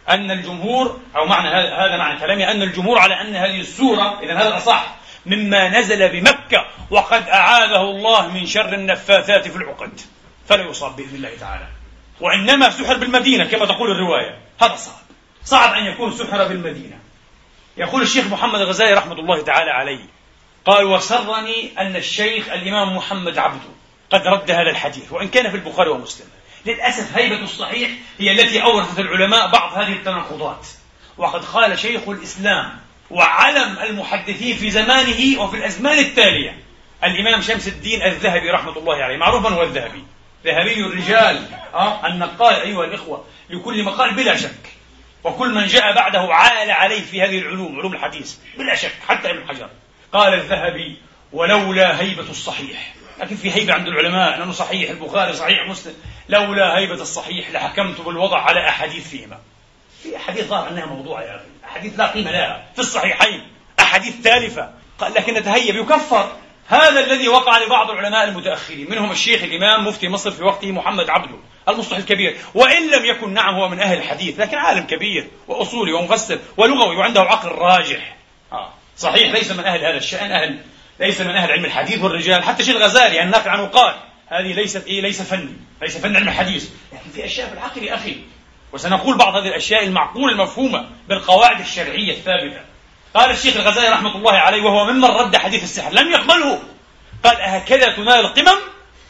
أن 0.09 0.31
الجمهور 0.31 1.01
أو 1.17 1.27
معنى 1.27 1.49
هذا 1.49 1.97
معنى 1.97 2.21
كلامي 2.21 2.51
أن 2.51 2.63
الجمهور 2.63 2.99
على 2.99 3.21
أن 3.21 3.37
هذه 3.37 3.61
السورة 3.61 4.21
إذا 4.21 4.35
هذا 4.35 4.57
أصح 4.57 4.95
مما 5.27 5.81
نزل 5.81 6.09
بمكة 6.09 6.67
وقد 6.91 7.29
أعاذه 7.29 7.81
الله 7.81 8.29
من 8.29 8.47
شر 8.47 8.75
النفاثات 8.75 9.49
في 9.49 9.57
العقد. 9.57 10.01
فلا 10.49 10.65
يصاب 10.65 10.97
بإذن 10.97 11.15
الله 11.15 11.37
تعالى. 11.41 11.67
وإنما 12.21 12.71
سحر 12.71 12.97
بالمدينة 12.97 13.45
كما 13.45 13.67
تقول 13.67 13.91
الرواية. 13.91 14.39
هذا 14.63 14.77
صعب. 14.77 14.95
صعب 15.45 15.75
أن 15.75 15.85
يكون 15.85 16.13
سحر 16.13 16.49
بالمدينة. 16.49 16.99
يقول 17.77 18.03
الشيخ 18.03 18.27
محمد 18.27 18.61
الغزالي 18.61 18.93
رحمة 18.93 19.19
الله 19.19 19.43
تعالى 19.43 19.71
عليه 19.71 20.05
قال 20.65 20.85
وسرني 20.85 21.73
أن 21.79 21.97
الشيخ 21.97 22.49
الإمام 22.49 22.97
محمد 22.97 23.39
عبده 23.39 23.69
قد 24.11 24.27
رد 24.27 24.51
هذا 24.51 24.71
الحديث 24.71 25.13
وإن 25.13 25.29
كان 25.29 25.51
في 25.51 25.57
البخاري 25.57 25.91
ومسلم. 25.91 26.27
للأسف 26.67 27.17
هيبة 27.17 27.45
الصحيح 27.45 27.91
هي 28.19 28.33
التي 28.33 28.63
أورثت 28.63 28.99
العلماء 28.99 29.51
بعض 29.51 29.79
هذه 29.79 29.93
التناقضات 29.93 30.67
وقد 31.19 31.45
قال 31.45 31.79
شيخ 31.79 32.09
الإسلام 32.09 32.79
وعلم 33.11 33.79
المحدثين 33.79 34.57
في 34.57 34.71
زمانه 34.71 35.41
وفي 35.43 35.57
الأزمان 35.57 35.99
التالية 35.99 36.67
الإمام 37.05 37.43
شمس 37.43 37.69
الدين 37.69 38.03
الذهبي 38.03 38.51
رحمة 38.51 38.79
الله 38.79 38.95
عليه. 38.95 39.17
معروف 39.17 39.47
من 39.47 39.53
هو 39.53 39.63
الذهبي. 39.63 40.05
ذهبي 40.45 40.81
الرجال. 40.81 41.49
أه؟ 41.75 42.07
النقال 42.07 42.55
أيها 42.55 42.85
الإخوة 42.85 43.25
لكل 43.51 43.83
مقال 43.85 44.15
بلا 44.15 44.37
شك. 44.37 44.73
وكل 45.25 45.55
من 45.55 45.67
جاء 45.67 45.95
بعده 45.95 46.35
عال 46.35 46.71
عليه 46.71 47.03
في 47.03 47.23
هذه 47.23 47.39
العلوم 47.39 47.79
علوم 47.79 47.93
الحديث 47.93 48.35
بلا 48.59 48.75
شك 48.75 48.95
حتى 49.09 49.31
ابن 49.31 49.49
حجر. 49.49 49.71
قال 50.13 50.35
الذهبي 50.35 50.97
ولولا 51.33 52.01
هيبة 52.01 52.31
الصحيح. 52.31 52.95
لكن 53.21 53.37
في 53.37 53.53
هيبة 53.53 53.75
عند 53.75 53.87
العلماء 53.87 54.43
أنه 54.43 54.53
صحيح 54.53 54.91
البخاري 54.91 55.33
صحيح 55.33 55.69
مسلم. 55.69 55.95
لولا 56.29 56.79
هيبة 56.79 56.95
الصحيح 56.95 57.51
لحكمت 57.51 58.01
بالوضع 58.01 58.39
على 58.39 58.69
أحاديث 58.69 59.09
فيهما. 59.09 59.39
في 60.03 60.17
أحاديث 60.17 60.45
ظهر 60.45 60.69
أنها 60.69 60.87
موضوعة 60.87 61.23
يا 61.23 61.37
أخي. 61.37 61.45
أحاديث 61.65 61.99
لا 61.99 62.07
قيمة 62.07 62.31
لها. 62.31 62.67
في 62.75 62.79
الصحيحين 62.79 63.43
أحاديث 63.81 64.23
تالفة. 64.23 64.71
قال 64.99 65.15
لكن 65.15 65.35
نتهيب 65.35 65.77
يكفر 65.77 66.33
هذا 66.69 67.01
الذي 67.01 67.29
وقع 67.29 67.59
لبعض 67.59 67.91
العلماء 67.91 68.25
المتأخرين 68.25 68.91
منهم 68.91 69.11
الشيخ 69.11 69.43
الإمام 69.43 69.87
مفتي 69.87 70.09
مصر 70.09 70.31
في 70.31 70.45
وقته 70.45 70.73
محمد 70.73 71.11
عبده 71.11 71.39
المصلح 71.69 71.99
الكبير. 71.99 72.37
وإن 72.55 72.91
لم 72.91 73.05
يكن 73.05 73.35
نعم 73.35 73.55
هو 73.55 73.69
من 73.69 73.81
أهل 73.81 73.99
الحديث 73.99 74.41
لكن 74.41 74.57
عالم 74.57 74.87
كبير 74.87 75.29
وأصولي 75.49 75.93
ومفسر 75.93 76.39
ولغوي 76.57 76.97
وعنده 76.97 77.21
عقل 77.21 77.49
راجح. 77.49 78.17
آه. 78.53 78.73
صحيح 78.97 79.33
ليس 79.33 79.51
من 79.51 79.65
أهل 79.65 79.85
هذا 79.85 79.97
الشأن 79.97 80.33
أهل 80.33 80.59
ليس 81.01 81.21
من 81.21 81.31
أهل 81.31 81.53
علم 81.53 81.65
الحديث 81.65 82.03
والرجال 82.03 82.45
حتى 82.45 82.65
شيخ 82.65 82.77
الغزالي 82.77 83.23
الناقل 83.23 83.51
عنه 83.51 83.67
قال 83.67 83.95
هذه 84.29 84.53
ليست 84.53 84.87
إيه 84.87 85.01
ليس 85.01 85.23
فني 85.23 85.57
ليس 85.83 85.97
فن 85.97 86.17
علم 86.17 86.29
الحديث. 86.29 86.69
لكن 86.93 87.11
في 87.15 87.25
أشياء 87.25 87.49
في 87.49 87.55
العقل 87.55 87.83
يا 87.83 87.95
أخي 87.95 88.17
وسنقول 88.73 89.17
بعض 89.17 89.37
هذه 89.37 89.49
الأشياء 89.49 89.85
المعقولة 89.85 90.33
المفهومة 90.33 90.89
بالقواعد 91.09 91.61
الشرعية 91.61 92.13
الثابتة. 92.13 92.61
قال 93.15 93.31
الشيخ 93.31 93.57
الغزالي 93.57 93.89
رحمة 93.89 94.17
الله 94.17 94.33
عليه 94.33 94.63
وهو 94.63 94.85
ممن 94.85 95.05
رد 95.05 95.37
حديث 95.37 95.63
السحر 95.63 95.93
لم 95.93 96.11
يقبله. 96.13 96.63
قال 97.25 97.41
أهكذا 97.41 97.93
تنال 97.93 98.21
القمم 98.21 98.59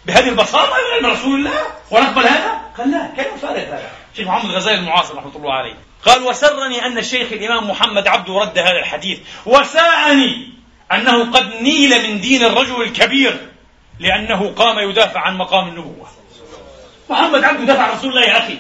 بهذه 0.07 0.29
البساطة؟ 0.29 0.77
من 1.03 1.11
رسول 1.11 1.39
الله؟ 1.39 1.61
ونقبل 1.91 2.23
هذا؟ 2.23 2.61
قال 2.79 2.91
لا 2.91 3.13
كلام 3.17 3.37
فارغ 3.37 3.61
هذا. 3.61 3.91
شيخ 4.17 4.29
محمد 4.29 4.51
الغزالي 4.51 4.79
المعاصر 4.79 5.17
رحمة 5.17 5.37
الله 5.37 5.53
عليه. 5.53 5.75
قال 6.07 6.23
وسرني 6.23 6.87
أن 6.87 6.99
الشيخ 6.99 7.33
الإمام 7.33 7.71
محمد 7.71 8.09
عبده 8.09 8.39
رد 8.39 8.59
هذا 8.59 8.79
الحديث 8.79 9.19
وساءني 9.47 10.56
أنه 10.93 11.33
قد 11.33 11.63
نيل 11.63 12.11
من 12.11 12.21
دين 12.21 12.45
الرجل 12.45 12.83
الكبير 12.83 13.49
لأنه 14.01 14.53
قام 14.57 14.91
يدافع 14.91 15.21
عن 15.21 15.37
مقام 15.37 15.69
النبوة. 15.69 16.09
محمد 17.11 17.45
عبده 17.45 17.65
دافع 17.65 17.83
عن 17.83 17.99
رسول 17.99 18.11
الله 18.11 18.23
يا 18.23 18.39
أخي. 18.39 18.59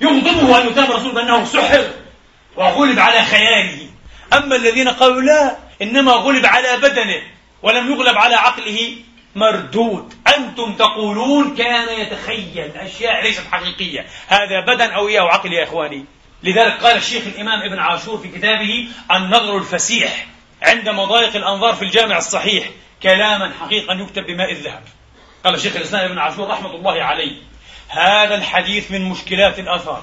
يغضبه 0.00 0.62
أن 0.62 0.66
يتهم 0.66 0.90
الرسول 0.90 1.14
بأنه 1.14 1.44
سحر 1.44 1.90
وغلب 2.56 2.98
على 2.98 3.22
خياله. 3.22 3.88
أما 4.32 4.56
الذين 4.56 4.88
قالوا 4.88 5.22
لا 5.22 5.56
إنما 5.82 6.12
غلب 6.12 6.46
على 6.46 6.76
بدنه 6.76 7.22
ولم 7.62 7.92
يغلب 7.92 8.18
على 8.18 8.34
عقله 8.34 8.96
مردود. 9.34 10.14
أنتم 10.36 10.72
تقولون 10.72 11.56
كان 11.56 12.00
يتخيل 12.00 12.70
أشياء 12.76 13.22
ليست 13.22 13.42
حقيقية. 13.52 14.06
هذا 14.28 14.60
بدن 14.60 14.90
أو 14.90 15.08
إياه 15.08 15.22
عقل 15.22 15.52
يا 15.52 15.64
إخواني. 15.64 16.04
لذلك 16.42 16.72
قال 16.72 16.96
الشيخ 16.96 17.22
الإمام 17.26 17.62
ابن 17.62 17.78
عاشور 17.78 18.18
في 18.18 18.28
كتابه 18.28 18.88
النظر 19.10 19.56
الفسيح. 19.56 20.26
عند 20.62 20.88
مضايق 20.88 21.36
الأنظار 21.36 21.74
في 21.74 21.82
الجامع 21.82 22.18
الصحيح 22.18 22.70
كلاما 23.02 23.52
حقيقا 23.60 23.94
يكتب 23.94 24.26
بماء 24.26 24.52
الذهب. 24.52 24.82
قال 25.44 25.54
الشيخ 25.54 25.76
الإسلام 25.76 26.04
ابن 26.04 26.18
عاشور 26.18 26.48
رحمة 26.48 26.74
الله 26.74 27.02
عليه 27.02 27.32
هذا 27.88 28.34
الحديث 28.34 28.90
من 28.90 29.04
مشكلات 29.04 29.58
الآثار. 29.58 30.02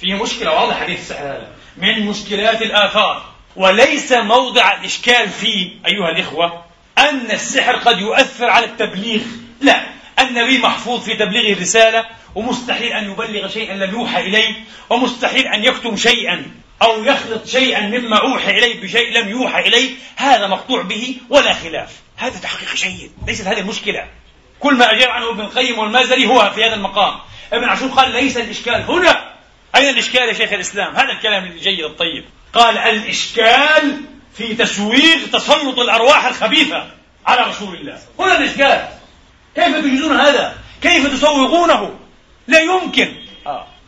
فيه 0.00 0.14
مشكلة 0.14 0.52
واضح 0.52 0.80
حديث 0.80 1.00
السحر 1.00 1.24
هذا. 1.24 1.48
من 1.76 2.06
مشكلات 2.06 2.62
الآثار. 2.62 3.24
وليس 3.56 4.12
موضع 4.12 4.72
الإشكال 4.72 5.28
فيه 5.28 5.70
أيها 5.86 6.08
الإخوة 6.08 6.64
أن 6.98 7.30
السحر 7.30 7.76
قد 7.76 7.98
يؤثر 7.98 8.50
على 8.50 8.66
التبليغ. 8.66 9.20
لا 9.60 9.80
النبي 10.18 10.58
محفوظ 10.58 11.04
في 11.04 11.14
تبليغ 11.14 11.52
الرسالة 11.52 12.06
ومستحيل 12.34 12.92
أن 12.92 13.10
يبلغ 13.10 13.48
شيئا 13.48 13.74
لم 13.74 13.90
يوحى 13.90 14.20
إليه 14.20 14.54
ومستحيل 14.90 15.46
أن 15.46 15.64
يكتم 15.64 15.96
شيئا. 15.96 16.61
أو 16.82 17.04
يخلط 17.04 17.46
شيئا 17.46 17.80
مما 17.80 18.16
أوحى 18.16 18.58
إليه 18.58 18.82
بشيء 18.82 19.12
لم 19.12 19.28
يوحى 19.28 19.60
إليه 19.60 19.90
هذا 20.16 20.46
مقطوع 20.46 20.82
به 20.82 21.16
ولا 21.30 21.54
خلاف. 21.54 21.90
هذا 22.16 22.38
تحقيق 22.38 22.74
جيد 22.74 23.12
ليست 23.26 23.46
هذه 23.46 23.60
المشكلة 23.60 24.08
كل 24.60 24.74
ما 24.74 24.92
أجاب 24.92 25.08
عنه 25.10 25.30
ابن 25.30 25.40
القيم 25.40 25.78
والمازري 25.78 26.26
هو 26.26 26.50
في 26.54 26.64
هذا 26.64 26.74
المقام. 26.74 27.14
ابن 27.52 27.64
عاشور 27.64 27.88
قال 27.88 28.12
ليس 28.12 28.36
الإشكال 28.36 28.74
هنا. 28.74 29.32
أين 29.76 29.88
الإشكال 29.88 30.28
يا 30.28 30.32
شيخ 30.32 30.52
الإسلام؟ 30.52 30.96
هذا 30.96 31.12
الكلام 31.12 31.44
الجيد 31.44 31.84
الطيب. 31.84 32.24
قال 32.52 32.78
الإشكال 32.78 34.00
في 34.34 34.54
تسويغ 34.54 35.26
تسلط 35.32 35.78
الأرواح 35.78 36.26
الخبيثة 36.26 36.90
على 37.26 37.42
رسول 37.42 37.74
الله. 37.74 37.98
هنا 38.18 38.38
الإشكال. 38.38 38.88
كيف 39.54 39.76
تجيزون 39.76 40.20
هذا؟ 40.20 40.56
كيف 40.82 41.06
تسوغونه 41.06 41.98
لا 42.48 42.60
يمكن. 42.60 43.21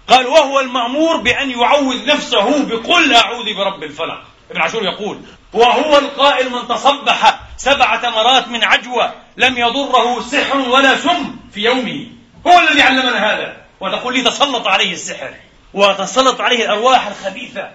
قال 0.09 0.27
وهو 0.27 0.61
المأمور 0.61 1.17
بأن 1.17 1.51
يعوذ 1.51 2.07
نفسه 2.07 2.65
بقل 2.65 3.15
أعوذ 3.15 3.55
برب 3.55 3.83
الفلق. 3.83 4.23
ابن 4.51 4.61
عاشور 4.61 4.85
يقول 4.85 5.21
وهو 5.53 5.99
القائل 5.99 6.51
من 6.51 6.69
تصبح 6.69 7.41
سبع 7.57 7.97
تمرات 7.97 8.49
من 8.49 8.65
عجوة 8.65 9.13
لم 9.37 9.59
يضره 9.59 10.21
سحر 10.21 10.59
ولا 10.59 10.97
سم 10.97 11.37
في 11.55 11.61
يومه. 11.61 12.07
هو 12.47 12.59
الذي 12.59 12.83
علمنا 12.83 13.31
هذا. 13.31 13.57
وتقول 13.81 14.15
لي 14.15 14.23
تسلط 14.23 14.67
عليه 14.67 14.93
السحر 14.93 15.35
وتسلط 15.75 16.41
عليه 16.41 16.65
الأرواح 16.65 17.07
الخبيثة. 17.07 17.71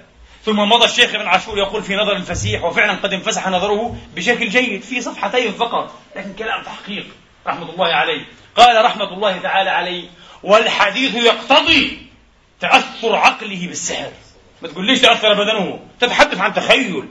ثم 0.46 0.60
مضى 0.60 0.86
الشيخ 0.86 1.16
ابن 1.16 1.28
عاشور 1.28 1.58
يقول 1.58 1.84
في 1.84 1.96
نظر 1.96 2.22
فسيح 2.22 2.64
وفعلا 2.64 2.94
قد 2.94 3.14
انفسح 3.14 3.48
نظره 3.48 3.96
بشكل 4.16 4.50
جيد 4.50 4.82
في 4.82 5.02
صفحتين 5.02 5.52
فقط 5.52 5.92
لكن 6.16 6.34
كلام 6.34 6.64
تحقيق 6.64 7.06
رحمة 7.48 7.70
الله 7.70 7.88
عليه. 7.88 8.26
قال 8.56 8.86
رحمة 8.86 9.14
الله 9.14 9.38
تعالى 9.38 9.70
عليه 9.70 10.10
والحديث 10.44 11.16
يقتضي 11.16 12.09
تأثر 12.62 13.16
عقله 13.16 13.68
بالسحر. 13.68 14.12
ما 14.62 14.68
تقوليش 14.68 15.02
تأثر 15.02 15.34
بدنه. 15.34 15.80
تتحدث 16.00 16.40
عن 16.40 16.54
تخيل. 16.54 17.08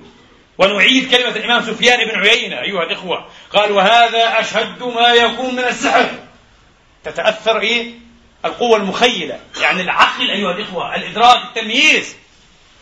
ونعيد 0.59 1.11
كلمة 1.11 1.37
الإمام 1.37 1.63
سفيان 1.63 2.09
بن 2.09 2.29
عيينة 2.29 2.61
أيها 2.61 2.83
الإخوة. 2.83 3.29
قال 3.53 3.73
وهذا 3.73 4.41
أشد 4.41 4.83
ما 4.83 5.09
يكون 5.09 5.55
من 5.55 5.65
السحر. 5.65 6.11
تتأثر 7.05 7.61
إيه؟ 7.61 7.91
القوة 8.45 8.77
المخيلة. 8.77 9.41
يعني 9.61 9.83
العقل 9.83 10.31
أيها 10.31 10.53
الإخوة 10.53 10.95
الإدراك 10.95 11.43
التمييز. 11.45 12.17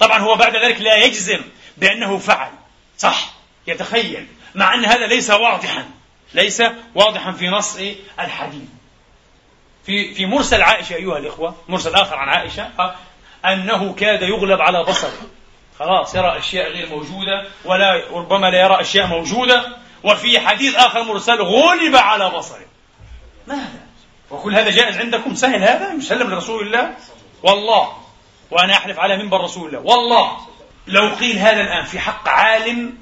طبعا 0.00 0.18
هو 0.18 0.34
بعد 0.34 0.56
ذلك 0.56 0.80
لا 0.80 0.96
يجزم 0.96 1.40
بأنه 1.76 2.18
فعل 2.18 2.50
صح 2.98 3.32
يتخيل. 3.66 4.26
مع 4.54 4.74
أن 4.74 4.84
هذا 4.84 5.06
ليس 5.06 5.30
واضحا. 5.30 5.84
ليس 6.34 6.62
واضحا 6.94 7.32
في 7.32 7.48
نص 7.48 7.76
إيه؟ 7.76 7.96
الحديث. 8.20 8.68
في 9.86 10.14
في 10.14 10.26
مرسل 10.26 10.62
عائشة 10.62 10.94
أيها 10.94 11.18
الإخوة 11.18 11.54
مرسل 11.68 11.94
آخر 11.94 12.16
عن 12.16 12.28
عائشة 12.28 12.70
أنه 13.44 13.94
كاد 13.94 14.22
يغلب 14.22 14.60
على 14.60 14.82
بصره. 14.82 15.12
خلاص 15.78 16.14
يرى 16.14 16.38
أشياء 16.38 16.70
غير 16.70 16.88
موجودة 16.88 17.44
ولا 17.64 18.02
ربما 18.10 18.50
لا 18.50 18.60
يرى 18.60 18.80
أشياء 18.80 19.06
موجودة 19.06 19.76
وفي 20.04 20.40
حديث 20.40 20.74
آخر 20.74 21.02
مرسل 21.02 21.42
غلب 21.42 21.96
على 21.96 22.30
بصره. 22.30 22.66
ماذا؟ 23.46 23.86
وكل 24.30 24.54
هذا 24.54 24.70
جائز 24.70 24.98
عندكم؟ 24.98 25.34
سهل 25.34 25.62
هذا؟ 25.62 25.92
مسلم 25.92 26.30
لرسول 26.30 26.66
الله؟ 26.66 26.94
والله. 27.42 27.96
وأنا 28.50 28.72
أحلف 28.72 28.98
على 28.98 29.16
منبر 29.16 29.40
رسول 29.40 29.68
الله. 29.68 29.80
والله. 29.80 30.36
لو 30.86 31.08
قيل 31.08 31.38
هذا 31.38 31.60
الآن 31.60 31.84
في 31.84 31.98
حق 31.98 32.28
عالم 32.28 32.98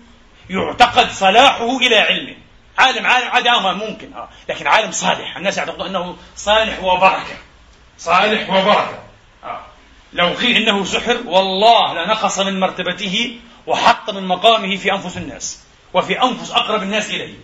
يعتقد 0.51 1.11
صلاحه 1.11 1.77
إلى 1.77 1.97
علمه. 1.97 2.37
عالم 2.79 3.07
عالم 3.07 3.29
عادي 3.29 3.51
ممكن 3.85 4.13
آه. 4.15 4.29
لكن 4.49 4.67
عالم 4.67 4.93
صالح. 4.93 5.37
الناس 5.37 5.59
يعتقدون 5.59 5.87
أنه 5.87 6.17
صالح 6.37 6.85
وبركة. 6.85 7.37
صالح 7.99 8.51
وبركة. 8.51 8.99
آه. 9.45 9.61
لو 10.13 10.29
قيل 10.29 10.57
إنه 10.57 10.85
سحر 10.85 11.21
والله 11.27 12.05
لنقص 12.05 12.39
من 12.39 12.61
مرتبته 12.61 13.41
وحط 13.67 14.11
من 14.11 14.29
مقامه 14.29 14.77
في 14.77 14.93
أنفس 14.93 15.17
الناس 15.17 15.61
وفي 15.95 16.23
أنفس 16.23 16.51
أقرب 16.51 16.83
الناس 16.83 17.11
إليه. 17.11 17.35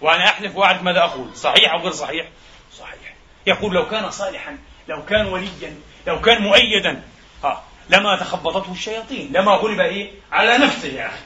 وأنا 0.00 0.24
أحلف 0.24 0.56
وأعرف 0.56 0.82
ماذا 0.82 1.00
أقول. 1.00 1.36
صحيح 1.36 1.72
أو 1.72 1.78
غير 1.78 1.92
صحيح؟ 1.92 2.28
صحيح. 2.78 3.14
يقول 3.46 3.74
لو 3.74 3.88
كان 3.88 4.10
صالحا 4.10 4.58
لو 4.88 5.04
كان 5.04 5.26
وليا 5.26 5.74
لو 6.06 6.20
كان 6.20 6.42
مؤيدا 6.42 7.02
آه. 7.44 7.62
لما 7.90 8.16
تخبطته 8.16 8.72
الشياطين 8.72 9.32
لما 9.32 9.52
غلب 9.52 9.80
إيه؟ 9.80 10.10
على 10.32 10.58
نفسه 10.58 10.88
يا 10.88 11.06
أخي. 11.06 11.22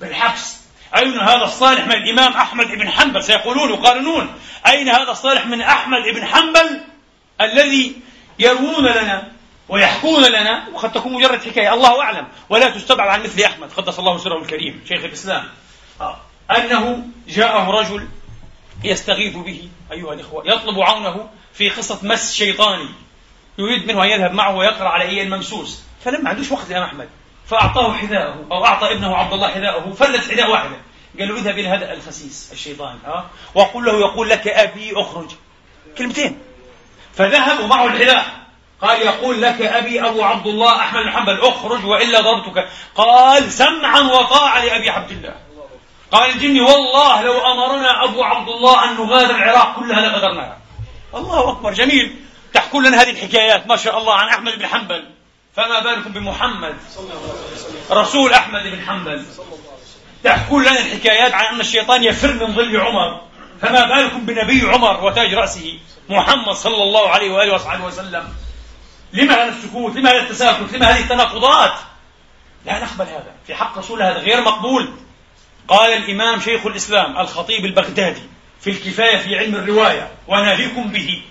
بالحبس. 0.00 0.65
أين 0.96 1.20
هذا 1.20 1.44
الصالح 1.44 1.86
من 1.86 1.92
الإمام 1.92 2.32
أحمد 2.32 2.66
بن 2.66 2.90
حنبل؟ 2.90 3.24
سيقولون 3.24 3.70
يقارنون. 3.70 4.34
أين 4.66 4.88
هذا 4.88 5.10
الصالح 5.10 5.46
من 5.46 5.60
أحمد 5.60 6.02
بن 6.02 6.24
حنبل 6.24 6.80
الذي 7.40 7.96
يروون 8.38 8.86
لنا 8.86 9.32
ويحكون 9.68 10.24
لنا؟ 10.24 10.68
وقد 10.72 10.92
تكون 10.92 11.12
مجرد 11.12 11.42
حكاية 11.42 11.74
الله 11.74 12.02
أعلم. 12.02 12.28
ولا 12.48 12.70
تستبعد 12.70 13.08
عن 13.08 13.22
مثل 13.22 13.42
أحمد. 13.42 13.72
قدس 13.72 13.98
الله 13.98 14.18
سره 14.18 14.38
الكريم. 14.38 14.84
شيخ 14.88 15.04
الإسلام. 15.04 15.44
آه. 16.00 16.20
أنه 16.50 17.06
جاءه 17.28 17.70
رجل 17.70 18.08
يستغيث 18.84 19.36
به 19.36 19.68
أيها 19.92 20.12
الإخوة 20.12 20.42
يطلب 20.46 20.80
عونه 20.80 21.28
في 21.54 21.68
قصة 21.68 21.98
مس 22.02 22.34
شيطاني. 22.34 22.88
يريد 23.58 23.88
منه 23.88 24.04
أن 24.04 24.08
يذهب 24.08 24.32
معه 24.32 24.56
ويقرأ 24.56 24.88
على 24.88 25.04
أي 25.04 25.22
الممسوس 25.22 25.82
فلما 26.04 26.30
عندوش 26.30 26.52
وقت 26.52 26.70
يا 26.70 26.84
أحمد. 26.84 27.08
فأعطاه 27.46 27.92
حذاءه 27.92 28.46
أو 28.52 28.64
أعطى 28.64 28.92
ابنه 28.92 29.16
عبد 29.16 29.32
الله 29.32 29.48
حذاءه 29.48 29.92
فلت 29.92 30.30
حذاء 30.30 30.50
واحدة. 30.50 30.76
قال 31.18 31.28
له 31.28 31.36
اذهب 31.36 31.58
إلى 31.58 31.68
هذا 31.68 31.92
الخسيس 31.92 32.48
الشيطان 32.52 32.98
أه؟ 33.06 33.24
وقل 33.54 33.84
له 33.84 34.00
يقول 34.00 34.28
لك 34.28 34.48
أبي 34.48 34.92
أخرج. 34.96 35.30
كلمتين. 35.98 36.38
فذهب 37.14 37.64
ومعه 37.64 37.86
الحذاء. 37.86 38.26
قال 38.82 39.02
يقول 39.02 39.42
لك 39.42 39.62
أبي 39.62 40.06
أبو 40.06 40.22
عبد 40.22 40.46
الله 40.46 40.76
أحمد 40.80 41.02
بن 41.02 41.10
حنبل 41.10 41.40
أخرج 41.40 41.84
وإلا 41.84 42.20
ضربتك. 42.20 42.68
قال 42.94 43.52
سمعا 43.52 44.00
وطاعة 44.00 44.64
لأبي 44.64 44.90
عبد 44.90 45.10
الله. 45.10 45.34
قال 46.12 46.30
الجني 46.30 46.60
والله 46.60 47.22
لو 47.22 47.52
أمرنا 47.52 48.04
أبو 48.04 48.22
عبد 48.24 48.48
الله 48.48 48.84
أن 48.84 48.96
نغادر 48.96 49.34
العراق 49.34 49.76
كلها 49.76 50.00
لغادرناها. 50.00 50.58
الله 51.14 51.50
أكبر 51.50 51.72
جميل. 51.72 52.16
تحكون 52.54 52.86
لنا 52.86 53.02
هذه 53.02 53.10
الحكايات 53.10 53.66
ما 53.66 53.76
شاء 53.76 53.98
الله 53.98 54.14
عن 54.14 54.28
أحمد 54.28 54.58
بن 54.58 54.66
حنبل. 54.66 55.15
فما 55.56 55.80
بالكم 55.80 56.12
بمحمد 56.12 56.76
رسول 57.90 58.32
أحمد 58.32 58.62
بن 58.62 58.86
حنبل. 58.86 59.24
تحكون 60.24 60.62
لنا 60.62 60.80
الحكايات 60.80 61.34
عن 61.34 61.54
أن 61.54 61.60
الشيطان 61.60 62.04
يفر 62.04 62.32
من 62.32 62.54
ظل 62.54 62.80
عمر. 62.80 63.20
فما 63.60 63.84
بالكم 63.84 64.26
بنبي 64.26 64.62
عمر 64.68 65.04
وتاج 65.04 65.34
رأسه 65.34 65.78
محمد 66.08 66.54
صلى 66.54 66.82
الله 66.82 67.08
عليه 67.08 67.30
وآله 67.30 67.54
وصحبه 67.54 67.84
وسلم. 67.84 68.28
لما 69.12 69.34
هذا 69.34 69.48
السكوت؟ 69.48 69.96
لما 69.96 70.10
هذا 70.10 70.22
التساكت؟ 70.22 70.74
لما 70.74 70.86
هذه 70.90 71.00
التناقضات؟ 71.00 71.74
لا 72.66 72.78
نقبل 72.84 73.04
هذا. 73.04 73.34
في 73.46 73.54
حق 73.54 73.78
رسول 73.78 74.02
هذا 74.02 74.18
غير 74.18 74.40
مقبول. 74.40 74.92
قال 75.68 75.92
الإمام 75.92 76.40
شيخ 76.40 76.66
الإسلام 76.66 77.18
الخطيب 77.18 77.64
البغدادي 77.64 78.22
في 78.60 78.70
الكفاية 78.70 79.18
في 79.18 79.38
علم 79.38 79.54
الرواية 79.54 80.10
وناهيكم 80.28 80.88
به 80.88 81.22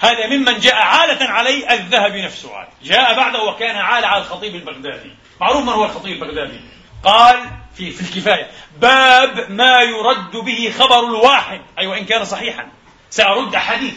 هذا 0.00 0.26
ممن 0.26 0.58
جاء 0.58 0.74
عالة 0.74 1.30
عليه 1.30 1.72
الذهبي 1.72 2.22
نفسه 2.22 2.56
عال. 2.56 2.68
جاء 2.82 3.16
بعده 3.16 3.42
وكان 3.42 3.76
عال 3.76 4.04
على 4.04 4.22
الخطيب 4.22 4.54
البغدادي. 4.54 5.10
معروف 5.40 5.62
من 5.62 5.68
هو 5.68 5.84
الخطيب 5.84 6.22
البغدادي؟ 6.22 6.60
قال 7.04 7.50
في, 7.76 7.90
في 7.90 8.00
الكفاية 8.00 8.50
باب 8.80 9.50
ما 9.50 9.80
يرد 9.80 10.36
به 10.36 10.74
خبر 10.78 11.00
الواحد. 11.00 11.60
أي 11.60 11.62
أيوة 11.78 11.92
وإن 11.92 12.04
كان 12.04 12.24
صحيحا. 12.24 12.68
سأرد 13.10 13.56
حديث 13.56 13.94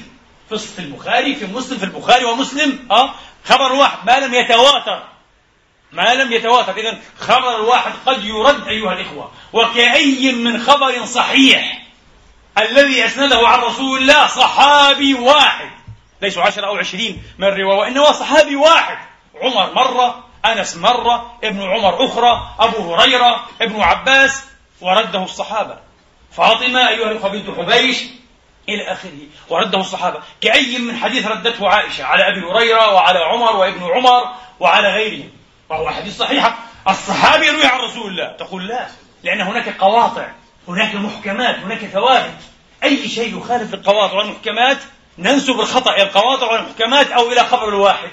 في 0.50 0.80
البخاري 0.80 1.36
في 1.36 1.46
مسلم 1.46 1.78
في 1.78 1.84
البخاري 1.86 2.26
ومسلم 2.26 2.88
أه 2.92 3.14
خبر 3.46 3.72
واحد 3.72 3.98
ما 4.06 4.20
لم 4.20 4.34
يتواتر. 4.34 5.04
ما 5.92 6.14
لم 6.14 6.34
يتواتر. 6.34 6.78
إذا 6.78 7.00
خبر 7.20 7.56
الواحد 7.56 7.92
قد 8.06 8.26
يرد 8.26 8.68
أيها 8.68 8.94
الإخوة. 8.94 9.32
وكأي 9.54 10.32
من 10.32 10.62
خبر 10.62 11.06
صحيح 11.06 11.82
الذي 12.58 13.06
أسنده 13.06 13.48
عن 13.48 13.60
رسول 13.60 14.02
الله 14.02 14.28
صحابي 14.28 15.14
واحد. 15.14 15.83
ليسوا 16.24 16.44
عشرة 16.44 16.68
أو 16.68 16.78
عشرين 16.78 17.24
من 17.38 17.48
الرواية 17.48 17.78
وإنما 17.78 18.12
صحابي 18.12 18.56
واحد. 18.56 18.98
عمر 19.42 19.74
مرة 19.74 20.24
أنس 20.46 20.78
مرة 20.78 21.38
ابن 21.44 21.62
عمر 21.62 22.06
أخرى 22.06 22.56
أبو 22.60 22.96
هريرة 22.96 23.46
ابن 23.62 23.82
عباس 23.82 24.46
ورده 24.82 25.24
الصحابة. 25.24 25.78
فاطمة 26.32 26.90
أيها 26.90 27.12
الأخوة 27.12 27.30
بنت 27.30 27.58
حبيش 27.58 28.04
إلى 28.70 28.92
آخره 28.92 29.18
ورده 29.50 29.80
الصحابة. 29.80 30.20
كأي 30.42 30.78
من 30.78 30.98
حديث 30.98 31.28
ردته 31.28 31.70
عائشة 31.70 32.04
على 32.04 32.28
أبي 32.28 32.46
هريرة 32.46 32.94
وعلى 32.94 33.20
عمر 33.20 33.56
وابن 33.56 33.84
عمر 33.84 34.34
وعلى 34.60 34.88
غيرهم. 34.88 35.30
وهو 35.70 35.90
حديث 35.90 36.18
صحيحة 36.18 36.58
الصحابي 36.88 37.48
يروي 37.48 37.66
عن 37.66 37.80
رسول 37.80 38.12
الله. 38.12 38.36
تقول 38.38 38.68
لا 38.68 38.88
لأن 39.24 39.42
هناك 39.42 39.78
قواطع 39.78 40.28
هناك 40.68 40.96
محكمات 40.96 41.56
هناك 41.56 41.80
ثوابت 41.80 42.38
أي 42.84 43.10
شيء 43.10 43.38
يخالف 43.38 43.74
القواطع 43.74 44.14
والمحكمات 44.14 44.78
ننسب 45.18 45.60
الخطأ 45.60 45.94
إلى 45.94 46.04
القواطع 46.04 46.52
والمحكمات 46.52 47.12
أو 47.12 47.32
إلى 47.32 47.44
خبر 47.44 47.70
الواحد. 47.70 48.10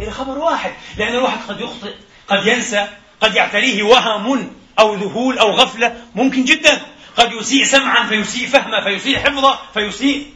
إلى 0.00 0.10
خبر 0.10 0.38
واحد. 0.38 0.72
لأن 0.96 1.14
الواحد 1.14 1.38
قد 1.48 1.60
يخطئ 1.60 1.94
قد 2.28 2.46
ينسى 2.46 2.86
قد 3.20 3.34
يعتريه 3.34 3.82
وهم 3.82 4.52
أو 4.78 4.94
ذهول 4.94 5.38
أو 5.38 5.50
غفلة. 5.50 5.96
ممكن 6.14 6.44
جدا. 6.44 6.80
قد 7.16 7.32
يسيء 7.32 7.64
سمعا 7.64 8.06
فيسيء 8.06 8.48
فهما 8.48 8.84
فيسيء 8.84 9.18
حفظا 9.18 9.58
فيسيء 9.74 10.26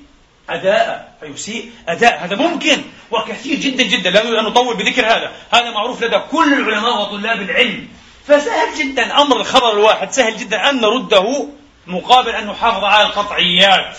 أداء 0.50 1.18
فيسيء 1.20 1.70
أداء. 1.88 2.24
هذا 2.24 2.36
ممكن. 2.36 2.82
وكثير 3.10 3.58
جدا 3.58 3.82
جدا. 3.82 4.10
لا 4.10 4.24
نريد 4.24 4.34
أن 4.34 4.44
نطول 4.44 4.76
بذكر 4.76 5.06
هذا. 5.06 5.32
هذا 5.50 5.70
معروف 5.70 6.02
لدى 6.02 6.18
كل 6.18 6.52
العلماء 6.54 7.00
وطلاب 7.00 7.40
العلم. 7.40 7.88
فسهل 8.26 8.78
جدا 8.78 9.20
أمر 9.22 9.36
الخبر 9.36 9.72
الواحد. 9.72 10.12
سهل 10.12 10.36
جدا 10.36 10.70
أن 10.70 10.80
نرده 10.80 11.46
مقابل 11.86 12.30
أن 12.30 12.46
نحافظ 12.46 12.84
على 12.84 13.06
القطعيات. 13.06 13.96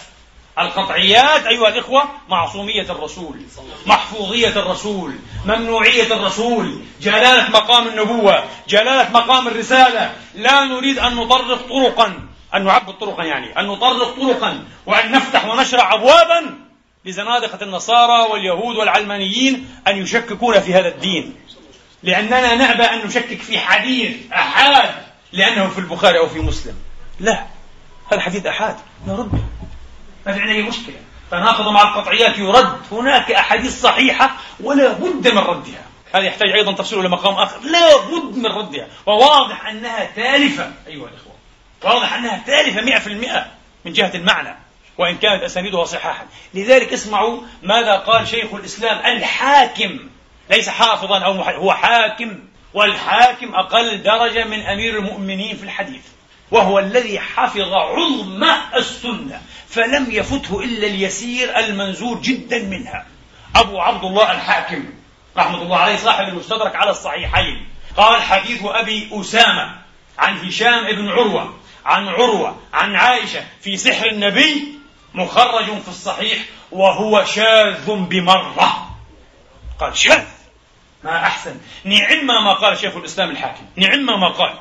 القطعيات 0.60 1.45
أيها 1.45 1.68
الإخوة 1.68 2.04
معصومية 2.30 2.82
الرسول 2.82 3.41
محفوظية 3.86 4.47
الرسول 4.60 5.16
ممنوعية 5.45 6.14
الرسول 6.14 6.80
جلالة 7.01 7.49
مقام 7.49 7.88
النبوة 7.88 8.43
جلالة 8.68 9.10
مقام 9.10 9.47
الرسالة. 9.47 10.16
لا 10.36 10.64
نريد 10.64 10.99
أن 10.99 11.16
نطرق 11.16 11.68
طرقا 11.70 12.20
أن 12.56 12.66
نعبد 12.66 12.93
طرقا 12.93 13.24
يعني 13.24 13.60
أن 13.60 13.68
نطرق 13.68 14.16
طرقا 14.16 14.64
وأن 14.86 15.12
نفتح 15.12 15.45
ونشرع 15.45 15.93
أبوابا 15.93 16.60
لزنادقة 17.06 17.64
النصارى 17.64 18.32
واليهود 18.32 18.76
والعلمانيين 18.76 19.70
أن 19.88 19.97
يشككون 19.97 20.60
في 20.60 20.74
هذا 20.74 20.88
الدين. 20.88 21.36
لأننا 22.04 22.56
نأبى 22.56 22.84
أن 22.84 23.08
نشكك 23.08 23.41
في 23.41 23.60
حديث 23.60 24.16
أحاد 24.34 24.89
لأنه 25.32 25.68
في 25.68 25.78
البخاري 25.78 26.20
أو 26.20 26.30
في 26.30 26.39
مسلم. 26.39 26.76
لا 27.20 27.45
هذا 28.12 28.22
حديث 28.22 28.45
أحاد 28.45 28.76
نرده 29.08 29.39
ما 30.26 30.34
في 30.34 30.39
عندنا 30.39 30.55
أي 30.55 30.61
مشكلة. 30.61 30.95
تناقض 31.32 31.67
مع 31.67 31.82
القطعيات 31.82 32.38
يرد. 32.38 32.82
هناك 32.91 33.32
أحاديث 33.32 33.82
صحيحة 33.82 34.36
ولا 34.59 34.93
بد 34.93 35.28
من 35.28 35.38
ردها. 35.38 35.84
هذا 36.15 36.24
يحتاج 36.24 36.51
أيضا 36.51 36.71
تفصيل 36.71 36.99
إلى 36.99 37.09
مقام 37.09 37.34
آخر. 37.34 37.59
لا 37.59 37.97
بد 37.97 38.38
من 38.38 38.45
ردها. 38.45 38.88
وواضح 39.05 39.67
أنها 39.67 40.05
تالفة. 40.15 40.71
أيها 40.88 41.07
الإخوة. 41.07 41.34
واضح 41.84 42.13
أنها 42.13 42.43
تالفة 42.47 42.82
مئة 42.82 42.99
في 42.99 43.07
المئة 43.07 43.45
من 43.86 43.93
جهة 43.93 44.11
المعنى. 44.15 44.57
وإن 44.97 45.17
كانت 45.17 45.43
أسانيدها 45.43 45.86
صحاحا. 45.86 46.26
لذلك 46.53 46.93
اسمعوا 46.93 47.41
ماذا 47.63 47.95
قال 47.95 48.28
شيخ 48.28 48.53
الإسلام 48.53 49.17
الحاكم. 49.17 49.99
ليس 50.49 50.69
حافظا 50.69 51.19
أو 51.19 51.34
محل. 51.34 51.53
هو 51.53 51.74
حاكم. 51.74 52.39
والحاكم 52.74 53.55
أقل 53.55 54.03
درجة 54.03 54.43
من 54.43 54.61
أمير 54.61 54.97
المؤمنين 54.97 55.57
في 55.57 55.63
الحديث. 55.63 56.03
وهو 56.54 56.80
الذي 56.80 57.20
حفظ 57.20 57.74
عظم 57.74 58.43
السنة 58.76 59.41
فلم 59.70 60.12
يفته 60.12 60.60
إلا 60.60 60.88
اليسير 60.88 61.58
المنزور 61.60 62.22
جدا 62.22 62.60
منها. 62.64 63.06
أبو 63.56 63.80
عبد 63.80 64.04
الله 64.04 64.32
الحاكم 64.32 64.86
رحمة 65.38 65.62
الله 65.62 65.78
عليه 65.78 65.95
صاحب 65.95 66.28
المستدرك 66.28 66.76
على 66.76 66.91
الصحيحين 66.91 67.68
قال 67.97 68.22
حديث 68.22 68.62
أبي 68.64 69.10
أسامة 69.12 69.76
عن 70.18 70.47
هشام 70.47 70.95
بن 70.95 71.10
عروة 71.10 71.54
عن 71.86 72.08
عروة 72.08 72.58
عن 72.74 72.95
عائشة 72.95 73.43
في 73.62 73.78
سحر 73.78 74.08
النبي 74.08 74.74
مخرج 75.14 75.66
في 75.66 75.88
الصحيح 75.88 76.38
وهو 76.72 77.26
شاذ 77.26 77.91
بمرة. 77.91 78.89
قال 79.80 79.97
شاذ 79.97 80.26
ما 81.04 81.18
أحسن. 81.18 81.58
نعم 81.84 82.26
ما 82.26 82.54
قال 82.54 82.78
شيخ 82.78 82.95
الإسلام 82.95 83.30
الحاكم 83.30 83.66
نعم 83.76 84.06
ما 84.06 84.28
قال. 84.28 84.54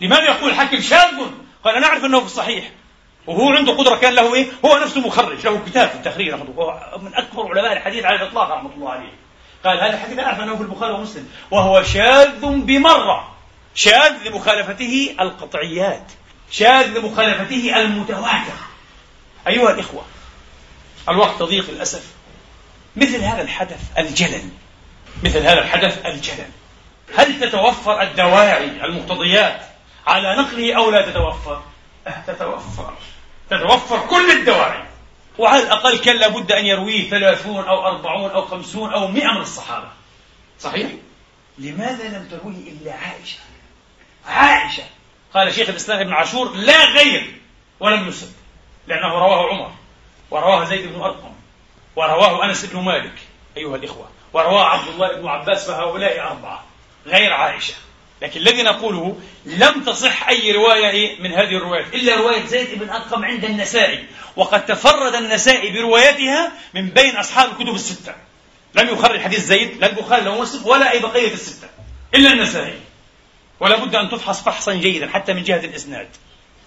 لماذا 0.00 0.24
يقول 0.24 0.50
الحاكم 0.50 0.80
شاذ 0.80 1.16
قال 1.64 1.76
أنا 1.76 1.86
أعرف 1.86 2.04
أنه 2.04 2.20
في 2.20 2.26
الصحيح. 2.26 2.70
وهو 3.26 3.52
عنده 3.52 3.72
قدرة 3.72 3.96
كان 3.96 4.14
له 4.14 4.34
إيه؟ 4.34 4.46
هو 4.64 4.78
نفسه 4.78 5.00
مخرج 5.00 5.46
له 5.46 5.60
كتاب 5.66 5.88
في 5.88 5.94
التخريج 5.94 6.34
من 7.02 7.14
أكبر 7.14 7.58
علماء 7.58 7.72
الحديث 7.72 8.04
على 8.04 8.16
الإطلاق 8.16 8.50
رحمة 8.50 8.70
الله 8.74 8.90
عليه. 8.90 9.12
قال 9.64 9.80
هذا 9.80 9.94
الحديث 9.94 10.18
أعرف 10.18 10.40
أنه 10.40 10.56
في 10.56 10.62
البخاري 10.62 10.92
ومسلم. 10.92 11.28
وهو 11.50 11.82
شاذ 11.82 12.40
بمرة. 12.40 13.36
شاذ 13.74 14.28
لمخالفته 14.28 15.16
القطعيات. 15.20 16.12
شاذ 16.50 16.98
لمخالفته 16.98 17.80
المتواتر 17.80 18.58
أيها 19.46 19.70
الإخوة 19.70 20.04
الوقت 21.08 21.42
ضيق 21.42 21.70
للأسف. 21.70 22.04
مثل 22.96 23.22
هذا 23.22 23.42
الحدث 23.42 23.80
الجلل. 23.98 24.48
مثل 25.22 25.38
هذا 25.38 25.60
الحدث 25.60 26.06
الجلل. 26.06 26.50
هل 27.16 27.40
تتوفر 27.40 28.02
الدواعي 28.02 28.84
المقتضيات 28.84 29.69
على 30.06 30.36
نقله 30.36 30.76
أو 30.76 30.90
لا 30.90 31.10
تتوفر؟ 31.10 31.62
أه 32.06 32.22
تتوفر 32.26 32.94
تتوفر 33.50 34.06
كل 34.06 34.30
الدواعي 34.30 34.84
وعلى 35.38 35.62
الأقل 35.62 35.98
كان 35.98 36.16
لابد 36.16 36.52
أن 36.52 36.66
يرويه 36.66 37.10
ثلاثون 37.10 37.64
أو 37.64 37.86
أربعون 37.86 38.30
أو 38.30 38.42
خمسون 38.46 38.92
أو 38.92 39.08
مئة 39.08 39.32
من 39.32 39.40
الصحابة 39.40 39.88
صحيح؟ 40.60 40.90
لماذا 41.58 42.08
لم 42.08 42.28
ترويه 42.30 42.72
إلا 42.72 42.92
عائشة؟ 42.92 43.38
عائشة 44.26 44.82
قال 45.34 45.54
شيخ 45.54 45.68
الإسلام 45.68 46.00
ابن 46.00 46.12
عاشور 46.12 46.52
لا 46.52 46.84
غير 46.84 47.40
ولم 47.80 48.08
يسد 48.08 48.32
لأنه 48.86 49.08
رواه 49.08 49.48
عمر 49.48 49.72
ورواه 50.30 50.64
زيد 50.64 50.86
بن 50.86 51.00
أرقم 51.00 51.32
ورواه 51.96 52.44
أنس 52.44 52.64
بن 52.64 52.80
مالك 52.80 53.14
أيها 53.56 53.76
الإخوة 53.76 54.08
ورواه 54.32 54.64
عبد 54.64 54.88
الله 54.88 55.16
بن 55.16 55.28
عباس 55.28 55.70
فهؤلاء 55.70 56.20
أربعة 56.20 56.64
غير 57.06 57.32
عائشة 57.32 57.74
لكن 58.22 58.40
الذي 58.40 58.62
نقوله 58.62 59.16
لم 59.46 59.84
تصح 59.84 60.28
أي 60.28 60.52
رواية 60.52 61.20
من 61.20 61.32
هذه 61.32 61.56
الروايات 61.56 61.94
إلا 61.94 62.16
رواية 62.16 62.46
زيد 62.46 62.78
بن 62.78 62.90
أرقم 62.90 63.24
عند 63.24 63.44
النسائي 63.44 64.04
وقد 64.36 64.66
تفرد 64.66 65.14
النسائي 65.14 65.72
بروايتها 65.72 66.52
من 66.74 66.88
بين 66.88 67.16
أصحاب 67.16 67.50
الكتب 67.50 67.74
الستة. 67.74 68.14
لم 68.74 68.88
يخرج 68.88 69.20
حديث 69.20 69.40
زيد 69.40 69.76
لا 69.80 69.86
البخاري 69.86 70.22
لا 70.22 70.40
مسلم 70.40 70.66
ولا 70.66 70.90
أي 70.90 70.98
بقية 70.98 71.32
الستة 71.32 71.68
إلا 72.14 72.32
النسائي. 72.32 72.78
ولا 73.60 73.84
بد 73.84 73.94
أن 73.94 74.10
تفحص 74.10 74.42
فحصا 74.42 74.74
جيدا 74.74 75.08
حتى 75.08 75.32
من 75.32 75.42
جهة 75.42 75.64
الإسناد. 75.64 76.08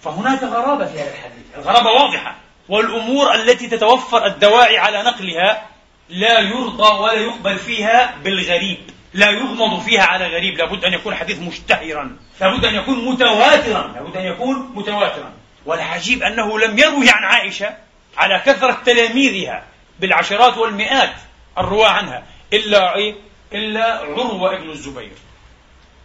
فهناك 0.04 0.42
غرابة 0.42 0.86
في 0.86 0.98
هذا 0.98 1.10
الحديث. 1.10 1.44
الغرابة 1.56 1.90
واضحة. 1.90 2.36
والأمور 2.68 3.34
التي 3.34 3.68
تتوفر 3.68 4.26
الدواعي 4.26 4.78
على 4.78 5.02
نقلها 5.02 5.68
لا 6.08 6.40
يرضى 6.40 7.02
ولا 7.02 7.12
يقبل 7.12 7.58
فيها 7.58 8.14
بالغريب. 8.24 8.93
لا 9.14 9.30
يغمض 9.30 9.80
فيها 9.80 10.02
على 10.02 10.26
غريب. 10.26 10.58
لابد 10.58 10.84
أن 10.84 10.92
يكون 10.92 11.14
حديث 11.14 11.38
مشتهرا. 11.38 12.16
لابد 12.40 12.64
أن 12.64 12.74
يكون 12.74 13.04
متواترا. 13.04 13.92
لابد 13.94 14.16
أن 14.16 14.24
يكون 14.24 14.72
متواترا. 14.74 15.32
والعجيب 15.66 16.22
أنه 16.22 16.58
لم 16.58 16.78
يروي 16.78 17.10
عن 17.10 17.24
عائشة 17.24 17.76
على 18.16 18.42
كثرة 18.46 18.82
تلاميذها 18.86 19.64
بالعشرات 20.00 20.58
والمئات 20.58 21.14
الرواة 21.58 21.88
عنها 21.88 22.22
إلا 22.52 22.96
إيه؟ 22.96 23.14
إلا 23.52 23.98
عروة 23.98 24.56
ابن 24.56 24.70
الزبير 24.70 25.12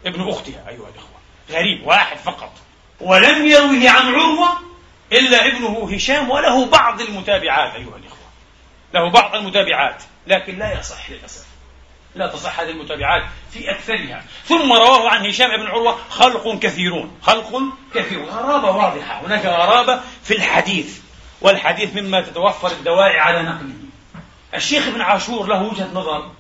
ابن 0.06 0.30
أختها 0.30 0.70
أيها 0.70 0.90
الإخوة. 0.90 1.20
غريب 1.50 1.88
واحد 1.88 2.18
فقط. 2.18 2.52
ولم 3.02 3.48
يروه 3.48 3.90
عن 3.90 4.14
عروة 4.16 4.50
إلا 5.12 5.48
ابنه 5.48 5.90
هشام 5.96 6.30
وله 6.30 6.66
بعض 6.66 7.02
المتابعات 7.02 7.76
أيها 7.76 7.98
الإخوة. 7.98 8.30
له 8.94 9.12
بعض 9.12 9.36
المتابعات 9.36 10.04
لكن 10.28 10.60
لا 10.60 10.80
يصح 10.80 11.10
للأسف. 11.10 11.46
لا 12.20 12.28
تصح 12.28 12.60
هذه 12.60 12.70
المتابعات 12.70 13.24
في 13.52 13.72
أكثرها. 13.72 14.24
ثم 14.46 14.74
رواه 14.74 15.10
عن 15.10 15.26
هشام 15.26 15.58
بن 15.58 15.68
عروة 15.68 15.98
خلق 16.10 16.60
كثيرون. 16.60 17.18
خلق 17.22 17.62
كثير 17.96 18.26
غرابة 18.26 18.72
واضحة. 18.72 19.26
هناك 19.26 19.46
غرابة 19.46 20.00
في 20.24 20.36
الحديث. 20.36 21.00
والحديث 21.42 21.96
مما 21.96 22.22
تتوفر 22.22 22.72
الدواعي 22.72 23.20
على 23.20 23.42
نقله. 23.42 23.74
الشيخ 24.56 24.88
ابن 24.88 25.02
عاشور 25.02 25.48
له 25.48 25.62
وجهة 25.62 25.90
نظر 25.94 26.32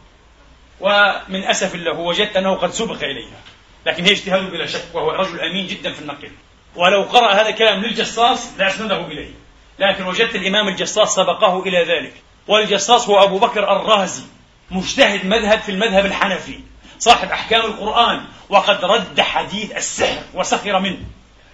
ومن 0.80 1.44
أسف 1.44 1.76
له 1.76 2.00
وجدت 2.00 2.38
أنه 2.38 2.56
قد 2.56 2.72
سبق 2.72 3.04
إليها. 3.04 3.40
لكن 3.86 4.06
هي 4.06 4.12
اجتهاد 4.12 4.52
بلا 4.52 4.66
شك 4.66 4.86
وهو 4.94 5.12
رجل 5.12 5.42
أمين 5.42 5.68
جدا 5.68 5.94
في 5.94 6.02
النقل. 6.02 6.32
ولو 6.76 7.04
قرأ 7.04 7.34
هذا 7.34 7.50
الكلام 7.50 7.82
للجصاص 7.82 8.48
لأسنده 8.58 9.06
إليه. 9.06 9.32
لكن 9.80 10.06
وجدت 10.06 10.36
الإمام 10.36 10.68
الجصاص 10.68 11.16
سبقه 11.16 11.64
إلى 11.64 11.84
ذلك. 11.84 12.14
والجصاص 12.48 13.10
هو 13.10 13.24
أبو 13.24 13.40
بكر 13.40 13.82
الرازي. 13.82 14.24
مجتهد 14.72 15.26
مذهب 15.26 15.60
في 15.60 15.72
المذهب 15.72 16.06
الحنفي 16.06 16.60
صاحب 17.00 17.32
أحكام 17.32 17.62
القرآن 17.62 18.26
وقد 18.50 18.86
رد 18.86 19.22
حديث 19.22 19.72
السحر 19.72 20.22
وسخر 20.34 20.80
منه. 20.80 21.06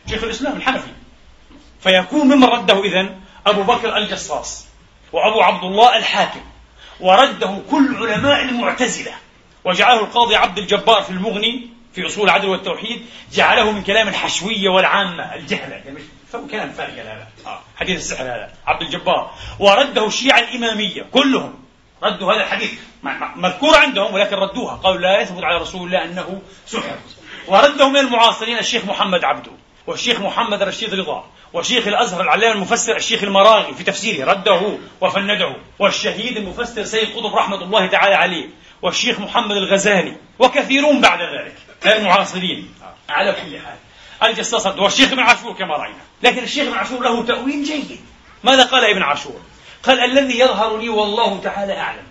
شيخ 0.09 0.24
الإسلام 0.24 0.57
الحنفي. 0.57 0.91
فيكون 1.82 2.28
ممن 2.28 2.43
رده 2.43 2.84
إذن 2.84 3.20
أبو 3.47 3.63
بكر 3.63 3.97
الجصاص 3.97 4.66
وأبو 5.11 5.41
عبد 5.41 5.63
الله 5.63 5.97
الحاكم. 5.97 6.41
ورده 6.99 7.61
كل 7.72 7.95
علماء 8.11 8.41
المعتزلة. 8.41 9.11
وجعله 9.63 9.99
القاضي 9.99 10.36
عبد 10.36 10.57
الجبار 10.57 11.01
في 11.01 11.09
المغني 11.09 11.70
في 11.93 12.05
أصول 12.05 12.24
العدل 12.24 12.47
والتوحيد 12.47 13.05
جعله 13.34 13.72
من 13.72 13.84
كلام 13.84 14.07
الحشوية 14.07 14.70
والعامة 14.70 15.36
الجهلة. 15.36 15.76
يعني 15.76 15.99
كلام 16.51 16.72
فارغ 16.72 16.93
هذا. 16.93 17.28
آه. 17.45 17.61
حديث 17.78 17.97
السحر 17.97 18.24
هذا 18.24 18.53
عبد 18.68 18.82
الجبار. 18.82 19.32
ورده 19.59 20.07
الشيعة 20.07 20.39
الإمامية 20.39 21.05
كلهم. 21.11 21.64
ردوا 22.04 22.34
هذا 22.34 22.43
الحديث. 22.43 22.72
مذكور 23.36 23.78
عندهم 23.78 24.14
ولكن 24.14 24.36
ردوها. 24.36 24.76
قالوا 24.76 25.02
لا 25.02 25.22
يثبت 25.22 25.43
على 25.43 25.58
رسول 25.58 25.88
الله 25.88 26.04
أنه 26.04 26.41
سحر. 26.66 26.96
ورده 27.48 27.89
من 27.89 27.98
المعاصرين 27.98 28.58
الشيخ 28.58 28.86
محمد 28.86 29.24
عبده 29.24 29.52
والشيخ 29.88 30.20
محمد 30.20 30.64
رشيد 30.64 30.93
رضا 30.93 31.26
وشيخ 31.54 31.88
الأزهر 31.88 32.22
العلامة 32.22 32.54
المفسر 32.56 32.96
الشيخ 32.96 33.24
المراغي 33.24 33.74
في 33.74 33.84
تفسيره 33.84 34.32
رده 34.32 34.78
وفنده. 35.02 35.56
والشهيد 35.80 36.38
المفسر 36.38 36.84
سيد 36.84 37.16
قطب 37.16 37.36
رحمة 37.36 37.64
الله 37.64 37.88
تعالى 37.88 38.16
عليه 38.16 38.50
والشيخ 38.82 39.20
محمد 39.20 39.56
الغزالي 39.56 40.18
وكثيرون 40.39 41.02
بعد 41.02 41.20
ذلك 41.22 41.56
المعاصرين. 41.86 42.74
على 43.10 43.32
كل 43.32 43.60
حال 43.60 43.78
الجصاص 44.30 44.68
والشيخ 44.68 45.12
ابن 45.12 45.20
عاشور 45.20 45.54
كما 45.54 45.76
رأينا. 45.78 46.02
لكن 46.24 46.43
الشيخ 46.43 46.68
ابن 46.68 46.78
عاشور 46.78 47.02
له 47.02 47.26
تأويل 47.26 47.64
جيد. 47.64 48.00
ماذا 48.43 48.64
قال 48.64 48.84
ابن 48.86 49.02
عاشور؟ 49.02 49.41
قال 49.86 49.99
الذي 49.99 50.39
يظهر 50.39 50.77
لي 50.77 50.89
والله 50.89 51.41
تعالى 51.43 51.77
أعلم 51.77 52.03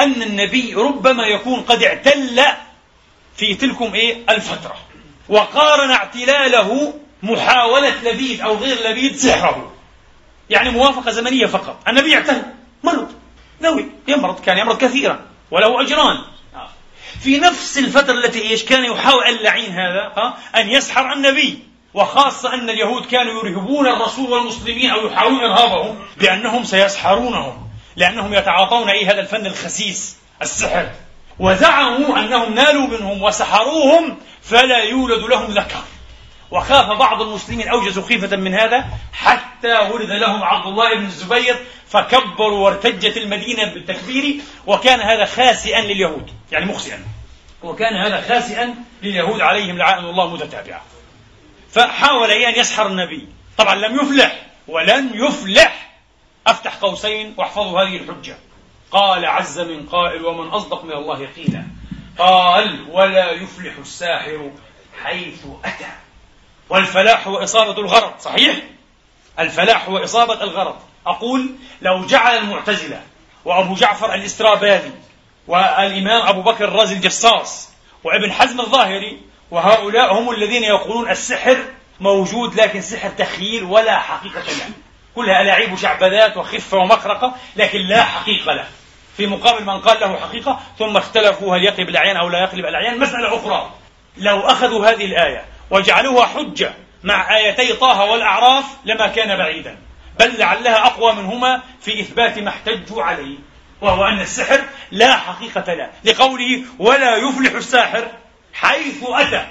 أن 0.00 0.22
النبي 0.22 0.74
ربما 0.74 1.26
يكون 1.26 1.60
قد 1.60 1.82
اعتل 1.82 2.40
في 3.36 3.54
تلكم 3.54 3.94
إيه؟ 3.94 4.16
الفترة. 4.30 4.76
وقارن 5.28 5.90
اعتلاله 5.90 6.94
محاولة 7.22 8.02
لبيد 8.04 8.40
أو 8.40 8.56
غير 8.56 8.90
لبيد 8.90 9.16
سحره. 9.16 9.72
يعني 10.50 10.70
موافقة 10.70 11.10
زمنية 11.10 11.46
فقط. 11.46 11.88
النبي 11.88 12.10
يعتل 12.10 12.42
مرض. 12.82 13.12
نوي 13.62 13.90
يمرض. 14.08 14.40
كان 14.40 14.58
يمرض 14.58 14.78
كثيرا. 14.78 15.20
وله 15.50 15.82
أجران. 15.82 16.18
في 17.20 17.38
نفس 17.38 17.78
الفترة 17.78 18.12
التي 18.12 18.42
إيش؟ 18.42 18.64
كان 18.64 18.84
يحاول 18.84 19.24
اللعين 19.24 19.72
هذا 19.72 20.34
أن 20.56 20.70
يسحر 20.70 21.12
النبي. 21.12 21.58
وخاصة 21.94 22.54
أن 22.54 22.70
اليهود 22.70 23.06
كانوا 23.06 23.32
يرهبون 23.32 23.86
الرسول 23.86 24.30
والمسلمين 24.30 24.90
أو 24.90 25.06
يحاولون 25.06 25.44
إرهابهم 25.44 25.98
بأنهم 26.16 26.64
سيسحرونهم 26.64 27.68
لأنهم 27.96 28.34
يتعاطون 28.34 28.90
أي 28.90 29.06
هذا 29.06 29.20
الفن 29.20 29.46
الخسيس 29.46 30.16
السحر. 30.42 30.90
وزعموا 31.38 32.18
أنهم 32.18 32.54
نالوا 32.54 32.86
منهم 32.86 33.22
وسحروهم 33.22 34.18
فلا 34.42 34.78
يولد 34.78 35.22
لهم 35.22 35.50
ذكر. 35.50 35.82
وخاف 36.50 36.98
بعض 36.98 37.22
المسلمين 37.22 37.68
أوجزوا 37.68 38.02
خيفة 38.02 38.36
من 38.36 38.54
هذا 38.54 38.84
حتى 39.12 39.78
ولد 39.78 40.10
لهم 40.10 40.42
عبد 40.42 40.66
الله 40.66 40.94
بن 40.94 41.04
الزبير 41.04 41.56
فكبروا 41.88 42.64
وارتجت 42.64 43.16
المدينة 43.16 43.64
بالتكبير 43.74 44.36
وكان 44.66 45.00
هذا 45.00 45.24
خاسئا 45.24 45.80
لليهود 45.80 46.30
يعني 46.52 46.66
مخسئا 46.66 47.04
وكان 47.62 47.96
هذا 47.96 48.20
خاسئا 48.20 48.74
لليهود 49.02 49.40
عليهم 49.40 49.78
لعائن 49.78 50.04
الله 50.04 50.30
متتابعة. 50.30 50.82
فحاول 51.74 52.30
أن 52.30 52.60
يسحر 52.60 52.86
النبي. 52.86 53.28
طبعا 53.58 53.74
لم 53.74 53.96
يفلح 53.96 54.46
ولن 54.68 55.10
يفلح. 55.14 55.90
أفتح 56.46 56.74
قوسين 56.74 57.34
واحفظوا 57.36 57.82
هذه 57.82 57.96
الحجة. 57.96 58.36
قال 58.90 59.24
عز 59.24 59.60
من 59.60 59.86
قائل 59.86 60.26
ومن 60.26 60.48
أصدق 60.48 60.84
من 60.84 60.92
الله 60.92 61.26
قيلا 61.36 61.64
قال 62.18 62.86
ولا 62.90 63.30
يفلح 63.30 63.74
الساحر 63.78 64.50
حيث 65.02 65.46
أتى 65.64 65.88
والفلاح 66.68 67.28
هو 67.28 67.36
إصابة 67.36 67.80
الغرض 67.80 68.12
صحيح؟ 68.20 68.56
الفلاح 69.38 69.88
هو 69.88 70.04
إصابة 70.04 70.42
الغرض. 70.42 70.76
أقول 71.06 71.54
لو 71.82 72.06
جعل 72.06 72.38
المعتزلة 72.38 73.02
وأبو 73.44 73.74
جعفر 73.74 74.14
الاسترابادي 74.14 74.92
والإمام 75.46 76.26
أبو 76.26 76.42
بكر 76.42 76.64
الرازي 76.64 76.94
الجصاص 76.94 77.70
وابن 78.04 78.32
حزم 78.32 78.60
الظاهري 78.60 79.20
وهؤلاء 79.54 80.14
هم 80.14 80.30
الذين 80.30 80.64
يقولون 80.64 81.10
السحر 81.10 81.56
موجود 82.00 82.54
لكن 82.54 82.80
سحر 82.80 83.08
تخيل 83.08 83.64
ولا 83.64 83.98
حقيقة 83.98 84.42
له. 84.42 84.70
كلها 85.14 85.42
ألاعيب 85.42 85.76
شعبذات 85.76 86.36
وخفة 86.36 86.78
ومخرقة 86.78 87.34
لكن 87.56 87.78
لا 87.78 88.04
حقيقة 88.04 88.52
له. 88.52 88.64
في 89.16 89.26
مقابل 89.26 89.64
من 89.64 89.80
قال 89.80 90.00
له 90.00 90.16
حقيقة 90.16 90.60
ثم 90.78 90.96
اختلفوا 90.96 91.56
هل 91.56 91.64
يقلب 91.64 91.88
الأعيان 91.88 92.16
أو 92.16 92.28
لا 92.28 92.42
يقلب 92.42 92.66
الأعيان 92.66 92.98
مسألة 92.98 93.36
أخرى. 93.36 93.70
لو 94.16 94.40
أخذوا 94.40 94.86
هذه 94.86 95.04
الآية 95.04 95.44
وجعلوها 95.70 96.26
حجة 96.26 96.74
مع 97.04 97.36
آيتي 97.36 97.72
طه 97.72 98.04
والأعراف 98.04 98.64
لما 98.84 99.06
كان 99.06 99.38
بعيدا. 99.38 99.78
بل 100.20 100.38
لعلها 100.38 100.86
أقوى 100.86 101.12
منهما 101.12 101.62
في 101.80 102.00
إثبات 102.00 102.38
ما 102.38 102.48
احتجوا 102.48 103.02
عليه 103.02 103.36
وهو 103.80 104.04
أن 104.04 104.20
السحر 104.20 104.60
لا 104.90 105.16
حقيقة 105.16 105.74
له. 105.74 105.90
لقوله 106.04 106.62
ولا 106.78 107.16
يفلح 107.16 107.52
الساحر. 107.52 108.08
حيث 108.54 109.02
أتى. 109.02 109.46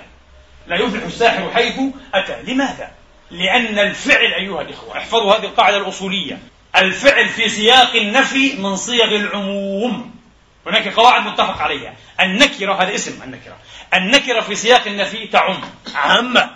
لا 0.67 0.75
يفلح 0.75 1.03
الساحر 1.03 1.51
حيث 1.53 1.79
أتى. 2.13 2.51
لماذا؟ 2.51 2.91
لأن 3.31 3.79
الفعل 3.79 4.33
أيها 4.33 4.61
الإخوة 4.61 4.97
احفظوا 4.97 5.35
هذه 5.35 5.45
القاعدة 5.45 5.77
الأصولية 5.77 6.37
الفعل 6.75 7.29
في 7.29 7.49
سياق 7.49 7.95
النفي 7.95 8.53
من 8.53 8.75
صيغ 8.75 9.15
العموم. 9.15 10.15
هناك 10.67 10.87
قواعد 10.87 11.25
متفق 11.25 11.61
عليها. 11.61 11.93
النكرة 12.19 12.83
هذا 12.83 12.95
اسم 12.95 13.23
النكرة. 13.23 13.57
النكرة 13.93 14.41
في 14.41 14.55
سياق 14.55 14.87
النفي 14.87 15.27
تعم. 15.27 15.61
عامة. 15.95 16.49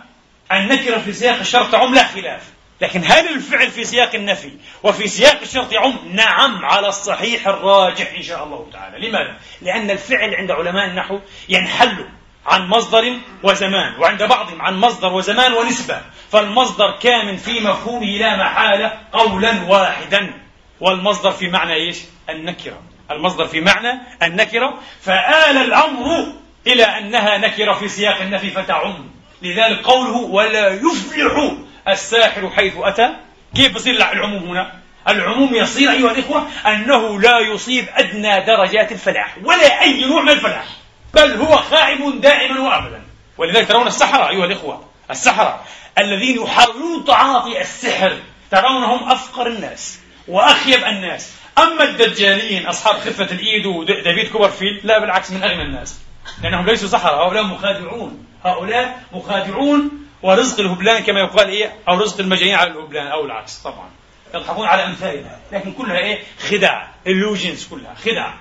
النكرة 0.51 0.97
في 0.97 1.13
سياق 1.13 1.39
الشرط 1.39 1.71
تعم 1.71 1.93
لا 1.95 2.03
خلاف. 2.03 2.41
لكن 2.81 3.03
هل 3.05 3.27
الفعل 3.35 3.71
في 3.71 3.83
سياق 3.83 4.15
النفي 4.15 4.51
وفي 4.83 5.07
سياق 5.07 5.41
الشرط 5.41 5.71
يعم؟ 5.71 5.99
نعم 6.13 6.65
على 6.65 6.87
الصحيح 6.87 7.47
الراجح 7.47 8.13
إن 8.17 8.23
شاء 8.23 8.43
الله 8.43 8.69
تعالى. 8.73 9.09
لماذا؟ 9.09 9.37
لأن 9.61 9.91
الفعل 9.91 10.35
عند 10.35 10.51
علماء 10.51 10.85
النحو 10.85 11.19
ينحل 11.49 12.05
عن 12.47 12.67
مصدر 12.67 13.17
وزمان 13.43 13.99
وعند 13.99 14.23
بعضهم 14.23 14.61
عن 14.61 14.77
مصدر 14.79 15.13
وزمان 15.13 15.53
ونسبة. 15.53 16.01
فالمصدر 16.31 16.91
كامن 16.91 17.37
في 17.37 17.59
مفهومه 17.59 18.05
لا 18.05 18.35
محالة 18.35 18.99
قولا 19.13 19.63
واحدا. 19.67 20.33
والمصدر 20.79 21.31
في 21.31 21.49
معنى 21.49 21.73
إيش؟ 21.73 21.97
النكرة. 22.29 22.81
المصدر 23.11 23.47
في 23.47 23.61
معنى 23.61 23.99
النكرة. 24.23 24.79
فآل 25.01 25.57
الأمر 25.57 26.27
إلى 26.67 26.83
أنها 26.83 27.37
نكرة 27.37 27.73
في 27.73 27.87
سياق 27.87 28.21
النفي 28.21 28.49
فتعم. 28.49 29.09
لذلك 29.41 29.85
قوله 29.85 30.17
ولا 30.17 30.67
يفلح 30.67 31.51
الساحر 31.87 32.49
حيث 32.49 32.73
أتى. 32.77 33.09
كيف 33.55 33.75
يصير 33.75 33.95
العموم 33.95 34.43
هنا؟ 34.43 34.71
العموم 35.07 35.55
يصير 35.55 35.91
أيها 35.91 36.11
الإخوة 36.11 36.47
أنه 36.67 37.21
لا 37.21 37.39
يصيب 37.39 37.85
أدنى 37.93 38.45
درجات 38.45 38.91
الفلاح 38.91 39.37
ولا 39.43 39.81
أي 39.81 40.05
نوع 40.05 40.21
من 40.21 40.29
الفلاح. 40.29 40.65
بل 41.13 41.31
هو 41.31 41.57
خائب 41.57 42.21
دائما 42.21 42.59
وأبدا. 42.59 43.01
ولذلك 43.37 43.67
ترون 43.67 43.87
السحرة 43.87 44.29
أيها 44.29 44.45
الإخوة 44.45 44.83
السحرة 45.11 45.63
الذين 45.97 46.41
يحاولون 46.41 47.05
تعاطي 47.05 47.61
السحر 47.61 48.17
ترونهم 48.51 49.11
أفقر 49.11 49.47
الناس 49.47 49.99
وأخيب 50.27 50.83
الناس. 50.83 51.31
أما 51.57 51.83
الدجالين 51.83 52.67
أصحاب 52.67 52.95
خفة 52.95 53.31
الإيد 53.31 53.65
وديفيد 53.65 54.31
كوبرفيلد 54.31 54.85
لا 54.85 54.99
بالعكس 54.99 55.31
من 55.31 55.43
أغنى 55.43 55.61
الناس. 55.61 55.99
لأنهم 56.43 56.65
ليسوا 56.65 56.89
سحرة 56.89 57.25
هؤلاء 57.25 57.43
مخادعون. 57.43 58.25
هؤلاء 58.45 59.03
مخادعون 59.11 59.91
ورزق 60.23 60.59
الهبلان 60.59 61.03
كما 61.03 61.19
يقال 61.19 61.49
إيه 61.49 61.75
أو 61.87 61.97
رزق 61.97 62.19
المجانين 62.19 62.55
على 62.55 62.71
الهبلان 62.71 63.07
أو 63.07 63.25
العكس 63.25 63.57
طبعا. 63.57 63.89
يضحكون 64.35 64.67
على 64.67 64.85
أمثالها 64.85 65.39
لكن 65.51 65.71
كلها 65.71 65.97
إيه 65.97 66.23
خداع 66.49 66.87
illusions 67.05 67.69
كلها 67.69 67.95
خداع. 68.05 68.33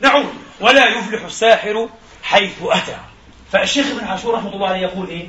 نعود. 0.00 0.34
ولا 0.60 0.88
يفلح 0.88 1.24
الساحر 1.24 1.88
حيث 2.28 2.52
أتى. 2.62 2.96
فالشيخ 3.52 3.86
ابن 3.86 4.04
عاشور 4.04 4.34
رحمة 4.34 4.54
الله 4.54 4.68
عليه 4.68 4.80
يقول 4.80 5.08
إيه؟ 5.08 5.28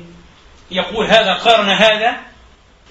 يقول 0.70 1.06
هذا 1.06 1.34
قارن 1.34 1.68
هذا 1.68 2.16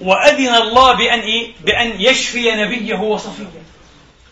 وأذن 0.00 0.54
الله 0.54 0.92
بأن 0.92 1.20
إيه؟ 1.20 1.52
بأن 1.60 2.00
يشفي 2.00 2.50
نبيه 2.50 2.98
وصفيه. 2.98 3.44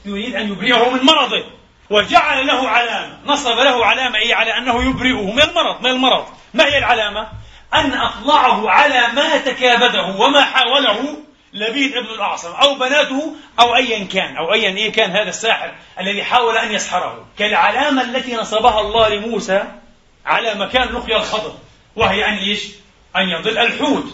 يريد 0.05 0.35
أن 0.35 0.49
يبرئه 0.53 0.91
من 0.91 1.03
مرضه 1.03 1.45
وجعل 1.91 2.47
له 2.47 2.69
علامة. 2.69 3.19
نصب 3.27 3.59
له 3.59 3.87
علامة 3.87 4.19
إيه؟ 4.19 4.35
على 4.35 4.59
أنه 4.59 4.83
يبرئه 4.83 5.33
من 5.33 5.43
المرض. 5.43 5.81
من 5.81 5.91
المرض. 5.91 6.27
ما 6.55 6.65
هي 6.65 6.79
العلامة؟ 6.79 7.29
أن 7.75 7.93
أطلعه 7.93 8.71
على 8.71 9.07
ما 9.15 9.39
تكابده 9.39 10.07
وما 10.07 10.45
حاوله 10.45 11.17
لبيد 11.53 11.97
ابن 11.97 12.07
الأعصم 12.07 12.53
أو 12.53 12.75
بناته 12.75 13.37
أو 13.61 13.77
أيا 13.77 14.05
كان 14.05 14.37
أو 14.37 14.53
أيا 14.53 14.77
إيه 14.77 14.93
كان 14.93 15.11
هذا 15.11 15.29
الساحر 15.29 15.75
الذي 16.01 16.25
حاول 16.25 16.59
أن 16.59 16.73
يسحره. 16.73 17.27
كالعلامة 17.39 18.03
التي 18.03 18.37
نصبها 18.37 18.81
الله 18.81 19.09
لموسى 19.09 19.65
على 20.27 20.55
مكان 20.55 20.89
لقيا 20.89 21.17
الخضر 21.17 21.55
وهي 21.97 22.25
أن 22.29 22.35
إيش؟ 22.35 22.65
أن 23.17 23.29
يضل 23.29 23.59
الحوت 23.59 24.07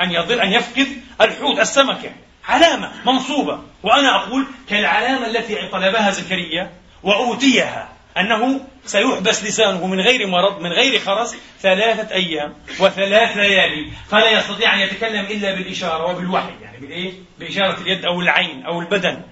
أن 0.00 0.10
يضل 0.10 0.40
أن 0.40 0.52
يفقد 0.52 1.02
الحوت 1.20 1.58
السمكة. 1.58 2.10
علامة 2.48 2.92
منصوبة. 3.06 3.60
وأنا 3.82 4.16
أقول 4.16 4.46
كالعلامة 4.68 5.26
التي 5.26 5.68
طلبها 5.68 6.10
زكريا 6.10 6.72
وأوتيها 7.02 7.88
أنه 8.16 8.60
سيحبس 8.86 9.44
لسانه 9.44 9.86
من 9.86 10.00
غير 10.00 10.26
مرض 10.26 10.60
من 10.60 10.72
غير 10.72 11.00
خرس 11.00 11.36
ثلاثة 11.60 12.14
أيام 12.14 12.54
وثلاث 12.80 13.36
ليالي. 13.36 13.90
فلا 14.10 14.30
يستطيع 14.30 14.74
أن 14.74 14.78
يتكلم 14.78 15.24
إلا 15.24 15.54
بالإشارة 15.54 16.10
وبالوحي. 16.10 16.52
يعني 16.62 16.78
بالإيه؟ 16.80 17.12
بإشارة 17.38 17.80
اليد 17.80 18.04
أو 18.04 18.20
العين 18.20 18.66
أو 18.66 18.80
البدن. 18.80 19.22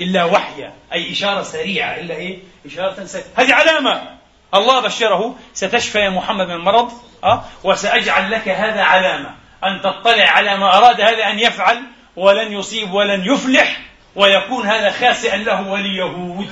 إلا 0.00 0.24
وحيا 0.24 0.72
أي 0.92 1.12
إشارة 1.12 1.42
سريعة. 1.42 2.00
إلا 2.00 2.14
إيه؟ 2.14 2.38
إشارة 2.66 3.04
سريعة. 3.04 3.26
هذه 3.36 3.54
علامة. 3.54 4.18
الله 4.54 4.80
بشره 4.80 5.36
ستشفى 5.54 5.98
يا 5.98 6.10
محمد 6.10 6.46
من 6.46 6.54
المرض 6.54 6.92
أه؟ 7.24 7.44
وسأجعل 7.64 8.30
لك 8.30 8.48
هذا 8.48 8.82
علامة. 8.82 9.34
أن 9.64 9.80
تطلع 9.80 10.24
على 10.24 10.56
ما 10.56 10.76
أراد 10.78 11.00
هذا 11.00 11.26
أن 11.30 11.38
يفعل 11.38 11.82
ولن 12.16 12.52
يصيب 12.52 12.92
ولن 12.92 13.24
يفلح 13.24 13.80
ويكون 14.16 14.66
هذا 14.66 14.90
خاسئا 14.90 15.36
له 15.36 15.68
وليهود 15.68 16.50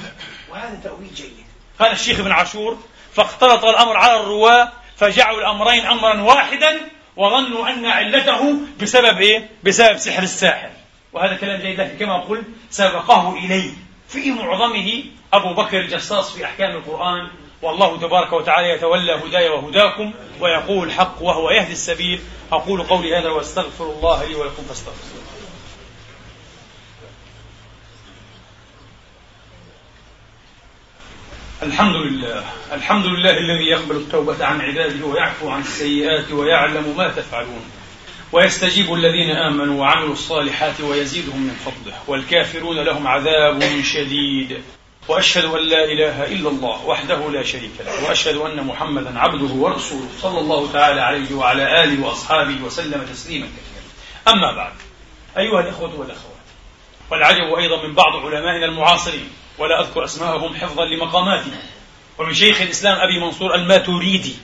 وهذا 0.51 0.81
تأويل 0.85 1.15
جيد. 1.15 1.46
قال 1.81 1.93
الشيخ 1.93 2.21
ابن 2.21 2.33
عاشور 2.33 2.79
فاختلط 3.13 3.65
الأمر 3.65 3.97
على 3.97 4.21
الرواة 4.21 4.73
فجعلوا 4.97 5.41
الأمرين 5.41 5.87
أمرا 5.87 6.23
واحدا 6.23 6.81
وظنوا 7.17 7.69
أن 7.69 7.87
علته 7.87 8.55
بسبب 8.81 9.21
إيه؟ 9.21 9.49
بسبب 9.65 9.97
سحر 9.97 10.23
الساحر. 10.23 10.71
وهذا 11.13 11.37
كلام 11.37 11.61
جيد 11.61 11.81
لكن 11.81 11.99
كما 11.99 12.21
قلت 12.21 12.45
سبقه 12.71 13.33
إليه. 13.33 13.71
في 14.09 14.31
معظمه 14.31 15.05
أبو 15.33 15.55
بكر 15.55 15.81
الجصاص 15.81 16.33
في 16.37 16.45
أحكام 16.45 16.71
القرآن 16.71 17.29
والله 17.63 17.99
تبارك 17.99 18.33
وتعالى 18.33 18.71
يتولى 18.71 19.13
هداي 19.13 19.49
وهداكم 19.49 20.13
ويقول 20.41 20.89
الحق 20.89 21.23
وهو 21.23 21.51
يهدي 21.51 21.73
السبيل. 21.73 22.21
أقول 22.53 22.83
قولي 22.83 23.19
هذا 23.19 23.31
وأستغفر 23.31 23.85
الله 23.85 24.25
لي 24.25 24.35
ولكم 24.35 24.63
فاستغفروه. 24.69 25.26
الحمد 31.63 31.97
لله. 31.97 32.45
الحمد 32.73 33.07
لله 33.07 33.39
الذي 33.39 33.65
يقبل 33.65 33.97
التوبة 33.97 34.45
عن 34.45 34.61
عباده 34.61 35.07
ويعفو 35.07 35.49
عن 35.49 35.61
السيئات 35.61 36.33
ويعلم 36.33 36.95
ما 36.97 37.09
تفعلون. 37.09 37.71
ويستجيب 38.33 38.95
الذين 38.95 39.31
آمنوا 39.31 39.81
وعملوا 39.81 40.13
الصالحات 40.13 40.81
ويزيدهم 40.81 41.41
من 41.41 41.57
فضله. 41.65 41.95
والكافرون 42.07 42.77
لهم 42.77 43.07
عذاب 43.07 43.83
شديد. 43.83 44.63
وأشهد 45.09 45.45
أن 45.45 45.61
لا 45.61 45.85
إله 45.85 46.25
إلا 46.25 46.49
الله 46.49 46.87
وحده 46.87 47.31
لا 47.31 47.43
شريك 47.43 47.73
له. 47.81 48.09
وأشهد 48.09 48.37
أن 48.37 48.67
محمدا 48.67 49.19
عبده 49.19 49.55
ورسوله 49.55 50.09
صلى 50.23 50.41
الله 50.41 50.73
تعالى 50.73 51.01
عليه 51.01 51.35
وعلى 51.35 51.85
آله 51.85 52.07
وأصحابه 52.07 52.63
وسلم 52.65 53.07
تسليما 53.13 53.47
كثيرا. 53.47 54.37
أما 54.37 54.57
بعد 54.57 54.73
أيها 55.39 55.61
الإخوة 55.61 56.01
والأخوات 56.01 56.47
والعجب 57.11 57.55
أيضا 57.59 57.87
من 57.87 57.95
بعض 57.95 58.17
علمائنا 58.27 58.67
المعاصرين. 58.67 59.31
ولا 59.59 59.81
أذكر 59.81 60.05
أسماءهم 60.05 60.55
حفظا 60.55 60.85
لمقاماتهم 60.85 61.59
ومن 62.19 62.35
شيخ 62.35 62.61
الإسلام 62.61 62.99
أبي 62.99 63.21
منصور 63.21 63.55
الماتوريدي 63.55 64.35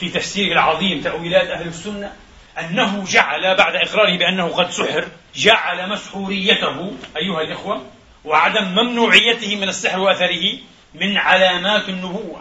في 0.00 0.08
تفسيره 0.08 0.52
العظيم 0.52 1.00
تأويلات 1.00 1.48
أهل 1.48 1.68
السنة 1.68 2.12
أنه 2.60 3.04
جعل 3.04 3.56
بعد 3.56 3.74
إقراره 3.76 4.18
بأنه 4.18 4.48
قد 4.48 4.70
سحر 4.70 5.08
جعل 5.34 5.88
مسحوريته 5.88 6.92
أيها 7.16 7.40
الإخوة 7.40 7.86
وعدم 8.24 8.64
ممنوعيته 8.64 9.56
من 9.56 9.68
السحر 9.68 10.00
وأثره 10.00 10.58
من 10.94 11.16
علامات 11.16 11.88
النبوة 11.88 12.40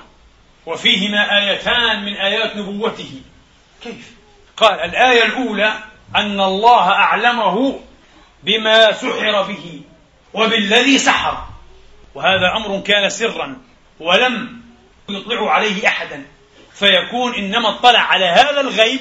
وفيهما 0.65 1.37
آيتان 1.37 2.05
من 2.05 2.13
آيات 2.13 2.55
نبوته. 2.55 3.11
كيف؟ 3.83 4.11
قال 4.57 4.79
الآية 4.79 5.23
الأولى 5.23 5.73
أن 6.15 6.41
الله 6.41 6.89
أعلمه 6.89 7.79
بما 8.43 8.91
سحر 8.91 9.41
به 9.41 9.81
وبالذي 10.33 10.97
سحر. 10.97 11.47
وهذا 12.17 12.55
أمر 12.55 12.79
كان 12.79 13.09
سرا 13.09 13.57
ولم 13.99 14.61
يطلع 15.09 15.51
عليه 15.51 15.87
احدا. 15.87 16.25
فيكون 16.73 17.35
إنما 17.35 17.69
اطلع 17.69 17.99
على 17.99 18.25
هذا 18.25 18.61
الغيب 18.61 18.99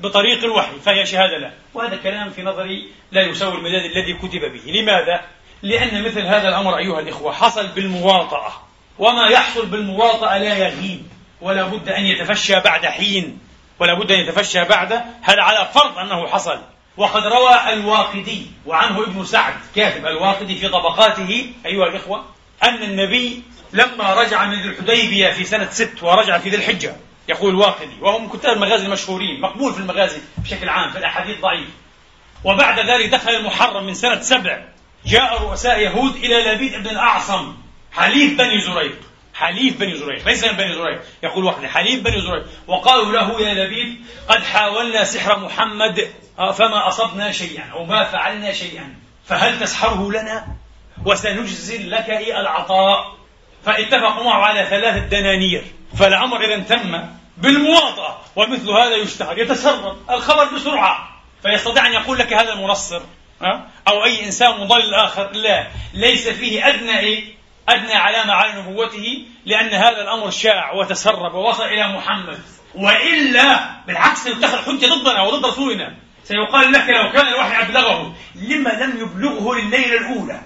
بطريق 0.00 0.44
الوحي 0.44 0.80
فهي 0.84 1.06
شهادة 1.06 1.38
له. 1.38 1.52
وهذا 1.74 1.96
كلام 1.96 2.30
في 2.30 2.42
نظري 2.42 2.92
لا 3.12 3.22
يساوي 3.22 3.54
المداد 3.54 3.84
الذي 3.84 4.12
كتب 4.12 4.40
به. 4.40 4.72
لماذا؟ 4.72 5.20
لأن 5.62 6.02
مثل 6.02 6.20
هذا 6.20 6.48
الأمر 6.48 6.78
أيها 6.78 7.00
الإخوة 7.00 7.32
حصل 7.32 7.66
بالمواطأة. 7.66 8.52
وما 8.98 9.28
يحصل 9.28 9.66
بالمواطأة 9.66 10.38
لا 10.38 10.58
يغيب 10.58 11.06
ولا 11.40 11.64
بد 11.64 11.88
أن 11.88 12.04
يتفشى 12.04 12.60
بعد 12.60 12.86
حين 12.86 13.38
ولا 13.78 13.94
بد 13.94 14.12
أن 14.12 14.20
يتفشى 14.20 14.64
بعد 14.64 14.92
هذا 15.22 15.42
على 15.42 15.68
فرض 15.74 15.98
أنه 15.98 16.26
حصل. 16.26 16.58
وقد 16.96 17.22
روى 17.26 17.72
الواقدي 17.72 18.46
وعنه 18.66 19.02
ابن 19.02 19.24
سعد 19.24 19.54
كاتب 19.76 20.06
الواقدي 20.06 20.54
في 20.54 20.68
طبقاته 20.68 21.46
أيها 21.66 21.86
الإخوة. 21.86 22.33
أن 22.64 22.82
النبي 22.82 23.42
لما 23.72 24.14
رجع 24.14 24.46
من 24.46 24.54
الحديبية 24.54 25.30
في 25.30 25.44
سنة 25.44 25.68
ست 25.70 26.02
ورجع 26.02 26.38
في 26.38 26.48
ذي 26.48 26.56
الحجة 26.56 26.96
يقول 27.28 27.50
الواقدي 27.50 27.94
وهو 28.00 28.18
من 28.18 28.28
كتاب 28.28 28.56
المغازي 28.56 28.86
المشهورين 28.86 29.40
مقبول 29.40 29.72
في 29.72 29.78
المغازي 29.78 30.20
بشكل 30.36 30.68
عام 30.68 30.90
في 30.90 30.98
الأحاديث 30.98 31.40
ضعيف. 31.40 31.68
وبعد 32.44 32.78
ذلك 32.78 33.08
دخل 33.08 33.30
المحرم 33.30 33.86
من 33.86 33.94
سنة 33.94 34.20
سبع 34.20 34.64
جاء 35.06 35.42
رؤساء 35.42 35.80
يهود 35.80 36.16
إلى 36.16 36.52
لبيد 36.52 36.82
بن 36.82 36.88
الأعصم 36.88 37.54
حليف 37.92 38.38
بني 38.38 38.60
زريق. 38.60 39.00
حليف 39.34 39.80
بني 39.80 39.96
زريق 39.96 40.26
ليس 40.26 40.44
من 40.44 40.52
بني 40.52 40.74
زريق. 40.74 41.00
يقول 41.22 41.44
وحده 41.44 41.68
حليف 41.68 42.00
بني 42.00 42.20
زريق. 42.20 42.46
وقالوا 42.66 43.12
له 43.12 43.40
يا 43.40 43.54
لبيد 43.54 43.96
قد 44.28 44.42
حاولنا 44.42 45.04
سحر 45.04 45.38
محمد 45.38 46.08
آه، 46.38 46.52
فما 46.52 46.88
أصبنا 46.88 47.32
شيئا 47.32 47.64
أو 47.72 47.84
ما 47.84 48.04
فعلنا 48.04 48.52
شيئا 48.52 48.94
فهل 49.24 49.60
تسحره 49.60 50.10
لنا؟ 50.10 50.46
وسنجزل 51.04 51.90
لك 51.90 52.10
إيه 52.10 52.40
العطاء. 52.40 53.14
فاتفقوا 53.64 54.24
معه 54.24 54.44
على 54.44 54.66
ثلاثة 54.66 54.98
دنانير. 54.98 55.64
فالأمر 55.98 56.44
إذا 56.44 56.58
تم 56.58 57.08
بالمواطأة 57.36 58.18
ومثل 58.36 58.70
هذا 58.70 58.96
يشتهر 58.96 59.38
يتسرب 59.38 59.96
الخبر 60.10 60.44
بسرعة. 60.44 61.08
فيستطيع 61.42 61.86
أن 61.86 61.92
يقول 61.92 62.18
لك 62.18 62.32
هذا 62.32 62.52
المنصر 62.52 63.00
أو 63.88 64.04
أي 64.04 64.24
إنسان 64.24 64.60
مضل 64.60 64.94
آخر. 64.94 65.30
لا 65.32 65.66
ليس 65.94 66.28
فيه 66.28 66.68
أدنى 66.68 66.98
إيه؟ 66.98 67.34
أدنى 67.68 67.94
علامة 67.94 68.32
على 68.32 68.60
نبوته 68.60 69.26
لأن 69.46 69.68
هذا 69.68 70.02
الأمر 70.02 70.30
شاع 70.30 70.72
وتسرب 70.72 71.34
ووصل 71.34 71.64
إلى 71.64 71.88
محمد. 71.88 72.40
وإلا 72.74 73.70
بالعكس 73.86 74.24
سيتخذ 74.24 74.58
حجة 74.58 74.86
ضدنا 74.86 75.22
وضد 75.22 75.46
رسولنا. 75.46 75.94
سيقال 76.24 76.72
لك 76.72 76.88
لو 76.88 77.12
كان 77.12 77.26
الوحي 77.28 77.62
أبلغه 77.62 78.14
لما 78.34 78.70
لم 78.70 79.00
يبلغه 79.00 79.54
لليلة 79.54 79.98
الأولى. 79.98 80.40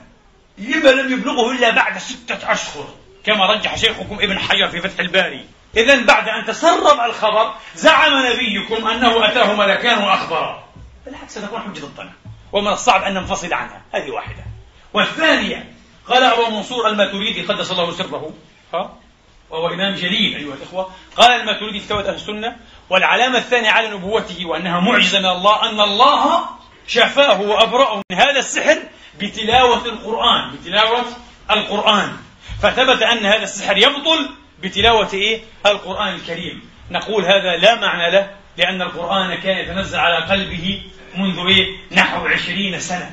لما 0.59 0.89
لم 0.89 1.13
يبلغه 1.13 1.53
إلا 1.53 1.71
بعد 1.71 1.99
ستة 1.99 2.53
أشهر 2.53 2.89
كما 3.25 3.47
رجح 3.47 3.77
شيخكم 3.77 4.15
ابن 4.21 4.39
حجر 4.39 4.69
في 4.69 4.81
فتح 4.81 5.01
الباري. 5.01 5.45
إذا 5.77 6.05
بعد 6.05 6.29
أن 6.29 6.45
تسرب 6.45 7.01
الخبر 7.01 7.55
زعم 7.75 8.27
نبيكم 8.27 8.87
أنه 8.87 9.29
أتاه 9.29 9.55
ملكان 9.55 9.99
وأخبرا 9.99 10.65
بالعكس 11.07 11.39
ستكون 11.39 11.61
حجة 11.61 11.83
الظن 11.83 12.11
ومن 12.53 12.69
الصعب 12.69 13.03
أن 13.03 13.15
ننفصل 13.15 13.53
عنها. 13.53 13.83
هذه 13.95 14.11
واحدة. 14.11 14.45
والثانية 14.95 15.73
قال 16.09 16.23
أبو 16.23 16.57
منصور 16.57 16.89
الماتريدي 16.89 17.43
قدس 17.43 17.71
الله 17.71 17.93
سره. 17.93 18.33
ها؟ 18.75 18.97
وهو 19.51 19.69
إمام 19.69 19.95
جليل 19.95 20.37
أيها 20.37 20.55
الإخوة. 20.55 20.91
قال 21.17 21.41
الماتريدي 21.41 21.81
في 21.81 21.89
توبة 21.89 22.09
أهل 22.09 22.15
السنة 22.15 22.57
والعلامة 22.91 23.39
الثانية 23.39 23.71
على 23.71 23.91
نبوته 23.91 24.47
وأنها 24.47 24.81
معجزة 24.81 25.19
من 25.19 25.27
الله 25.27 25.71
أن 25.71 25.81
الله 25.81 26.49
شفاه 26.89 27.41
وأبرأه 27.41 28.03
من 28.11 28.17
هذا 28.17 28.39
السحر 28.39 28.79
بتلاوة 29.21 29.87
القرآن 29.87 30.51
بتلاوة 30.57 31.05
القرآن. 31.51 32.13
فثبت 32.63 33.03
أن 33.03 33.27
هذا 33.27 33.43
السحر 33.43 33.77
يبطل 33.77 34.29
بتلاوة 34.63 35.09
إيه؟ 35.15 35.41
القرآن 35.67 36.15
الكريم. 36.15 36.71
نقول 36.91 37.25
هذا 37.25 37.57
لا 37.57 37.75
معنى 37.75 38.11
له 38.11 38.31
لأن 38.57 38.83
القرآن 38.83 39.35
كان 39.35 39.59
يتنزل 39.59 39.99
على 39.99 40.25
قلبه 40.25 40.83
منذ 41.15 41.47
إيه؟ 41.49 41.77
نحو 41.93 42.27
عشرين 42.27 42.81
سنة. 42.81 43.13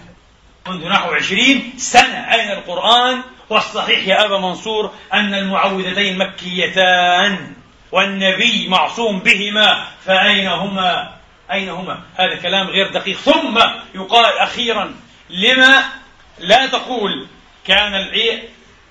منذ 0.68 0.88
نحو 0.88 1.12
عشرين 1.12 1.74
سنة. 1.78 2.34
أين 2.34 2.52
القرآن؟ 2.52 3.22
والصحيح 3.50 4.08
يا 4.08 4.26
أبا 4.26 4.38
منصور 4.38 4.92
أن 5.14 5.34
المعوذتين 5.34 6.18
مكيتان 6.18 7.54
والنبي 7.92 8.68
معصوم 8.68 9.20
بهما 9.20 9.88
فأين 10.06 10.48
هما؟ 10.48 11.16
أين 11.52 11.70
هما؟ 11.70 12.00
هذا 12.16 12.36
كلام 12.36 12.68
غير 12.68 12.92
دقيق. 12.92 13.18
ثم 13.18 13.58
يقال 13.96 14.38
أخيرا 14.38 14.96
لما 15.30 15.84
لا 16.40 16.66
تقول 16.66 17.28
كان 17.68 17.94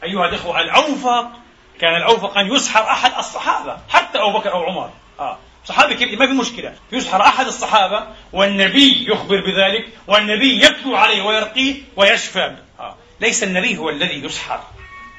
أيها 0.03 0.29
الإخوة 0.29 0.61
الأوفق 0.61 1.31
كان 1.81 1.97
الأوفق 1.97 2.39
أن 2.39 2.53
يسحر 2.53 2.83
أحد 2.83 3.13
الصحابة 3.19 3.77
حتى 3.89 4.19
أبو 4.19 4.39
بكر 4.39 4.53
أو 4.53 4.65
عمر. 4.65 4.91
آه. 5.21 5.39
صحابي 5.65 5.95
كبير 5.95 6.19
ما 6.19 6.27
في 6.27 6.33
مشكلة. 6.33 6.75
يسحر 6.93 7.23
أحد 7.23 7.47
الصحابة 7.47 8.07
والنبي 8.33 9.07
يخبر 9.09 9.41
بذلك 9.41 9.89
والنبي 10.07 10.65
يتلو 10.65 10.97
عليه 10.97 11.23
ويرقيه 11.23 11.75
ويشفى 11.97 12.57
آه. 12.81 12.97
ليس 13.21 13.43
النبي 13.43 13.79
هو 13.79 13.91
الذي 13.91 14.25
يسحر. 14.25 14.61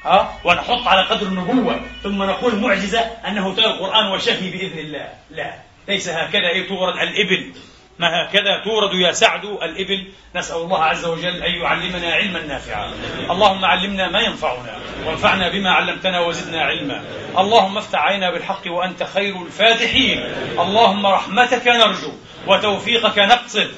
ها 0.04 0.38
ونحط 0.44 0.86
على 0.86 1.02
قدر 1.02 1.26
النبوة 1.26 1.80
ثم 2.02 2.22
نقول 2.22 2.56
معجزة 2.56 3.00
أنه 3.00 3.54
تلا 3.54 3.66
القرآن 3.66 4.06
وشفي 4.06 4.50
بإذن 4.50 4.78
الله. 4.78 5.08
لا. 5.30 5.65
ليس 5.88 6.08
هكذا 6.08 6.48
أي 6.48 6.62
تورد 6.62 6.94
الإبل. 6.96 7.52
ما 7.98 8.22
هكذا؟ 8.22 8.62
تورد 8.64 8.94
يا 8.94 9.12
سعد 9.12 9.44
الإبل. 9.44 10.06
نسأل 10.36 10.56
الله 10.56 10.84
عز 10.84 11.04
وجل 11.04 11.42
أن 11.42 11.54
يعلمنا 11.54 12.14
علما 12.14 12.42
نافعا. 12.42 12.92
اللهم 13.30 13.64
علمنا 13.64 14.08
ما 14.08 14.20
ينفعنا 14.20 14.78
وانفعنا 15.06 15.48
بما 15.48 15.70
علمتنا 15.70 16.20
وزدنا 16.20 16.62
علما. 16.62 17.04
اللهم 17.38 17.78
افتح 17.78 17.98
علينا 17.98 18.30
بالحق 18.30 18.62
وأنت 18.66 19.02
خير 19.02 19.42
الفاتحين. 19.42 20.24
اللهم 20.58 21.06
رحمتك 21.06 21.66
نرجو 21.66 22.12
وتوفيقك 22.46 23.18
نقصد. 23.18 23.70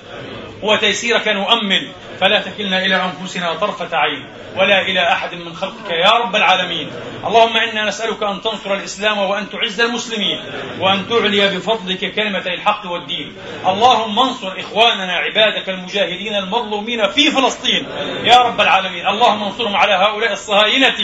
وتيسيرك 0.62 1.28
نؤمل 1.28 1.88
فلا 2.20 2.40
تكلنا 2.40 2.84
إلى 2.84 2.96
أنفسنا 3.04 3.54
طرفة 3.54 3.96
عين 3.96 4.26
ولا 4.56 4.80
إلى 4.80 5.12
أحد 5.12 5.34
من 5.34 5.54
خلقك 5.54 5.90
يا 5.90 6.10
رب 6.10 6.36
العالمين. 6.36 6.90
اللهم 7.26 7.56
إنا 7.56 7.84
نسألك 7.84 8.22
أن 8.22 8.40
تنصر 8.40 8.74
الإسلام 8.74 9.18
وأن 9.18 9.50
تعز 9.50 9.80
المسلمين 9.80 10.40
وأن 10.80 11.08
تعلي 11.08 11.48
بفضلك 11.48 12.14
كلمة 12.14 12.46
الحق 12.46 12.86
والدين. 12.86 13.36
اللهم 13.66 14.18
انصر 14.18 14.60
إخواننا 14.60 15.16
عبادك 15.16 15.68
المجاهدين 15.68 16.34
المظلومين 16.34 17.08
في 17.08 17.30
فلسطين. 17.30 17.86
يا 18.24 18.38
رب 18.38 18.60
العالمين 18.60 19.06
اللهم 19.06 19.42
انصرهم 19.42 19.76
على 19.76 19.92
هؤلاء 19.92 20.32
الصهاينة 20.32 20.98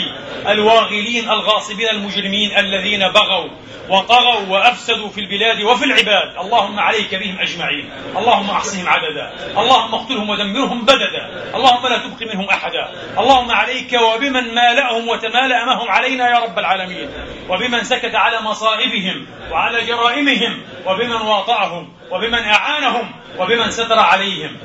الواغلين 0.47 1.31
الغاصبين 1.31 1.89
المجرمين 1.89 2.59
الذين 2.59 3.09
بغوا 3.09 3.51
وطغوا 3.89 4.47
وأفسدوا 4.49 5.09
في 5.09 5.21
البلاد 5.21 5.63
وفي 5.63 5.85
العباد. 5.85 6.37
اللهم 6.41 6.81
عليك 6.81 7.15
بهم 7.15 7.39
أجمعين. 7.41 7.91
اللهم 8.17 8.51
أحصهم 8.51 8.89
عددا. 8.89 9.33
اللهم 9.57 9.95
اقتلهم 9.95 10.31
ودمرهم 10.31 10.85
بددا. 10.85 11.53
اللهم 11.55 11.87
لا 11.87 11.99
تبق 11.99 12.35
منهم 12.35 12.49
أحدا. 12.51 12.85
اللهم 13.19 13.51
عليك 13.51 13.93
وبمن 13.93 14.55
مالأهم 14.55 15.09
وتمالأ 15.09 15.65
معهم 15.65 15.89
علينا 15.91 16.31
يا 16.31 16.39
رب 16.39 16.59
العالمين. 16.59 17.09
وبمن 17.49 17.85
سكت 17.85 18.15
على 18.15 18.41
مصائبهم 18.41 19.27
وعلى 19.51 19.85
جرائمهم 19.85 20.63
وبمن 20.87 21.21
واطعهم 21.23 21.93
وبمن 22.11 22.45
أعانهم 22.45 23.13
وبمن 23.39 23.71
ستر 23.71 23.99
عليهم. 23.99 24.57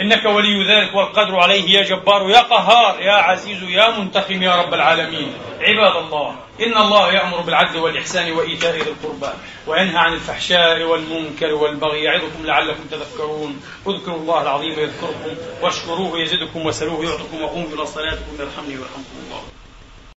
إنك 0.00 0.24
ولي 0.24 0.64
ذلك 0.68 0.94
والقدر 0.94 1.36
عليه 1.36 1.78
يا 1.78 1.82
جبار 1.82 2.30
يا 2.30 2.40
قهار 2.40 3.00
يا 3.00 3.12
عزيز 3.12 3.62
يا 3.62 3.98
منتقم 3.98 4.42
يا 4.42 4.62
رب 4.62 4.74
العالمين. 4.74 5.32
عباد 5.60 5.96
الله 5.96 6.36
إن 6.62 6.76
الله 6.76 7.12
يأمر 7.12 7.40
بالعدل 7.40 7.78
والإحسان 7.78 8.32
وإيتاء 8.32 8.72
ذي 8.72 8.90
القربى 8.90 9.32
وينهى 9.66 9.98
عن 9.98 10.12
الفحشاء 10.12 10.82
والمنكر 10.82 11.54
والبغي 11.54 12.02
يعظكم 12.02 12.46
لعلكم 12.46 12.84
تذكرون. 12.90 13.60
اذكروا 13.88 14.16
الله 14.16 14.42
العظيم 14.42 14.70
يذكركم 14.70 15.36
واشكروه 15.62 16.18
يزدكم 16.18 16.66
وسلوه 16.66 17.04
يعطكم 17.04 17.42
وقوموا 17.42 17.74
إلى 17.74 17.86
صلاتكم. 17.86 18.32
يرحمني 18.40 18.78
ويرحمكم 18.78 19.16
الله 19.26 19.42